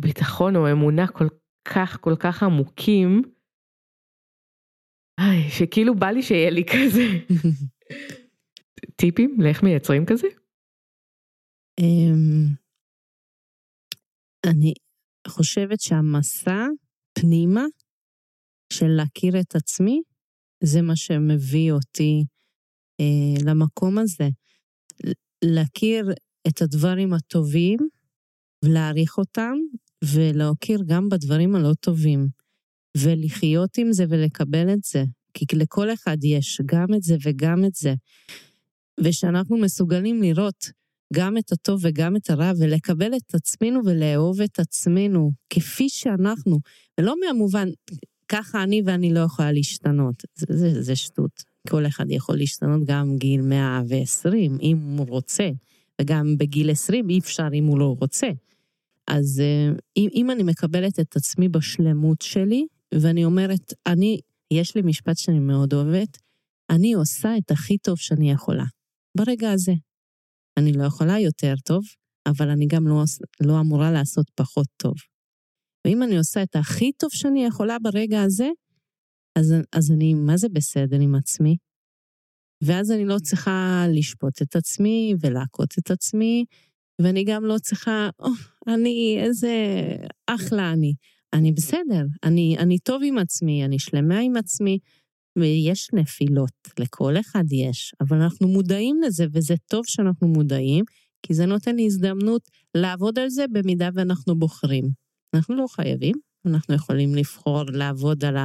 ביטחון 0.00 0.56
או 0.56 0.72
אמונה 0.72 1.06
כל 1.06 1.28
כך 1.74 1.98
כל 2.00 2.14
כך 2.20 2.42
עמוקים, 2.42 3.22
איי, 5.20 5.50
שכאילו 5.50 5.94
בא 5.94 6.06
לי 6.06 6.22
שיהיה 6.22 6.50
לי 6.50 6.64
כזה. 6.64 7.06
טיפים 9.00 9.36
לאיך 9.40 9.62
מייצרים 9.62 10.06
כזה? 10.06 10.28
אמ, 11.80 12.54
אני 14.50 14.74
חושבת 15.28 15.80
שהמסע 15.80 16.66
פנימה 17.18 17.64
של 18.72 18.86
להכיר 18.88 19.40
את 19.40 19.56
עצמי, 19.56 20.02
זה 20.64 20.82
מה 20.82 20.96
שמביא 20.96 21.72
אותי 21.72 22.24
אה, 23.00 23.44
למקום 23.44 23.98
הזה. 23.98 24.28
להכיר 25.44 26.12
את 26.48 26.62
הדברים 26.62 27.12
הטובים 27.12 27.78
ולהעריך 28.64 29.18
אותם, 29.18 29.54
ולהכיר 30.04 30.80
גם 30.86 31.08
בדברים 31.08 31.54
הלא 31.54 31.74
טובים, 31.80 32.28
ולחיות 32.96 33.78
עם 33.78 33.92
זה 33.92 34.04
ולקבל 34.08 34.72
את 34.72 34.84
זה. 34.84 35.04
כי 35.34 35.56
לכל 35.56 35.92
אחד 35.92 36.16
יש 36.24 36.60
גם 36.66 36.94
את 36.96 37.02
זה 37.02 37.16
וגם 37.24 37.64
את 37.64 37.74
זה. 37.74 37.94
ושאנחנו 39.04 39.56
מסוגלים 39.56 40.22
לראות 40.22 40.70
גם 41.14 41.38
את 41.38 41.52
הטוב 41.52 41.80
וגם 41.82 42.16
את 42.16 42.30
הרע, 42.30 42.52
ולקבל 42.58 43.14
את 43.16 43.34
עצמנו 43.34 43.80
ולאהוב 43.84 44.40
את 44.40 44.58
עצמנו 44.58 45.30
כפי 45.50 45.88
שאנחנו, 45.88 46.58
ולא 47.00 47.14
מהמובן, 47.20 47.68
ככה 48.28 48.62
אני 48.62 48.82
ואני 48.86 49.14
לא 49.14 49.20
יכולה 49.20 49.52
להשתנות. 49.52 50.22
זה, 50.34 50.46
זה, 50.48 50.82
זה 50.82 50.96
שטות. 50.96 51.42
כל 51.68 51.86
אחד 51.86 52.04
יכול 52.08 52.36
להשתנות 52.36 52.84
גם 52.84 53.16
גיל 53.16 53.40
120, 53.40 54.58
אם 54.62 54.78
הוא 54.78 55.06
רוצה, 55.08 55.50
וגם 56.00 56.38
בגיל 56.38 56.70
20 56.70 57.10
אי 57.10 57.18
אפשר 57.18 57.48
אם 57.54 57.64
הוא 57.64 57.78
לא 57.78 57.96
רוצה. 58.00 58.26
אז 59.06 59.40
אה, 59.40 59.76
אם, 59.96 60.08
אם 60.14 60.30
אני 60.30 60.42
מקבלת 60.42 61.00
את 61.00 61.16
עצמי 61.16 61.48
בשלמות 61.48 62.22
שלי, 62.22 62.66
ואני 62.94 63.24
אומרת, 63.24 63.72
אני, 63.86 64.20
יש 64.50 64.74
לי 64.74 64.82
משפט 64.82 65.18
שאני 65.18 65.38
מאוד 65.38 65.74
אוהבת, 65.74 66.18
אני 66.70 66.92
עושה 66.92 67.36
את 67.38 67.50
הכי 67.50 67.78
טוב 67.78 67.98
שאני 67.98 68.30
יכולה. 68.30 68.64
ברגע 69.16 69.50
הזה. 69.50 69.72
אני 70.58 70.72
לא 70.72 70.84
יכולה 70.84 71.20
יותר 71.20 71.54
טוב, 71.64 71.84
אבל 72.26 72.50
אני 72.50 72.66
גם 72.66 72.88
לא, 72.88 73.02
לא 73.40 73.60
אמורה 73.60 73.90
לעשות 73.90 74.30
פחות 74.34 74.66
טוב. 74.76 74.94
ואם 75.86 76.02
אני 76.02 76.18
עושה 76.18 76.42
את 76.42 76.56
הכי 76.56 76.92
טוב 76.92 77.10
שאני 77.12 77.44
יכולה 77.44 77.76
ברגע 77.82 78.22
הזה, 78.22 78.48
אז, 79.38 79.54
אז 79.72 79.90
אני, 79.90 80.14
מה 80.14 80.36
זה 80.36 80.48
בסדר 80.48 81.00
עם 81.00 81.14
עצמי? 81.14 81.56
ואז 82.64 82.92
אני 82.92 83.04
לא 83.04 83.16
צריכה 83.18 83.84
לשפוט 83.88 84.42
את 84.42 84.56
עצמי 84.56 85.14
ולעקוץ 85.20 85.78
את 85.78 85.90
עצמי, 85.90 86.44
ואני 87.00 87.24
גם 87.24 87.44
לא 87.44 87.58
צריכה, 87.58 88.08
או, 88.18 88.28
אני, 88.66 89.18
איזה 89.22 89.52
אחלה 90.26 90.72
אני. 90.72 90.94
אני 91.32 91.52
בסדר, 91.52 92.04
אני, 92.24 92.56
אני 92.58 92.78
טוב 92.78 93.02
עם 93.04 93.18
עצמי, 93.18 93.64
אני 93.64 93.78
שלמה 93.78 94.18
עם 94.18 94.36
עצמי, 94.36 94.78
ויש 95.36 95.88
נפילות, 95.92 96.52
לכל 96.78 97.14
אחד 97.20 97.44
יש, 97.52 97.94
אבל 98.00 98.22
אנחנו 98.22 98.48
מודעים 98.48 99.00
לזה, 99.06 99.26
וזה 99.32 99.54
טוב 99.70 99.84
שאנחנו 99.86 100.28
מודעים, 100.28 100.84
כי 101.22 101.34
זה 101.34 101.46
נותן 101.46 101.76
לי 101.76 101.86
הזדמנות 101.86 102.42
לעבוד 102.74 103.18
על 103.18 103.28
זה 103.28 103.44
במידה 103.52 103.88
ואנחנו 103.94 104.38
בוחרים. 104.38 104.84
אנחנו 105.34 105.56
לא 105.56 105.66
חייבים, 105.70 106.14
אנחנו 106.46 106.74
יכולים 106.74 107.14
לבחור 107.14 107.62
לעבוד 107.72 108.24
על 108.24 108.36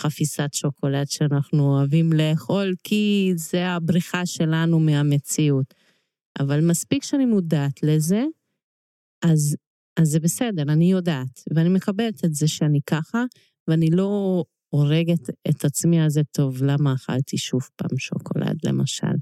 החפיסת 0.00 0.48
שוקולד 0.52 1.06
שאנחנו 1.08 1.62
אוהבים 1.62 2.12
לאכול, 2.12 2.74
כי 2.84 3.32
זה 3.36 3.66
הבריחה 3.66 4.26
שלנו 4.26 4.80
מהמציאות. 4.80 5.74
אבל 6.40 6.60
מספיק 6.70 7.02
שאני 7.02 7.26
מודעת 7.26 7.82
לזה, 7.82 8.24
אז, 9.24 9.56
אז 10.00 10.08
זה 10.08 10.20
בסדר, 10.20 10.62
אני 10.62 10.90
יודעת, 10.90 11.42
ואני 11.54 11.68
מקבלת 11.68 12.24
את 12.24 12.34
זה 12.34 12.48
שאני 12.48 12.80
ככה, 12.86 13.24
ואני 13.68 13.90
לא 13.90 14.44
הורגת 14.74 15.30
את 15.50 15.64
עצמי 15.64 16.00
על 16.00 16.10
זה 16.10 16.20
טוב, 16.32 16.62
למה 16.62 16.94
אכלתי 16.94 17.38
שוב 17.38 17.68
פעם 17.76 17.98
שוקולד, 17.98 18.58
למשל. 18.64 19.16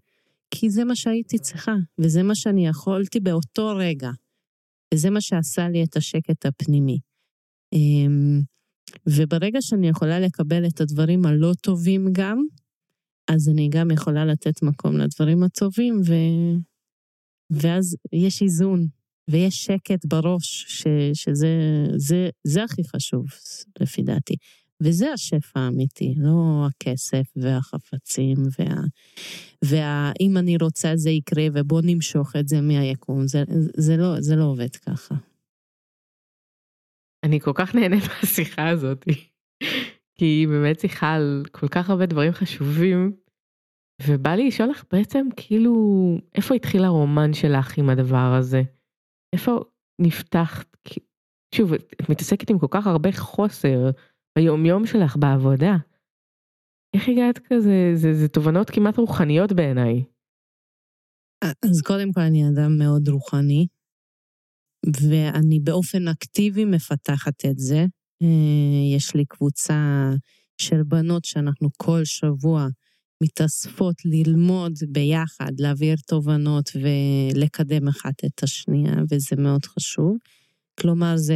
כי 0.50 0.70
זה 0.70 0.84
מה 0.84 0.96
שהייתי 0.96 1.38
צריכה, 1.38 1.74
וזה 1.98 2.22
מה 2.22 2.34
שאני 2.34 2.66
יכולתי 2.66 3.20
באותו 3.20 3.72
רגע. 3.76 4.10
וזה 4.94 5.10
מה 5.10 5.20
שעשה 5.20 5.68
לי 5.68 5.84
את 5.84 5.96
השקט 5.96 6.46
הפנימי. 6.46 6.98
אמ, 7.72 8.40
וברגע 9.08 9.58
שאני 9.62 9.88
יכולה 9.88 10.20
לקבל 10.20 10.66
את 10.66 10.80
הדברים 10.80 11.26
הלא 11.26 11.52
טובים 11.62 12.08
גם, 12.12 12.42
אז 13.28 13.48
אני 13.48 13.68
גם 13.68 13.90
יכולה 13.90 14.24
לתת 14.24 14.62
מקום 14.62 14.96
לדברים 14.96 15.42
הטובים, 15.42 16.00
ו... 16.06 16.12
ואז 17.50 17.96
יש 18.12 18.42
איזון, 18.42 18.86
ויש 19.30 19.64
שקט 19.64 20.04
בראש, 20.04 20.64
ש... 20.68 20.86
שזה 21.14 21.48
זה, 21.96 22.30
זה 22.44 22.64
הכי 22.64 22.82
חשוב, 22.84 23.26
לפי 23.80 24.02
דעתי. 24.02 24.34
וזה 24.84 25.12
השפע 25.12 25.60
האמיתי, 25.60 26.14
לא 26.16 26.66
הכסף 26.66 27.26
והחפצים 27.36 28.36
וה... 28.58 28.74
והאם 29.64 30.36
אני 30.36 30.56
רוצה 30.56 30.96
זה 30.96 31.10
יקרה 31.10 31.44
ובוא 31.52 31.80
נמשוך 31.84 32.36
את 32.36 32.48
זה 32.48 32.60
מהיקום, 32.60 33.26
זה, 33.26 33.44
זה, 33.76 33.96
לא, 33.96 34.20
זה 34.20 34.36
לא 34.36 34.44
עובד 34.44 34.76
ככה. 34.76 35.14
אני 37.24 37.40
כל 37.40 37.52
כך 37.54 37.74
נהנית 37.74 38.02
מהשיחה 38.08 38.68
הזאת, 38.68 39.04
כי 40.18 40.24
היא 40.24 40.48
באמת 40.48 40.80
שיחה 40.80 41.14
על 41.14 41.42
כל 41.52 41.68
כך 41.68 41.90
הרבה 41.90 42.06
דברים 42.06 42.32
חשובים, 42.32 43.12
ובא 44.06 44.30
לי 44.30 44.46
לשאול 44.46 44.68
לך 44.68 44.84
בעצם 44.92 45.26
כאילו, 45.36 45.74
איפה 46.34 46.54
התחיל 46.54 46.84
הרומן 46.84 47.34
שלך 47.34 47.78
עם 47.78 47.90
הדבר 47.90 48.34
הזה? 48.38 48.62
איפה 49.32 49.60
נפתחת? 49.98 50.76
שוב, 51.54 51.72
את 51.72 52.08
מתעסקת 52.08 52.50
עם 52.50 52.58
כל 52.58 52.66
כך 52.70 52.86
הרבה 52.86 53.12
חוסר 53.12 53.90
ביומיום 54.38 54.86
שלך 54.86 55.16
בעבודה. 55.16 55.76
איך 56.96 57.08
הגעת 57.08 57.38
כזה, 57.38 57.92
זה, 57.94 58.14
זה 58.14 58.28
תובנות 58.28 58.70
כמעט 58.70 58.96
רוחניות 58.96 59.52
בעיניי. 59.52 60.04
אז 61.44 61.82
קודם 61.82 62.12
כל 62.12 62.20
אני 62.20 62.48
אדם 62.48 62.78
מאוד 62.78 63.08
רוחני, 63.08 63.66
ואני 65.10 65.60
באופן 65.60 66.08
אקטיבי 66.08 66.64
מפתחת 66.64 67.44
את 67.50 67.58
זה. 67.58 67.84
אה, 68.22 68.96
יש 68.96 69.14
לי 69.14 69.24
קבוצה 69.24 70.10
של 70.60 70.82
בנות 70.82 71.24
שאנחנו 71.24 71.68
כל 71.76 72.04
שבוע 72.04 72.66
מתאספות 73.22 73.94
ללמוד 74.04 74.72
ביחד, 74.88 75.52
להעביר 75.58 75.96
תובנות 76.06 76.70
ולקדם 76.74 77.88
אחת 77.88 78.24
את 78.24 78.42
השנייה, 78.42 78.94
וזה 79.10 79.36
מאוד 79.38 79.64
חשוב. 79.64 80.16
כלומר, 80.82 81.16
זה 81.16 81.34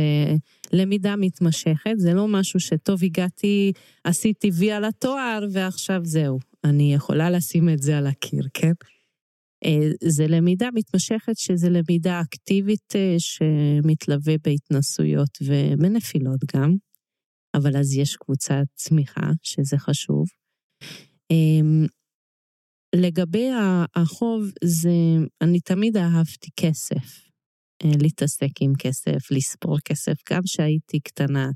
למידה 0.72 1.16
מתמשכת, 1.16 1.94
זה 1.96 2.14
לא 2.14 2.28
משהו 2.28 2.60
שטוב, 2.60 3.04
הגעתי, 3.04 3.72
עשיתי 4.04 4.50
וי 4.50 4.72
על 4.72 4.84
התואר 4.84 5.46
ועכשיו 5.52 6.00
זהו. 6.04 6.38
אני 6.64 6.94
יכולה 6.94 7.30
לשים 7.30 7.68
את 7.68 7.82
זה 7.82 7.98
על 7.98 8.06
הקיר, 8.06 8.48
כן? 8.54 8.72
אה, 9.64 9.90
זה 10.02 10.26
למידה 10.26 10.68
מתמשכת 10.74 11.36
שזה 11.36 11.68
למידה 11.70 12.20
אקטיבית 12.20 12.92
אה, 12.96 13.14
שמתלווה 13.18 14.34
בהתנסויות 14.44 15.38
ובנפילות 15.42 16.40
גם, 16.56 16.74
אבל 17.54 17.76
אז 17.76 17.96
יש 17.96 18.16
קבוצת 18.16 18.64
צמיחה, 18.74 19.30
שזה 19.42 19.78
חשוב. 19.78 20.26
אמ, 21.30 21.86
לגבי 22.94 23.48
החוב, 23.96 24.42
זה, 24.64 24.90
אני 25.40 25.60
תמיד 25.60 25.96
אהבתי 25.96 26.50
כסף. 26.56 27.25
אה, 27.84 27.90
להתעסק 28.02 28.60
עם 28.60 28.72
כסף, 28.78 29.30
לספור 29.30 29.78
כסף, 29.78 30.14
גם 30.30 30.42
כשהייתי 30.44 31.00
קטנה. 31.00 31.50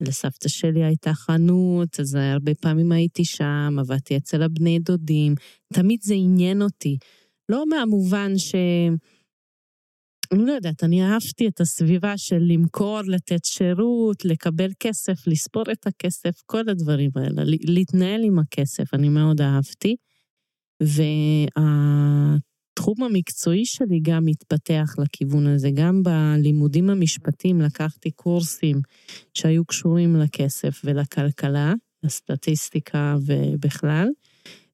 לסבתא 0.00 0.48
שלי 0.48 0.84
הייתה 0.84 1.14
חנות, 1.14 2.00
אז 2.00 2.14
הרבה 2.14 2.54
פעמים 2.54 2.92
הייתי 2.92 3.24
שם, 3.24 3.76
עבדתי 3.78 4.16
אצל 4.16 4.42
הבני 4.42 4.78
דודים, 4.78 5.34
תמיד 5.72 5.98
זה 6.02 6.14
עניין 6.14 6.62
אותי. 6.62 6.96
לא 7.48 7.64
מהמובן 7.66 8.38
ש... 8.38 8.54
אני 10.32 10.46
לא 10.46 10.52
יודעת, 10.52 10.84
אני 10.84 11.04
אהבתי 11.04 11.48
את 11.48 11.60
הסביבה 11.60 12.18
של 12.18 12.38
למכור, 12.38 13.00
לתת 13.06 13.44
שירות, 13.44 14.24
לקבל 14.24 14.70
כסף, 14.80 15.26
לספור 15.26 15.62
את 15.72 15.86
הכסף, 15.86 16.42
כל 16.46 16.68
הדברים 16.68 17.10
האלה, 17.16 17.42
להתנהל 17.46 18.24
עם 18.24 18.38
הכסף, 18.38 18.94
אני 18.94 19.08
מאוד 19.08 19.40
אהבתי. 19.40 19.96
וה... 20.82 22.36
התחום 22.78 23.02
המקצועי 23.02 23.64
שלי 23.64 24.00
גם 24.02 24.26
התפתח 24.26 24.94
לכיוון 24.98 25.46
הזה. 25.46 25.70
גם 25.74 26.02
בלימודים 26.02 26.90
המשפטיים 26.90 27.60
לקחתי 27.60 28.10
קורסים 28.10 28.80
שהיו 29.34 29.64
קשורים 29.64 30.16
לכסף 30.16 30.82
ולכלכלה, 30.84 31.74
לסטטיסטיקה 32.02 33.16
ובכלל. 33.26 34.08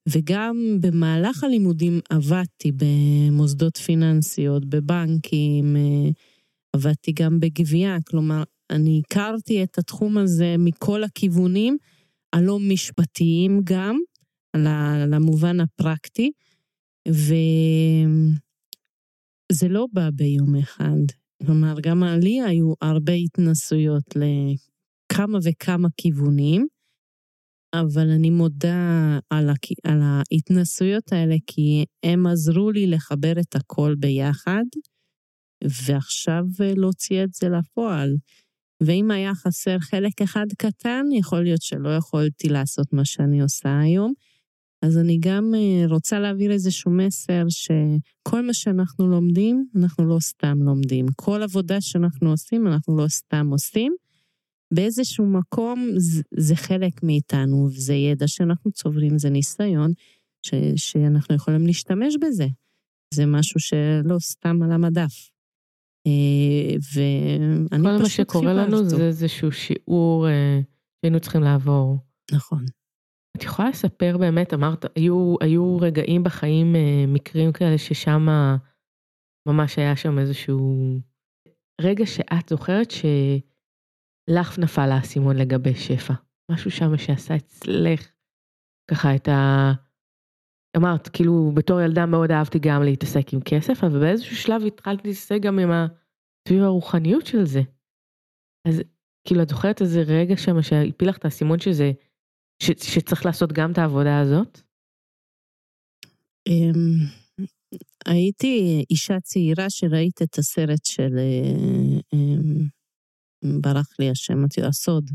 וגם 0.09 0.77
במהלך 0.79 1.43
הלימודים 1.43 1.99
עבדתי 2.09 2.71
במוסדות 2.71 3.77
פיננסיות, 3.77 4.65
בבנקים, 4.65 5.75
עבדתי 6.75 7.11
גם 7.11 7.39
בגבייה, 7.39 7.97
כלומר, 8.07 8.43
אני 8.69 9.01
הכרתי 9.05 9.63
את 9.63 9.77
התחום 9.77 10.17
הזה 10.17 10.55
מכל 10.59 11.03
הכיוונים, 11.03 11.77
הלא 12.33 12.59
משפטיים 12.59 13.61
גם, 13.63 13.97
למובן 15.07 15.59
הפרקטי. 15.59 16.31
וזה 17.07 18.37
לא 19.69 19.85
בא 19.93 20.09
ביום 20.09 20.55
אחד. 20.55 21.01
כלומר, 21.45 21.75
גם 21.81 22.03
לי 22.03 22.41
היו 22.41 22.73
הרבה 22.81 23.13
התנסויות 23.13 24.03
לכמה 24.15 25.37
וכמה 25.43 25.87
כיוונים, 25.97 26.67
אבל 27.75 28.09
אני 28.09 28.29
מודה 28.29 29.19
על, 29.29 29.49
הכ... 29.49 29.65
על 29.83 29.99
ההתנסויות 30.01 31.13
האלה, 31.13 31.35
כי 31.47 31.85
הם 32.05 32.27
עזרו 32.27 32.71
לי 32.71 32.87
לחבר 32.87 33.33
את 33.39 33.55
הכל 33.55 33.95
ביחד, 33.99 34.63
ועכשיו 35.63 36.43
להוציא 36.75 37.23
את 37.23 37.33
זה 37.33 37.49
לפועל. 37.49 38.15
ואם 38.83 39.11
היה 39.11 39.35
חסר 39.35 39.79
חלק 39.79 40.21
אחד 40.21 40.45
קטן, 40.57 41.05
יכול 41.19 41.43
להיות 41.43 41.61
שלא 41.61 41.89
יכולתי 41.89 42.49
לעשות 42.49 42.93
מה 42.93 43.05
שאני 43.05 43.41
עושה 43.41 43.79
היום. 43.79 44.13
אז 44.81 44.97
אני 44.97 45.17
גם 45.19 45.51
אה, 45.55 45.87
רוצה 45.87 46.19
להעביר 46.19 46.51
איזשהו 46.51 46.91
מסר 46.91 47.43
שכל 47.49 48.45
מה 48.45 48.53
שאנחנו 48.53 49.07
לומדים, 49.07 49.65
אנחנו 49.75 50.05
לא 50.05 50.19
סתם 50.19 50.57
לומדים. 50.61 51.05
כל 51.15 51.43
עבודה 51.43 51.81
שאנחנו 51.81 52.29
עושים, 52.31 52.67
אנחנו 52.67 52.97
לא 52.97 53.07
סתם 53.07 53.47
עושים. 53.51 53.95
באיזשהו 54.73 55.25
מקום 55.25 55.89
זה 56.37 56.55
חלק 56.55 57.03
מאיתנו, 57.03 57.67
וזה 57.71 57.93
ידע 57.93 58.27
שאנחנו 58.27 58.71
צוברים, 58.71 59.17
זה 59.17 59.29
ניסיון 59.29 59.91
ש, 60.45 60.53
שאנחנו 60.75 61.35
יכולים 61.35 61.67
להשתמש 61.67 62.15
בזה. 62.21 62.47
זה 63.13 63.25
משהו 63.25 63.59
שלא 63.59 64.19
סתם 64.19 64.63
על 64.63 64.71
המדף. 64.71 65.29
אה, 66.07 66.75
ואני 66.93 67.59
פשוט 67.59 67.71
חיברתי. 67.71 67.87
כל 67.87 68.01
מה 68.01 68.09
שקורה 68.09 68.53
לנו 68.53 68.89
זה 68.89 69.07
איזשהו 69.07 69.51
שיעור 69.51 70.27
אה, 70.27 70.59
שהיינו 71.01 71.19
צריכים 71.19 71.41
לעבור. 71.41 71.97
נכון. 72.31 72.65
את 73.37 73.43
יכולה 73.43 73.69
לספר 73.69 74.17
באמת, 74.17 74.53
אמרת, 74.53 74.85
היו, 74.95 75.35
היו 75.41 75.77
רגעים 75.77 76.23
בחיים, 76.23 76.75
אה, 76.75 77.05
מקרים 77.07 77.51
כאלה 77.51 77.77
ששם 77.77 78.27
ממש 79.47 79.79
היה 79.79 79.95
שם 79.95 80.19
איזשהו 80.19 80.99
רגע 81.81 82.05
שאת 82.05 82.49
זוכרת 82.49 82.91
שלך 82.91 84.59
נפל 84.59 84.91
האסימון 84.91 85.35
לגבי 85.35 85.75
שפע. 85.75 86.13
משהו 86.51 86.71
שם 86.71 86.97
שעשה 86.97 87.35
אצלך 87.35 88.11
ככה 88.91 89.15
את 89.15 89.27
ה... 89.27 89.71
אמרת, 90.77 91.07
כאילו, 91.07 91.51
בתור 91.53 91.81
ילדה 91.81 92.05
מאוד 92.05 92.31
אהבתי 92.31 92.59
גם 92.59 92.83
להתעסק 92.83 93.33
עם 93.33 93.39
כסף, 93.45 93.83
אבל 93.83 93.99
באיזשהו 93.99 94.35
שלב 94.35 94.61
התחלתי 94.67 95.07
להתעסק 95.07 95.37
גם 95.41 95.59
עם 95.59 95.71
ה... 95.71 95.87
סביב 96.47 96.63
הרוחניות 96.63 97.25
של 97.25 97.45
זה. 97.45 97.61
אז 98.67 98.81
כאילו, 99.27 99.41
את 99.41 99.49
זוכרת 99.49 99.81
איזה 99.81 100.01
רגע 100.01 100.37
שם 100.37 100.61
שהפיל 100.61 101.09
לך 101.09 101.17
את 101.17 101.25
האסימון 101.25 101.59
שזה... 101.59 101.91
ש, 102.61 102.71
שצריך 102.93 103.25
לעשות 103.25 103.53
גם 103.53 103.71
את 103.71 103.77
העבודה 103.77 104.19
הזאת? 104.19 104.61
אמ, 106.47 107.07
הייתי 108.05 108.83
אישה 108.89 109.19
צעירה 109.19 109.69
שראית 109.69 110.21
את 110.21 110.37
הסרט 110.37 110.85
של, 110.85 111.17
אה, 111.17 111.99
אמ, 112.13 112.67
ברח 113.61 113.87
לי 113.99 114.09
השם, 114.09 114.37
הסוד. 114.67 115.09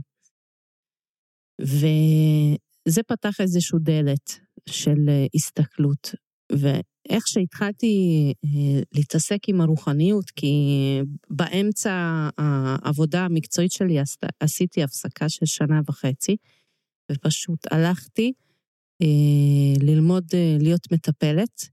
וזה 1.61 3.03
פתח 3.07 3.41
איזשהו 3.41 3.79
דלת 3.79 4.41
של 4.69 5.09
אה, 5.09 5.27
הסתכלות. 5.35 6.15
ואיך 6.53 7.29
שהתחלתי 7.29 7.97
אה, 8.45 8.81
להתעסק 8.95 9.49
עם 9.49 9.61
הרוחניות, 9.61 10.31
כי 10.31 10.55
באמצע 11.31 12.29
העבודה 12.39 13.25
המקצועית 13.25 13.73
שלי 13.73 13.97
עשיתי 14.41 14.83
הפסקה 14.83 15.29
של 15.29 15.47
שנה 15.47 15.81
וחצי, 15.89 16.37
ופשוט 17.13 17.73
הלכתי 17.73 18.33
אה, 19.03 19.85
ללמוד 19.87 20.25
להיות 20.61 20.93
מטפלת, 20.93 21.69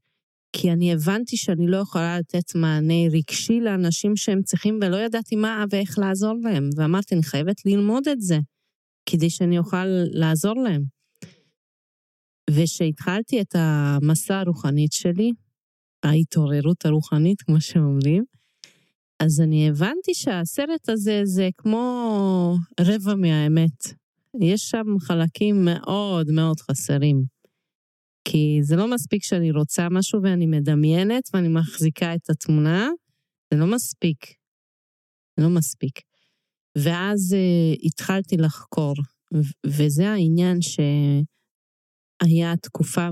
כי 0.54 0.72
אני 0.72 0.94
הבנתי 0.94 1.38
שאני 1.38 1.68
לא 1.68 1.78
יכולה 1.78 2.20
לתת 2.20 2.56
מענה 2.56 3.08
רגשי 3.12 3.60
לאנשים 3.60 4.16
שהם 4.16 4.44
צריכים, 4.44 4.80
ולא 4.82 4.98
ידעתי 4.98 5.36
מה 5.36 5.66
ואיך 5.70 6.00
לעזור 6.00 6.36
להם. 6.44 6.70
ואמרתי, 6.76 7.16
אני 7.16 7.24
חייבת 7.24 7.66
ללמוד 7.66 8.08
את 8.08 8.22
זה, 8.22 8.40
כדי 9.06 9.30
שאני 9.30 9.58
אוכל 9.58 9.86
לעזור 10.12 10.56
להם. 10.64 10.84
וכשהתחלתי 12.50 13.42
את 13.42 13.56
המסע 13.56 14.40
הרוחנית 14.40 14.92
שלי, 14.94 15.32
ההתעוררות 16.04 16.86
הרוחנית, 16.86 17.42
כמו 17.42 17.62
שאומרים, 17.62 18.24
אז 19.20 19.42
אני 19.42 19.70
הבנתי 19.70 20.14
שהסרט 20.14 20.90
הזה 20.90 21.22
זה 21.24 21.50
כמו 21.58 22.56
רבע 22.80 23.16
מהאמת. 23.16 24.03
יש 24.42 24.70
שם 24.70 24.86
חלקים 25.00 25.66
מאוד 25.66 26.32
מאוד 26.32 26.60
חסרים. 26.60 27.24
כי 28.28 28.60
זה 28.62 28.76
לא 28.76 28.94
מספיק 28.94 29.24
שאני 29.24 29.52
רוצה 29.52 29.88
משהו 29.92 30.22
ואני 30.24 30.46
מדמיינת 30.46 31.24
ואני 31.34 31.48
מחזיקה 31.48 32.16
את 32.16 32.30
התמונה, 32.30 32.90
זה 33.54 33.60
לא 33.60 33.68
מספיק. 33.68 34.26
זה 35.40 35.44
לא 35.46 35.50
מספיק. 35.50 36.00
ואז 36.78 37.36
uh, 37.36 37.86
התחלתי 37.86 38.38
לחקור, 38.38 38.94
וזה 39.66 40.10
העניין 40.10 40.58
שהיה 40.62 42.54
תקופה 42.62 43.10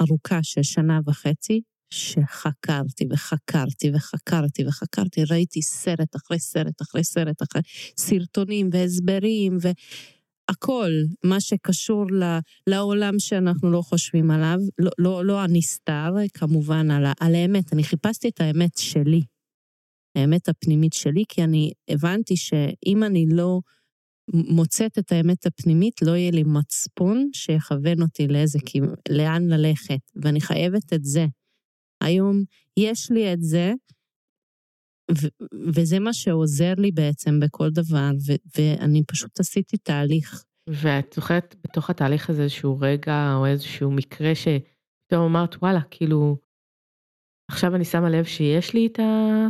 ארוכה 0.00 0.38
של 0.42 0.62
שנה 0.62 1.00
וחצי, 1.06 1.60
שחקרתי 1.90 3.04
וחקרתי 3.10 3.90
וחקרתי 3.94 4.66
וחקרתי, 4.66 5.24
ראיתי 5.30 5.62
סרט 5.62 6.16
אחרי 6.16 6.38
סרט 6.38 6.82
אחרי 6.82 7.04
סרט 7.04 7.42
אחרי 7.42 7.62
סרטונים 7.96 8.68
והסברים 8.72 9.58
ו... 9.62 9.68
הכל, 10.48 10.90
מה 11.24 11.40
שקשור 11.40 12.04
לעולם 12.66 13.18
שאנחנו 13.18 13.70
לא 13.70 13.82
חושבים 13.82 14.30
עליו, 14.30 14.58
לא, 14.78 14.90
לא, 14.98 15.24
לא 15.24 15.40
הנסתר, 15.40 16.10
כמובן, 16.34 16.90
על, 16.90 17.04
על 17.20 17.34
האמת. 17.34 17.72
אני 17.72 17.84
חיפשתי 17.84 18.28
את 18.28 18.40
האמת 18.40 18.78
שלי, 18.78 19.20
האמת 20.16 20.48
הפנימית 20.48 20.92
שלי, 20.92 21.24
כי 21.28 21.44
אני 21.44 21.72
הבנתי 21.88 22.36
שאם 22.36 23.04
אני 23.04 23.26
לא 23.32 23.60
מוצאת 24.34 24.98
את 24.98 25.12
האמת 25.12 25.46
הפנימית, 25.46 26.02
לא 26.02 26.16
יהיה 26.16 26.30
לי 26.30 26.42
מצפון 26.46 27.30
שיכוון 27.32 28.02
אותי 28.02 28.28
לאיזה, 28.28 28.58
לאן 29.08 29.48
ללכת, 29.48 30.00
ואני 30.22 30.40
חייבת 30.40 30.92
את 30.92 31.04
זה. 31.04 31.26
היום 32.00 32.44
יש 32.76 33.10
לי 33.10 33.32
את 33.32 33.42
זה, 33.42 33.72
ו- 35.10 35.44
וזה 35.74 35.98
מה 35.98 36.12
שעוזר 36.12 36.74
לי 36.78 36.92
בעצם 36.92 37.40
בכל 37.40 37.70
דבר, 37.70 38.10
ו- 38.26 38.58
ואני 38.58 39.02
פשוט 39.06 39.40
עשיתי 39.40 39.76
תהליך. 39.76 40.44
ואת 40.70 41.12
זוכרת 41.16 41.56
בתוך 41.64 41.90
התהליך 41.90 42.30
הזה 42.30 42.42
איזשהו 42.42 42.78
רגע 42.80 43.34
או 43.36 43.46
איזשהו 43.46 43.90
מקרה 43.90 44.32
שפתאום 44.34 45.24
אמרת, 45.24 45.54
וואלה, 45.54 45.80
כאילו, 45.90 46.36
עכשיו 47.50 47.74
אני 47.74 47.84
שמה 47.84 48.10
לב 48.10 48.24
שיש 48.24 48.74
לי 48.74 48.86
את 48.86 48.98
ה... 48.98 49.48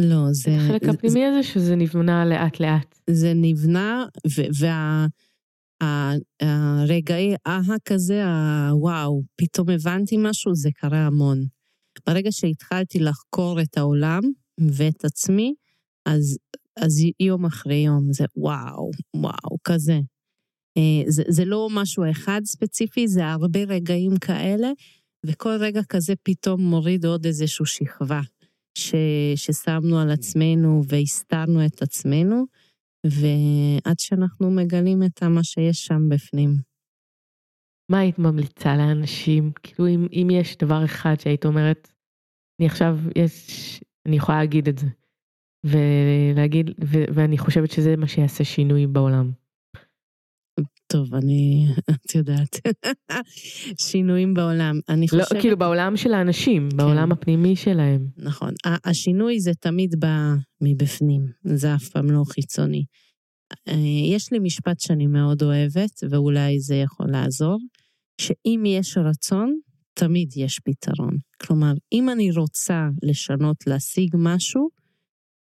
לא, 0.00 0.26
זה... 0.30 0.50
החלק 0.50 0.82
הפנימי 0.82 1.20
זה, 1.20 1.28
הזה 1.28 1.42
שזה 1.42 1.76
נבנה 1.76 2.24
לאט 2.24 2.60
לאט. 2.60 2.98
זה 3.10 3.32
נבנה, 3.34 4.06
והרגעי 5.92 7.30
וה, 7.30 7.36
אהה 7.46 7.76
כזה, 7.84 8.24
הוואו, 8.70 9.22
פתאום 9.36 9.70
הבנתי 9.70 10.16
משהו, 10.18 10.54
זה 10.54 10.70
קרה 10.74 11.06
המון. 11.06 11.38
ברגע 12.06 12.32
שהתחלתי 12.32 12.98
לחקור 12.98 13.60
את 13.60 13.78
העולם, 13.78 14.22
ואת 14.60 15.04
עצמי, 15.04 15.54
אז, 16.06 16.38
אז 16.76 17.04
יום 17.20 17.44
אחרי 17.44 17.74
יום 17.74 18.12
זה 18.12 18.24
וואו, 18.36 18.90
וואו, 19.16 19.58
כזה. 19.64 20.00
אה, 20.76 21.02
זה, 21.06 21.22
זה 21.28 21.44
לא 21.44 21.68
משהו 21.70 22.10
אחד 22.10 22.40
ספציפי, 22.44 23.08
זה 23.08 23.26
הרבה 23.26 23.60
רגעים 23.60 24.16
כאלה, 24.20 24.70
וכל 25.26 25.56
רגע 25.60 25.80
כזה 25.88 26.14
פתאום 26.22 26.60
מוריד 26.60 27.04
עוד 27.04 27.26
איזושהי 27.26 27.66
שכבה 27.66 28.20
ש, 28.78 28.94
ששמנו 29.36 29.98
על 29.98 30.10
עצמנו 30.10 30.82
והסתרנו 30.88 31.66
את 31.66 31.82
עצמנו, 31.82 32.44
ועד 33.06 33.98
שאנחנו 33.98 34.50
מגלים 34.50 35.02
את 35.02 35.22
מה 35.22 35.44
שיש 35.44 35.86
שם 35.86 36.08
בפנים. 36.08 36.56
מה 37.90 37.98
היית 37.98 38.18
ממליצה 38.18 38.76
לאנשים? 38.76 39.52
כאילו 39.62 39.88
אם, 39.88 40.06
אם 40.12 40.28
יש 40.30 40.56
דבר 40.56 40.84
אחד 40.84 41.14
שהיית 41.20 41.44
אומרת, 41.44 41.88
אני 42.60 42.66
עכשיו, 42.66 42.98
יש 43.16 43.80
אני 44.06 44.16
יכולה 44.16 44.38
להגיד 44.38 44.68
את 44.68 44.78
זה. 44.78 44.86
ולהגיד, 45.64 46.70
ו- 46.84 47.04
ואני 47.14 47.38
חושבת 47.38 47.70
שזה 47.70 47.96
מה 47.96 48.06
שיעשה 48.06 48.44
שינוי 48.44 48.86
בעולם. 48.86 49.32
טוב, 50.86 51.14
אני, 51.14 51.66
את 51.90 52.14
יודעת, 52.14 52.56
שינויים 53.90 54.34
בעולם. 54.34 54.80
אני 54.88 55.06
לא, 55.12 55.22
חושבת... 55.22 55.36
לא, 55.36 55.40
כאילו 55.40 55.56
בעולם 55.56 55.96
של 55.96 56.14
האנשים, 56.14 56.68
כן. 56.70 56.76
בעולם 56.76 57.12
הפנימי 57.12 57.56
שלהם. 57.56 58.06
נכון. 58.16 58.54
השינוי 58.84 59.40
זה 59.40 59.50
תמיד 59.60 59.94
בא 60.00 60.34
מבפנים, 60.60 61.26
זה 61.44 61.74
אף 61.74 61.88
פעם 61.88 62.10
לא 62.10 62.22
חיצוני. 62.26 62.84
אה, 63.68 63.74
יש 64.14 64.32
לי 64.32 64.38
משפט 64.38 64.80
שאני 64.80 65.06
מאוד 65.06 65.42
אוהבת, 65.42 66.00
ואולי 66.10 66.60
זה 66.60 66.74
יכול 66.74 67.06
לעזור, 67.10 67.58
שאם 68.20 68.62
יש 68.66 68.98
רצון, 68.98 69.58
תמיד 69.94 70.36
יש 70.36 70.60
פתרון. 70.64 71.16
כלומר, 71.42 71.72
אם 71.92 72.10
אני 72.10 72.30
רוצה 72.30 72.88
לשנות, 73.02 73.66
להשיג 73.66 74.14
משהו, 74.18 74.68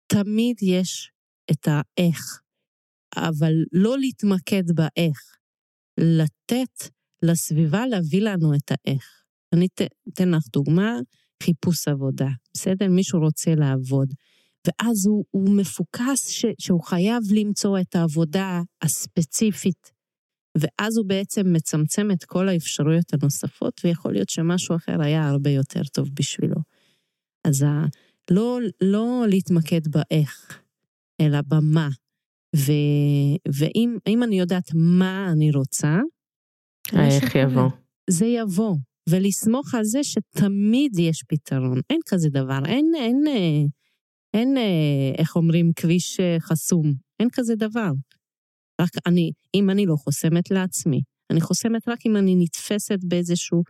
תמיד 0.07 0.55
יש 0.61 1.11
את 1.51 1.67
האיך, 1.67 2.41
אבל 3.15 3.53
לא 3.71 3.99
להתמקד 3.99 4.63
באיך, 4.75 5.19
לתת 5.99 6.91
לסביבה 7.23 7.87
להביא 7.87 8.21
לנו 8.21 8.55
את 8.55 8.71
האיך. 8.71 9.23
אני 9.53 9.67
אתן 10.13 10.29
לך 10.29 10.43
דוגמה, 10.53 10.99
חיפוש 11.43 11.87
עבודה, 11.87 12.29
בסדר? 12.53 12.87
מישהו 12.89 13.19
רוצה 13.19 13.55
לעבוד, 13.55 14.13
ואז 14.67 15.07
הוא, 15.07 15.25
הוא 15.31 15.57
מפוקס 15.57 16.29
ש, 16.29 16.45
שהוא 16.59 16.83
חייב 16.83 17.23
למצוא 17.35 17.79
את 17.79 17.95
העבודה 17.95 18.61
הספציפית 18.81 19.91
ואז 20.57 20.97
הוא 20.97 21.05
בעצם 21.05 21.53
מצמצם 21.53 22.11
את 22.11 22.23
כל 22.23 22.49
האפשרויות 22.49 23.13
הנוספות, 23.13 23.81
ויכול 23.83 24.13
להיות 24.13 24.29
שמשהו 24.29 24.75
אחר 24.75 25.01
היה 25.01 25.27
הרבה 25.27 25.49
יותר 25.49 25.83
טוב 25.83 26.09
בשבילו. 26.13 26.57
אז 27.47 27.63
ה... 27.63 27.85
לא, 28.31 28.59
לא 28.81 29.25
להתמקד 29.29 29.87
באיך, 29.87 30.61
אלא 31.21 31.37
במה. 31.47 31.89
ו... 32.55 32.71
ואם 33.55 34.23
אני 34.23 34.39
יודעת 34.39 34.71
מה 34.73 35.29
אני 35.31 35.51
רוצה, 35.51 35.99
האיך 36.91 37.35
יבוא. 37.35 37.69
זה 38.09 38.25
יבוא. 38.25 38.75
ולסמוך 39.09 39.75
על 39.75 39.83
זה 39.83 40.03
שתמיד 40.03 40.99
יש 40.99 41.23
פתרון. 41.27 41.79
אין 41.89 41.99
כזה 42.05 42.29
דבר, 42.29 42.59
אין, 42.65 42.91
אין, 42.95 43.23
אין, 43.27 43.67
אין 44.33 44.57
איך 45.17 45.35
אומרים, 45.35 45.71
כביש 45.75 46.19
חסום. 46.39 46.93
אין 47.19 47.29
כזה 47.33 47.55
דבר. 47.55 47.91
רק 48.81 48.89
אני, 49.05 49.31
אם 49.55 49.69
אני 49.69 49.85
לא 49.85 49.95
חוסמת 49.95 50.51
לעצמי, 50.51 51.01
אני 51.31 51.41
חוסמת 51.41 51.87
רק 51.87 51.99
אם 52.05 52.17
אני 52.17 52.35
נתפסת 52.35 52.99
באיזשהו 53.03 53.63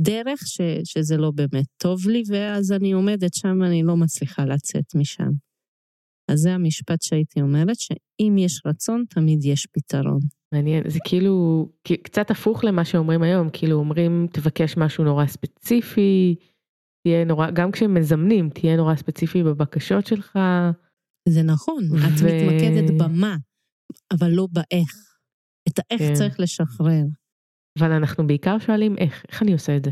דרך 0.00 0.40
ש, 0.46 0.60
שזה 0.84 1.16
לא 1.16 1.30
באמת 1.34 1.66
טוב 1.82 2.08
לי, 2.08 2.22
ואז 2.28 2.72
אני 2.72 2.92
עומדת 2.92 3.34
שם, 3.34 3.62
אני 3.62 3.82
לא 3.82 3.96
מצליחה 3.96 4.44
לצאת 4.44 4.94
משם. 4.94 5.30
אז 6.30 6.38
זה 6.38 6.54
המשפט 6.54 7.02
שהייתי 7.02 7.40
אומרת, 7.40 7.80
שאם 7.80 8.38
יש 8.38 8.62
רצון, 8.66 9.04
תמיד 9.10 9.44
יש 9.44 9.66
פתרון. 9.66 10.20
מעניין, 10.54 10.90
זה 10.90 10.98
כאילו 11.04 11.68
קצת 12.02 12.30
הפוך 12.30 12.64
למה 12.64 12.84
שאומרים 12.84 13.22
היום, 13.22 13.48
כאילו 13.52 13.76
אומרים, 13.78 14.26
תבקש 14.32 14.76
משהו 14.76 15.04
נורא 15.04 15.26
ספציפי, 15.26 16.36
תהיה 17.02 17.24
נורא, 17.24 17.50
גם 17.50 17.70
כשהם 17.70 17.94
מזמנים, 17.94 18.50
תהיה 18.50 18.76
נורא 18.76 18.94
ספציפי 18.96 19.42
בבקשות 19.42 20.06
שלך. 20.06 20.38
זה 21.28 21.42
נכון, 21.42 21.84
ו... 21.92 21.96
את 21.96 22.12
מתמקדת 22.12 22.90
במה. 23.00 23.36
אבל 24.12 24.30
לא 24.30 24.46
באיך. 24.52 25.16
את 25.68 25.78
האיך 25.78 26.02
כן. 26.02 26.14
צריך 26.14 26.40
לשחרר. 26.40 27.04
אבל 27.78 27.92
אנחנו 27.92 28.26
בעיקר 28.26 28.58
שואלים 28.58 28.98
איך, 28.98 29.24
איך 29.28 29.42
אני 29.42 29.52
עושה 29.52 29.76
את 29.76 29.84
זה? 29.84 29.90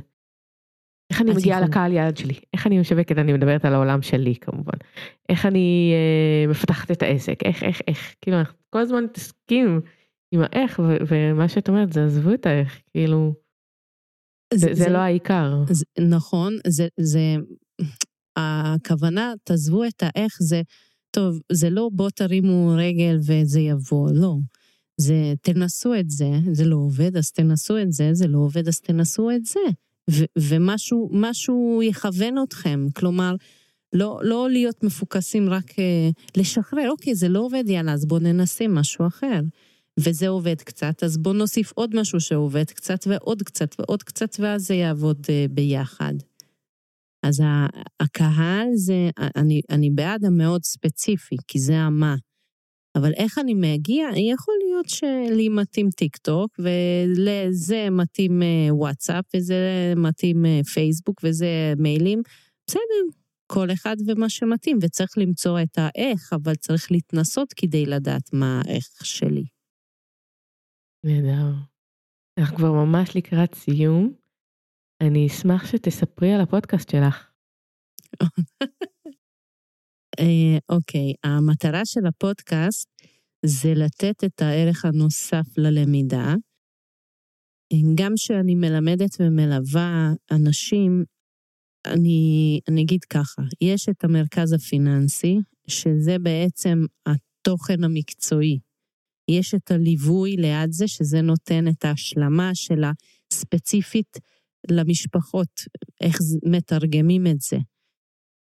איך 1.12 1.20
אני 1.20 1.30
מגיעה 1.30 1.61
לקהל 1.61 1.92
יעד 1.92 2.16
שלי? 2.16 2.40
איך 2.55 2.66
אני 2.66 2.78
משווקת? 2.78 3.18
אני 3.18 3.32
מדברת 3.32 3.64
על 3.64 3.74
העולם 3.74 4.03
שלי 4.03 4.34
כמובן. 4.40 4.78
איך 5.28 5.46
אני 5.46 5.92
אה, 5.94 6.51
מפתחת 6.51 6.90
את 6.90 7.03
העסק? 7.03 7.38
איך, 7.44 7.62
איך, 7.62 7.80
איך? 7.88 8.14
כאילו, 8.20 8.38
אנחנו 8.38 8.59
כל 8.70 8.78
הזמן 8.78 9.05
מתעסקים 9.05 9.80
עם 10.34 10.40
האיך, 10.42 10.80
ומה 11.09 11.48
שאת 11.48 11.68
אומרת 11.68 11.92
זה 11.92 12.05
עזבו 12.05 12.34
את 12.34 12.46
האיך, 12.46 12.80
כאילו, 12.90 13.34
זה, 14.55 14.74
זה, 14.74 14.84
זה 14.84 14.90
לא 14.90 14.98
העיקר. 14.98 15.55
זה, 15.70 15.84
נכון, 16.11 16.57
זה, 16.66 16.88
זה, 17.01 17.20
הכוונה, 18.36 19.32
תעזבו 19.44 19.84
את 19.84 20.03
האיך, 20.03 20.36
זה, 20.40 20.62
טוב, 21.11 21.40
זה 21.52 21.70
לא 21.70 21.90
בוא 21.92 22.11
תרימו 22.11 22.74
רגל 22.76 23.18
וזה 23.22 23.61
יבוא, 23.61 24.11
לא. 24.12 24.36
זה 24.96 25.34
תנסו 25.42 25.94
את 25.94 26.11
זה, 26.11 26.30
זה 26.52 26.64
לא 26.64 26.76
עובד, 26.76 27.16
אז 27.16 27.30
תנסו 27.30 27.78
את 27.78 27.92
זה, 27.92 28.11
זה 28.12 28.26
לא 28.26 28.38
עובד, 28.38 28.68
אז 28.68 28.80
תנסו 28.80 29.30
את 29.30 29.44
זה. 29.44 29.61
ו- 30.11 30.24
ומשהו 30.38 31.80
יכוון 31.82 32.34
אתכם, 32.42 32.86
כלומר, 32.96 33.34
לא, 33.92 34.20
לא 34.22 34.50
להיות 34.50 34.84
מפוקסים 34.84 35.50
רק 35.50 35.70
uh, 35.70 35.76
לשחרר, 36.36 36.90
אוקיי, 36.90 37.14
זה 37.14 37.28
לא 37.28 37.40
עובד, 37.40 37.64
יאללה, 37.66 37.92
אז 37.92 38.06
בואו 38.06 38.20
ננסה 38.20 38.68
משהו 38.68 39.06
אחר. 39.06 39.40
וזה 39.98 40.28
עובד 40.28 40.62
קצת, 40.62 41.02
אז 41.02 41.18
בואו 41.18 41.34
נוסיף 41.34 41.72
עוד 41.74 42.00
משהו 42.00 42.20
שעובד 42.20 42.64
קצת 42.64 43.06
ועוד 43.06 43.42
קצת 43.42 43.74
ועוד 43.78 44.02
קצת, 44.02 44.36
ואז 44.38 44.66
זה 44.66 44.74
יעבוד 44.74 45.26
uh, 45.26 45.52
ביחד. 45.52 46.14
אז 47.22 47.42
הקהל 48.00 48.68
זה, 48.74 49.10
אני, 49.36 49.60
אני 49.70 49.90
בעד 49.90 50.24
המאוד 50.24 50.64
ספציפי, 50.64 51.36
כי 51.48 51.58
זה 51.58 51.76
המה. 51.76 52.14
אבל 52.96 53.12
איך 53.16 53.38
אני 53.38 53.54
מגיע? 53.54 54.08
יכול 54.32 54.54
להיות 54.64 54.88
שלי 54.88 55.48
מתאים 55.48 55.90
טיק 55.90 56.16
טוק, 56.16 56.50
ולזה 56.58 57.90
מתאים 57.90 58.42
אה, 58.42 58.74
וואטסאפ, 58.74 59.24
וזה 59.36 59.92
מתאים 59.96 60.46
אה, 60.46 60.60
פייסבוק, 60.74 61.20
וזה 61.24 61.72
מיילים. 61.78 62.22
בסדר, 62.66 63.20
כל 63.52 63.72
אחד 63.72 63.96
ומה 64.06 64.28
שמתאים, 64.28 64.78
וצריך 64.82 65.10
למצוא 65.18 65.60
את 65.62 65.78
האיך, 65.78 66.32
אבל 66.32 66.54
צריך 66.54 66.92
להתנסות 66.92 67.52
כדי 67.52 67.86
לדעת 67.86 68.32
מה 68.32 68.62
האיך 68.64 68.86
שלי. 69.02 69.44
נהדר. 71.04 71.52
אנחנו 72.38 72.56
כבר 72.56 72.72
ממש 72.72 73.16
לקראת 73.16 73.54
סיום. 73.54 74.19
אני 75.01 75.26
אשמח 75.26 75.66
שתספרי 75.66 76.32
על 76.32 76.40
הפודקאסט 76.40 76.90
שלך. 76.90 77.26
אה, 80.20 80.59
אוקיי, 80.68 81.12
המטרה 81.24 81.84
של 81.84 82.07
הפודקאסט 82.07 82.88
זה 83.46 83.74
לתת 83.74 84.24
את 84.24 84.42
הערך 84.42 84.84
הנוסף 84.84 85.46
ללמידה. 85.57 86.34
גם 87.94 88.12
כשאני 88.16 88.55
מלמדת 88.55 89.20
ומלווה 89.20 90.12
אנשים, 90.30 91.05
אני, 91.86 92.61
אני 92.68 92.82
אגיד 92.82 93.05
ככה, 93.05 93.42
יש 93.61 93.88
את 93.88 94.05
המרכז 94.05 94.53
הפיננסי, 94.53 95.38
שזה 95.66 96.18
בעצם 96.18 96.78
התוכן 97.07 97.84
המקצועי. 97.84 98.59
יש 99.30 99.55
את 99.55 99.70
הליווי 99.70 100.36
ליד 100.36 100.72
זה, 100.72 100.88
שזה 100.88 101.20
נותן 101.22 101.68
את 101.68 101.84
ההשלמה 101.84 102.51
של 102.55 102.82
הספציפית 103.32 104.18
למשפחות, 104.70 105.61
איך 106.00 106.16
מתרגמים 106.44 107.26
את 107.26 107.40
זה. 107.40 107.56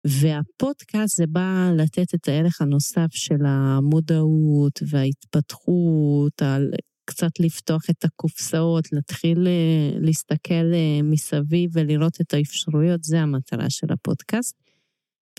והפודקאסט 0.07 1.17
זה 1.17 1.27
בא 1.27 1.71
לתת 1.77 2.15
את 2.15 2.27
הערך 2.27 2.61
הנוסף 2.61 3.07
של 3.11 3.45
המודעות 3.45 4.79
וההתפתחות, 4.89 6.41
על 6.41 6.71
קצת 7.09 7.39
לפתוח 7.39 7.89
את 7.89 8.05
הקופסאות, 8.05 8.91
להתחיל 8.91 9.47
אה, 9.47 9.99
להסתכל 9.99 10.73
אה, 10.73 10.99
מסביב 11.03 11.69
ולראות 11.73 12.21
את 12.21 12.33
האפשרויות, 12.33 13.03
זה 13.03 13.21
המטרה 13.21 13.69
של 13.69 13.87
הפודקאסט. 13.93 14.55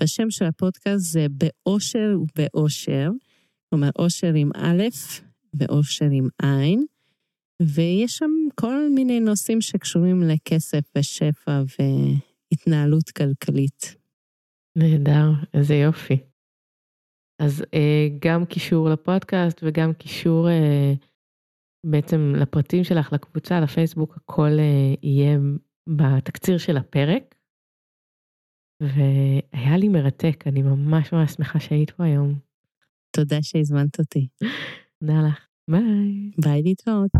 והשם 0.00 0.30
של 0.30 0.44
הפודקאסט 0.44 1.12
זה 1.12 1.26
באושר 1.30 2.16
ובאושר, 2.20 3.10
כלומר 3.70 3.90
אושר 3.98 4.34
עם 4.34 4.50
א' 4.56 4.82
ואושר 5.54 6.08
עם 6.12 6.28
עין, 6.42 6.86
ויש 7.62 8.16
שם 8.16 8.30
כל 8.54 8.88
מיני 8.94 9.20
נושאים 9.20 9.60
שקשורים 9.60 10.22
לכסף 10.22 10.96
ושפע 10.98 11.62
והתנהלות 11.78 13.10
כלכלית. 13.10 13.96
נהדר, 14.76 15.30
איזה 15.54 15.74
יופי. 15.74 16.18
אז 17.42 17.64
אה, 17.74 18.08
גם 18.18 18.46
קישור 18.46 18.88
לפודקאסט 18.88 19.60
וגם 19.62 19.92
קישור 19.92 20.48
אה, 20.48 20.92
בעצם 21.86 22.32
לפרטים 22.36 22.84
שלך, 22.84 23.12
לקבוצה, 23.12 23.60
לפייסבוק, 23.60 24.16
הכל 24.16 24.50
אה, 24.58 24.94
יהיה 25.02 25.38
בתקציר 25.88 26.58
של 26.58 26.76
הפרק. 26.76 27.34
והיה 28.82 29.76
לי 29.76 29.88
מרתק, 29.88 30.44
אני 30.46 30.62
ממש 30.62 31.12
ממש 31.12 31.32
שמחה 31.32 31.60
שהיית 31.60 31.90
פה 31.90 32.04
היום. 32.04 32.38
תודה 33.16 33.36
שהזמנת 33.42 33.98
אותי. 33.98 34.28
תודה 35.00 35.20
לך, 35.28 35.47
ביי. 35.68 36.30
ביי 36.38 36.62
להתראות. 36.62 37.10